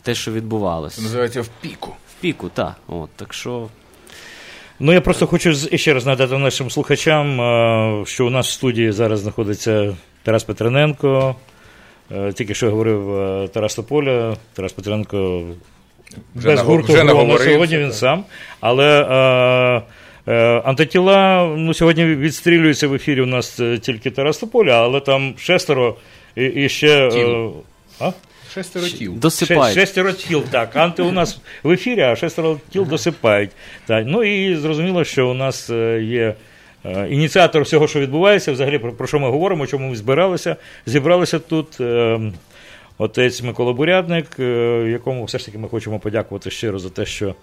те, 0.01 0.15
що 0.15 0.31
відбувалося. 0.31 0.97
Це 0.97 1.01
називається 1.01 1.41
в 1.41 1.47
піку. 1.47 1.89
В 1.89 2.21
піку, 2.21 2.49
так. 2.49 2.75
От, 2.87 3.09
так 3.15 3.33
що. 3.33 3.67
Ну, 4.79 4.93
я 4.93 5.01
просто 5.01 5.27
хочу 5.27 5.77
ще 5.77 5.93
раз 5.93 6.05
нагадати 6.05 6.37
нашим 6.37 6.69
слухачам, 6.69 7.41
е, 7.41 8.05
що 8.05 8.27
у 8.27 8.29
нас 8.29 8.47
в 8.47 8.51
студії 8.51 8.91
зараз 8.91 9.19
знаходиться 9.19 9.95
Тарас 10.23 10.43
Петрененко. 10.43 11.35
Е, 12.11 12.33
Тільки 12.33 12.53
що 12.53 12.69
говорив 12.69 13.19
е, 13.19 13.47
Тарас 13.47 13.75
Тополя. 13.75 14.37
Тарас 14.53 14.73
Петрененко 14.73 15.43
Вже 16.35 16.47
без 16.47 16.59
гурту 16.59 16.93
вже 16.93 17.03
на 17.03 17.37
сьогодні 17.37 17.77
він 17.77 17.91
сам. 17.91 18.23
Але 18.59 19.01
е, 19.01 19.81
антитіла 20.65 21.45
ну, 21.57 21.73
сьогодні 21.73 22.05
відстрілюються 22.05 22.87
в 22.87 22.93
ефірі 22.93 23.21
у 23.21 23.25
нас 23.25 23.59
е, 23.59 23.77
тільки 23.77 24.11
Тарас 24.11 24.37
Тополя, 24.37 24.71
але 24.83 24.99
там 24.99 25.33
шестеро 25.37 25.95
і, 26.35 26.45
і 26.45 26.69
ще. 26.69 27.07
е, 27.07 27.11
Тіл. 27.11 27.51
а? 27.99 28.11
Шестеро 28.53 28.85
тіл. 28.85 29.13
Досипають. 29.15 29.79
Шестеро 29.79 30.11
тіл, 30.11 30.43
так. 30.51 30.75
Анти 30.75 31.03
у 31.03 31.11
нас 31.11 31.39
в 31.63 31.71
ефірі, 31.71 32.01
а 32.01 32.15
шестеро 32.15 32.59
тіл 32.69 32.85
досипають. 32.85 33.51
Так. 33.85 34.03
Ну 34.07 34.23
і 34.23 34.55
зрозуміло, 34.55 35.03
що 35.03 35.29
у 35.29 35.33
нас 35.33 35.69
е, 35.69 36.01
є 36.03 36.35
е, 36.85 37.07
ініціатор 37.09 37.61
всього, 37.63 37.87
що 37.87 37.99
відбувається, 37.99 38.51
взагалі 38.51 38.77
про, 38.77 38.91
про 38.93 39.07
що 39.07 39.19
ми 39.19 39.29
говоримо, 39.29 39.67
чому 39.67 39.89
ми 39.89 39.95
збиралися. 39.95 40.55
Зібралися 40.85 41.39
тут. 41.39 41.81
е, 41.81 42.19
Отець 43.01 43.41
Микола 43.43 43.73
Бурядник, 43.73 44.25
е, 44.39 44.43
якому 44.91 45.25
все 45.25 45.37
ж 45.39 45.45
таки 45.45 45.57
ми 45.57 45.67
хочемо 45.67 45.99
подякувати 45.99 46.51
щиро 46.51 46.79
за 46.79 46.89
те, 46.89 47.05
що 47.05 47.27
е, 47.27 47.33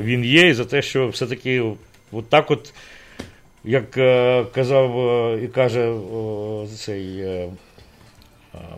він 0.00 0.24
є, 0.24 0.48
і 0.48 0.52
за 0.52 0.64
те, 0.64 0.82
що 0.82 1.08
все-таки 1.08 1.62
от 2.12 2.28
так 2.28 2.50
от, 2.50 2.74
як 3.64 3.98
е, 3.98 4.44
казав 4.54 4.98
е, 4.98 5.44
і 5.44 5.48
каже 5.48 5.94
цей 6.76 7.20
е, 7.20 7.48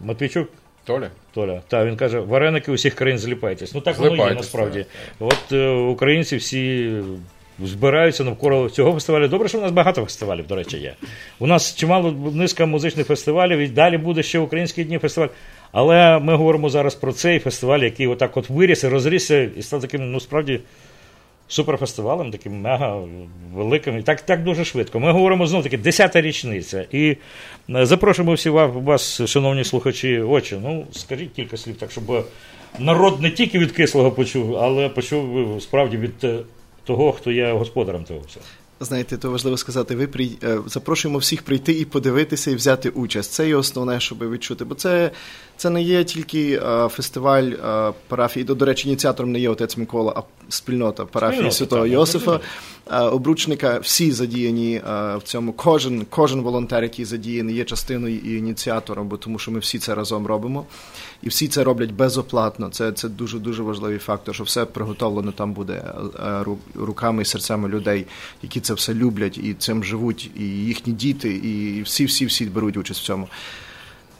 Матвійчук, 0.03 0.49
Толя? 0.85 1.11
Толя. 1.33 1.63
Так, 1.69 1.87
він 1.87 1.97
каже, 1.97 2.21
вареники 2.21 2.73
усіх 2.73 2.95
країн 2.95 3.19
зліпайтесь. 3.19 3.75
Ну 3.75 3.81
так 3.81 3.99
воно 3.99 4.29
є 4.29 4.35
насправді. 4.35 4.87
От 5.19 5.53
українці 5.93 6.37
всі 6.37 6.93
збираються 7.59 8.25
навколо 8.25 8.71
цього 8.71 8.93
фестивалю. 8.93 9.29
Добре, 9.29 9.49
що 9.49 9.59
у 9.59 9.61
нас 9.61 9.71
багато 9.71 10.05
фестивалів, 10.05 10.47
до 10.47 10.57
речі, 10.57 10.79
є. 10.79 10.95
У 11.39 11.47
нас 11.47 11.75
чимало 11.77 12.13
низка 12.33 12.67
музичних 12.67 13.07
фестивалів, 13.07 13.59
і 13.59 13.69
далі 13.69 13.99
буде 13.99 14.23
ще 14.23 14.39
український 14.39 14.85
дні 14.85 14.99
фестиваль. 14.99 15.29
Але 15.73 16.19
ми 16.19 16.35
говоримо 16.35 16.71
зараз 16.71 16.95
про 16.95 17.13
цей 17.13 17.39
фестиваль, 17.39 17.81
який 17.81 18.07
отак 18.07 18.37
от 18.37 18.51
виріс 18.51 18.85
і 18.85 18.89
розрісся 18.89 19.43
і 19.43 19.63
став 19.63 19.81
таким, 19.81 20.11
ну 20.11 20.21
справді. 20.21 20.61
Суперфестивалем, 21.49 22.31
таким 22.31 22.61
мега 22.61 23.03
великим, 23.55 23.99
і 23.99 24.03
так, 24.03 24.21
так 24.21 24.45
дуже 24.45 24.65
швидко. 24.65 25.01
Ми 25.01 25.13
говоримо 25.13 25.47
знову 25.47 25.63
таки 25.63 25.77
10-та 25.77 26.21
річниця. 26.21 26.87
І 26.93 27.17
е, 27.71 27.87
запрошуємо 27.87 28.35
всі 28.35 28.51
вас, 28.51 29.23
шановні 29.27 29.65
слухачі, 29.65 30.21
очі. 30.21 30.57
Ну, 30.63 30.87
скажіть 30.93 31.31
кілька 31.37 31.57
слів, 31.57 31.77
так 31.77 31.91
щоб 31.91 32.27
народ 32.79 33.21
не 33.21 33.31
тільки 33.31 33.59
від 33.59 33.73
кислого 33.73 34.11
почув, 34.11 34.57
але 34.57 34.89
почув 34.89 35.63
справді 35.63 35.97
від 35.97 36.25
е, 36.25 36.39
того, 36.85 37.13
хто 37.13 37.33
є 37.33 37.53
господарем 37.53 38.05
того 38.05 38.21
всього. 38.21 38.45
Знаєте, 38.83 39.17
то 39.17 39.31
важливо 39.31 39.57
сказати, 39.57 39.97
ви 39.97 40.07
при... 40.07 40.31
е, 40.43 40.59
запрошуємо 40.67 41.19
всіх 41.19 41.43
прийти 41.43 41.73
і 41.73 41.85
подивитися 41.85 42.51
і 42.51 42.55
взяти 42.55 42.89
участь. 42.89 43.33
Це 43.33 43.49
є 43.49 43.57
основне, 43.57 44.01
щоб 44.01 44.31
відчути. 44.31 44.65
Бо 44.65 44.75
це, 44.75 45.11
це 45.61 45.71
не 45.71 45.83
є 45.83 46.05
тільки 46.05 46.53
е, 46.53 46.89
фестиваль 46.89 47.43
е, 47.43 47.93
парафії. 48.09 48.45
До, 48.45 48.65
речі, 48.65 48.89
ініціатором 48.89 49.33
не 49.33 49.41
є 49.41 49.49
отець 49.49 49.77
Микола, 49.77 50.13
а 50.17 50.23
спільнота 50.49 51.05
парафії 51.05 51.37
Спільнота, 51.37 51.57
Святого 51.57 51.83
так, 51.83 51.93
Йосифа. 51.93 52.41
Е, 52.91 53.01
Обручника 53.01 53.79
всі 53.79 54.13
задіяні 54.13 54.81
в 55.17 55.21
цьому. 55.25 55.53
Кожен, 55.53 56.07
кожен 56.11 56.41
волонтер, 56.41 56.83
який 56.83 57.05
задіяний, 57.05 57.55
є 57.55 57.65
частиною 57.65 58.19
і 58.19 58.37
ініціатором, 58.37 59.09
бо 59.09 59.17
тому 59.17 59.39
що 59.39 59.51
ми 59.51 59.59
всі 59.59 59.79
це 59.79 59.95
разом 59.95 60.27
робимо. 60.27 60.67
І 61.23 61.29
всі 61.29 61.49
це 61.49 61.65
роблять 61.65 61.93
безоплатно. 61.93 62.69
Це, 62.71 62.93
це 62.93 63.09
дуже 63.09 63.39
дуже 63.39 63.63
важливий 63.63 63.99
фактор, 63.99 64.35
що 64.35 64.45
все 64.45 64.65
приготовлено 64.65 65.33
там 65.33 65.53
буде 65.53 65.83
руками 66.75 67.23
і 67.23 67.25
серцями 67.25 67.69
людей, 67.69 68.07
які 68.43 68.61
це 68.61 68.75
все 68.75 68.95
люблять 68.95 69.39
і 69.39 69.55
цим 69.55 69.85
живуть, 69.85 70.31
і 70.37 70.45
їхні 70.45 70.93
діти, 70.93 71.29
і 71.29 71.83
всі, 71.83 72.05
всі, 72.05 72.27
всі 72.27 72.45
беруть 72.45 72.77
участь 72.77 73.01
в 73.01 73.05
цьому. 73.05 73.29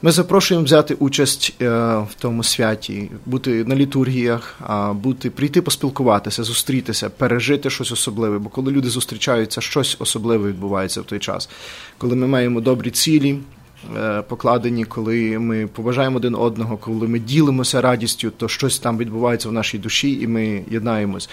Ми 0.03 0.11
запрошуємо 0.11 0.65
взяти 0.65 0.93
участь 0.93 1.53
е, 1.61 1.69
в 1.97 2.13
тому 2.19 2.43
святі, 2.43 3.11
бути 3.25 3.63
на 3.65 3.75
літургіях, 3.75 4.59
бути, 4.93 5.29
прийти 5.29 5.61
поспілкуватися, 5.61 6.43
зустрітися, 6.43 7.09
пережити 7.09 7.69
щось 7.69 7.91
особливе. 7.91 8.39
Бо 8.39 8.49
коли 8.49 8.71
люди 8.71 8.89
зустрічаються, 8.89 9.61
щось 9.61 9.97
особливе 9.99 10.49
відбувається 10.49 11.01
в 11.01 11.03
той 11.03 11.19
час. 11.19 11.49
Коли 11.97 12.15
ми 12.15 12.27
маємо 12.27 12.61
добрі 12.61 12.91
цілі, 12.91 13.37
е, 13.97 14.21
покладені, 14.21 14.85
коли 14.85 15.39
ми 15.39 15.67
поважаємо 15.67 16.17
один 16.17 16.35
одного, 16.35 16.77
коли 16.77 17.07
ми 17.07 17.19
ділимося 17.19 17.81
радістю, 17.81 18.31
то 18.37 18.47
щось 18.47 18.79
там 18.79 18.97
відбувається 18.97 19.49
в 19.49 19.53
нашій 19.53 19.77
душі, 19.77 20.13
і 20.21 20.27
ми 20.27 20.63
єднаємось. 20.71 21.29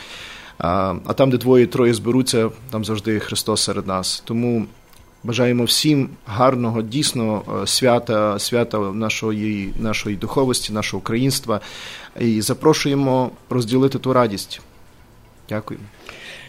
А 0.59 1.13
там, 1.17 1.31
де 1.31 1.37
двоє-троє 1.37 1.95
зберуться, 1.95 2.51
там 2.71 2.85
завжди 2.85 3.19
Христос 3.19 3.63
серед 3.63 3.87
нас. 3.87 4.23
Тому 4.25 4.67
бажаємо 5.25 5.65
всім 5.65 6.09
гарного, 6.27 6.83
дійсно 6.83 7.43
е, 7.63 7.67
свята, 7.67 8.39
свята 8.39 8.79
нашої, 8.79 9.73
нашої 9.79 10.17
духовості, 10.17 10.73
нашого 10.73 11.01
українства. 11.01 11.61
І 12.21 12.41
запрошуємо 12.41 13.31
розділити 13.51 13.99
ту 13.99 14.13
радість. 14.13 14.61
Дякую. 15.49 15.81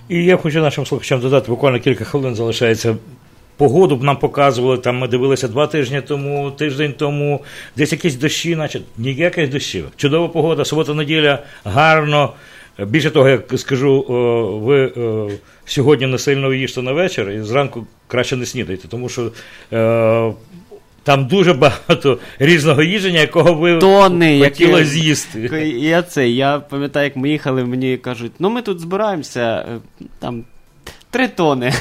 І 0.10 0.26
я 0.26 0.38
хочу 0.38 0.62
нашим 0.62 0.86
слухачам 0.86 1.20
додати, 1.20 1.52
буквально 1.52 1.80
кілька 1.80 2.06
хвилин 2.06 2.36
залишається. 2.36 2.98
Погоду 3.58 3.96
б 3.96 4.04
нам 4.04 4.18
показували, 4.18 4.78
там 4.78 4.98
ми 4.98 5.08
дивилися 5.08 5.48
два 5.48 5.68
тижні 5.68 6.02
тому, 6.02 6.52
тиждень 6.52 6.94
тому, 6.98 7.44
десь 7.78 7.92
якісь 7.92 8.16
дощі, 8.16 8.56
наче 8.56 8.82
ніяких 8.98 9.50
дощів. 9.50 9.86
Чудова 9.96 10.28
погода, 10.28 10.66
субота, 10.66 10.94
неділя, 10.94 11.44
гарно. 11.64 12.34
Більше 12.86 13.12
того, 13.12 13.30
як 13.30 13.42
скажу, 13.56 14.06
ви 14.66 14.94
е, 14.98 15.38
сьогодні 15.66 16.08
не 16.08 16.18
сильно 16.18 16.54
їжте 16.54 16.82
на 16.82 16.92
вечір 16.92 17.30
і 17.30 17.42
зранку 17.42 17.88
краще 18.08 18.36
не 18.36 18.46
снідайте, 18.46 18.88
тому 18.88 19.10
що 19.10 19.32
е, 19.74 20.34
там 21.04 21.26
дуже 21.28 21.54
багато 21.54 22.20
різного 22.40 22.84
їження, 22.84 23.20
якого 23.20 23.54
ви 23.54 23.78
Тони, 23.78 24.44
хотіли 24.44 24.72
які- 24.72 24.86
з'їсти. 24.86 25.40
Я 25.78 26.02
це, 26.02 26.30
я 26.30 26.60
пам'ятаю, 26.60 27.04
як 27.06 27.16
ми 27.16 27.30
їхали, 27.30 27.66
мені 27.66 27.98
кажуть, 27.98 28.32
ну 28.40 28.50
ми 28.50 28.62
тут 28.62 28.80
збираємося, 28.80 29.66
е, 30.02 30.06
там. 30.20 30.44
Три 31.12 31.28
тони. 31.28 31.74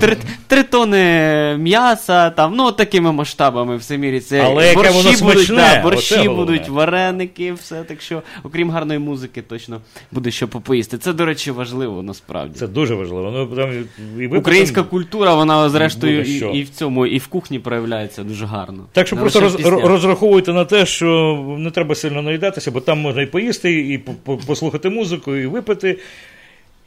Три, 0.00 0.16
три 0.48 0.62
тони 0.62 1.56
м'яса, 1.58 2.30
там, 2.30 2.54
ну, 2.56 2.72
такими 2.72 3.12
масштабами 3.12 3.76
все 3.76 3.98
міряться. 3.98 4.42
Але 4.46 4.66
яке 4.66 4.76
борщі 4.76 4.92
воно 4.92 5.08
будуть, 5.10 5.18
смачне, 5.18 5.56
да, 5.56 5.70
оце 5.72 5.82
борщі 5.82 6.14
головне. 6.14 6.34
будуть, 6.36 6.68
вареники, 6.68 7.52
все. 7.52 7.82
Так 7.84 8.00
що, 8.02 8.22
окрім 8.42 8.70
гарної 8.70 8.98
музики, 8.98 9.42
точно 9.42 9.80
буде 10.12 10.30
що 10.30 10.48
попоїсти. 10.48 10.98
Це, 10.98 11.12
до 11.12 11.24
речі, 11.26 11.50
важливо 11.50 12.02
насправді. 12.02 12.58
Це 12.58 12.66
дуже 12.66 12.94
важливо. 12.94 13.30
Ну, 13.30 13.56
там, 13.56 13.70
і 14.18 14.26
ви 14.26 14.38
Українська 14.38 14.82
потім- 14.82 14.90
культура, 14.90 15.34
вона 15.34 15.68
зрештою 15.68 16.18
буде 16.18 16.30
і, 16.30 16.36
що. 16.36 16.50
і 16.50 16.62
в 16.62 16.68
цьому, 16.70 17.06
і 17.06 17.18
в 17.18 17.26
кухні 17.26 17.58
проявляється 17.58 18.22
дуже 18.22 18.46
гарно. 18.46 18.84
Так 18.92 19.06
що 19.06 19.16
просто 19.16 19.40
роз, 19.40 19.56
розраховуйте 19.64 20.52
на 20.52 20.64
те, 20.64 20.86
що 20.86 21.38
не 21.58 21.70
треба 21.70 21.94
сильно 21.94 22.22
наїдатися, 22.22 22.70
бо 22.70 22.80
там 22.80 22.98
можна 23.00 23.22
і 23.22 23.26
поїсти, 23.26 23.80
і 23.92 23.98
по- 23.98 24.12
по- 24.12 24.36
послухати 24.36 24.88
музику, 24.88 25.34
і 25.36 25.46
випити. 25.46 25.98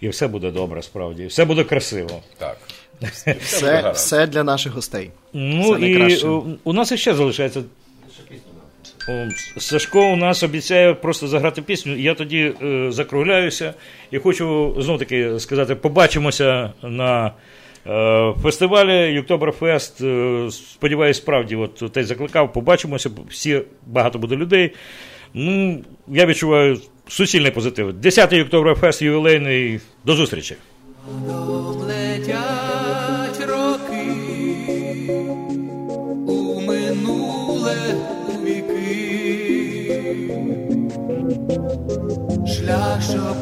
І 0.01 0.09
все 0.09 0.27
буде 0.27 0.51
добре, 0.51 0.81
справді. 0.81 1.23
і 1.23 1.27
Все 1.27 1.45
буде 1.45 1.63
красиво. 1.63 2.21
Так. 2.37 2.57
Все, 3.41 3.91
все 3.93 4.27
для 4.27 4.43
наших 4.43 4.73
гостей. 4.73 5.11
Ну 5.33 5.71
Все 5.71 5.85
і 5.87 5.95
найкраще. 5.95 6.27
у 6.63 6.73
нас 6.73 6.91
іще 6.91 7.13
залишається. 7.13 7.63
Сашко 9.57 10.11
у 10.11 10.15
нас 10.15 10.43
обіцяє 10.43 10.93
просто 10.93 11.27
заграти 11.27 11.61
пісню. 11.61 11.95
Я 11.95 12.13
тоді 12.13 12.53
е, 12.63 12.91
закругляюся 12.91 13.73
і 14.11 14.17
хочу 14.19 14.75
знову 14.79 14.99
таки 14.99 15.39
сказати: 15.39 15.75
побачимося 15.75 16.73
на 16.83 17.31
е, 17.87 18.33
фестивалі 18.43 19.13
Юктоберфест. 19.13 20.01
Е, 20.01 20.47
сподіваюсь, 20.51 21.17
справді, 21.17 21.55
от 21.55 21.91
те 21.93 22.03
закликав, 22.03 22.53
побачимося, 22.53 23.09
всі 23.29 23.61
багато 23.85 24.19
буде 24.19 24.35
людей. 24.35 24.71
Ну, 25.33 25.83
я 26.07 26.25
відчуваю 26.25 26.81
суцільний 27.07 27.51
позитив. 27.51 27.89
10-й 27.89 28.37
Юктоберфест 28.37 29.01
ювілейний. 29.01 29.79
До 30.05 30.15
зустрічі. 30.15 30.55
У 36.27 36.61
минуле 36.61 37.77
віки, 38.43 39.91
шлях, 42.47 43.01
що 43.01 43.35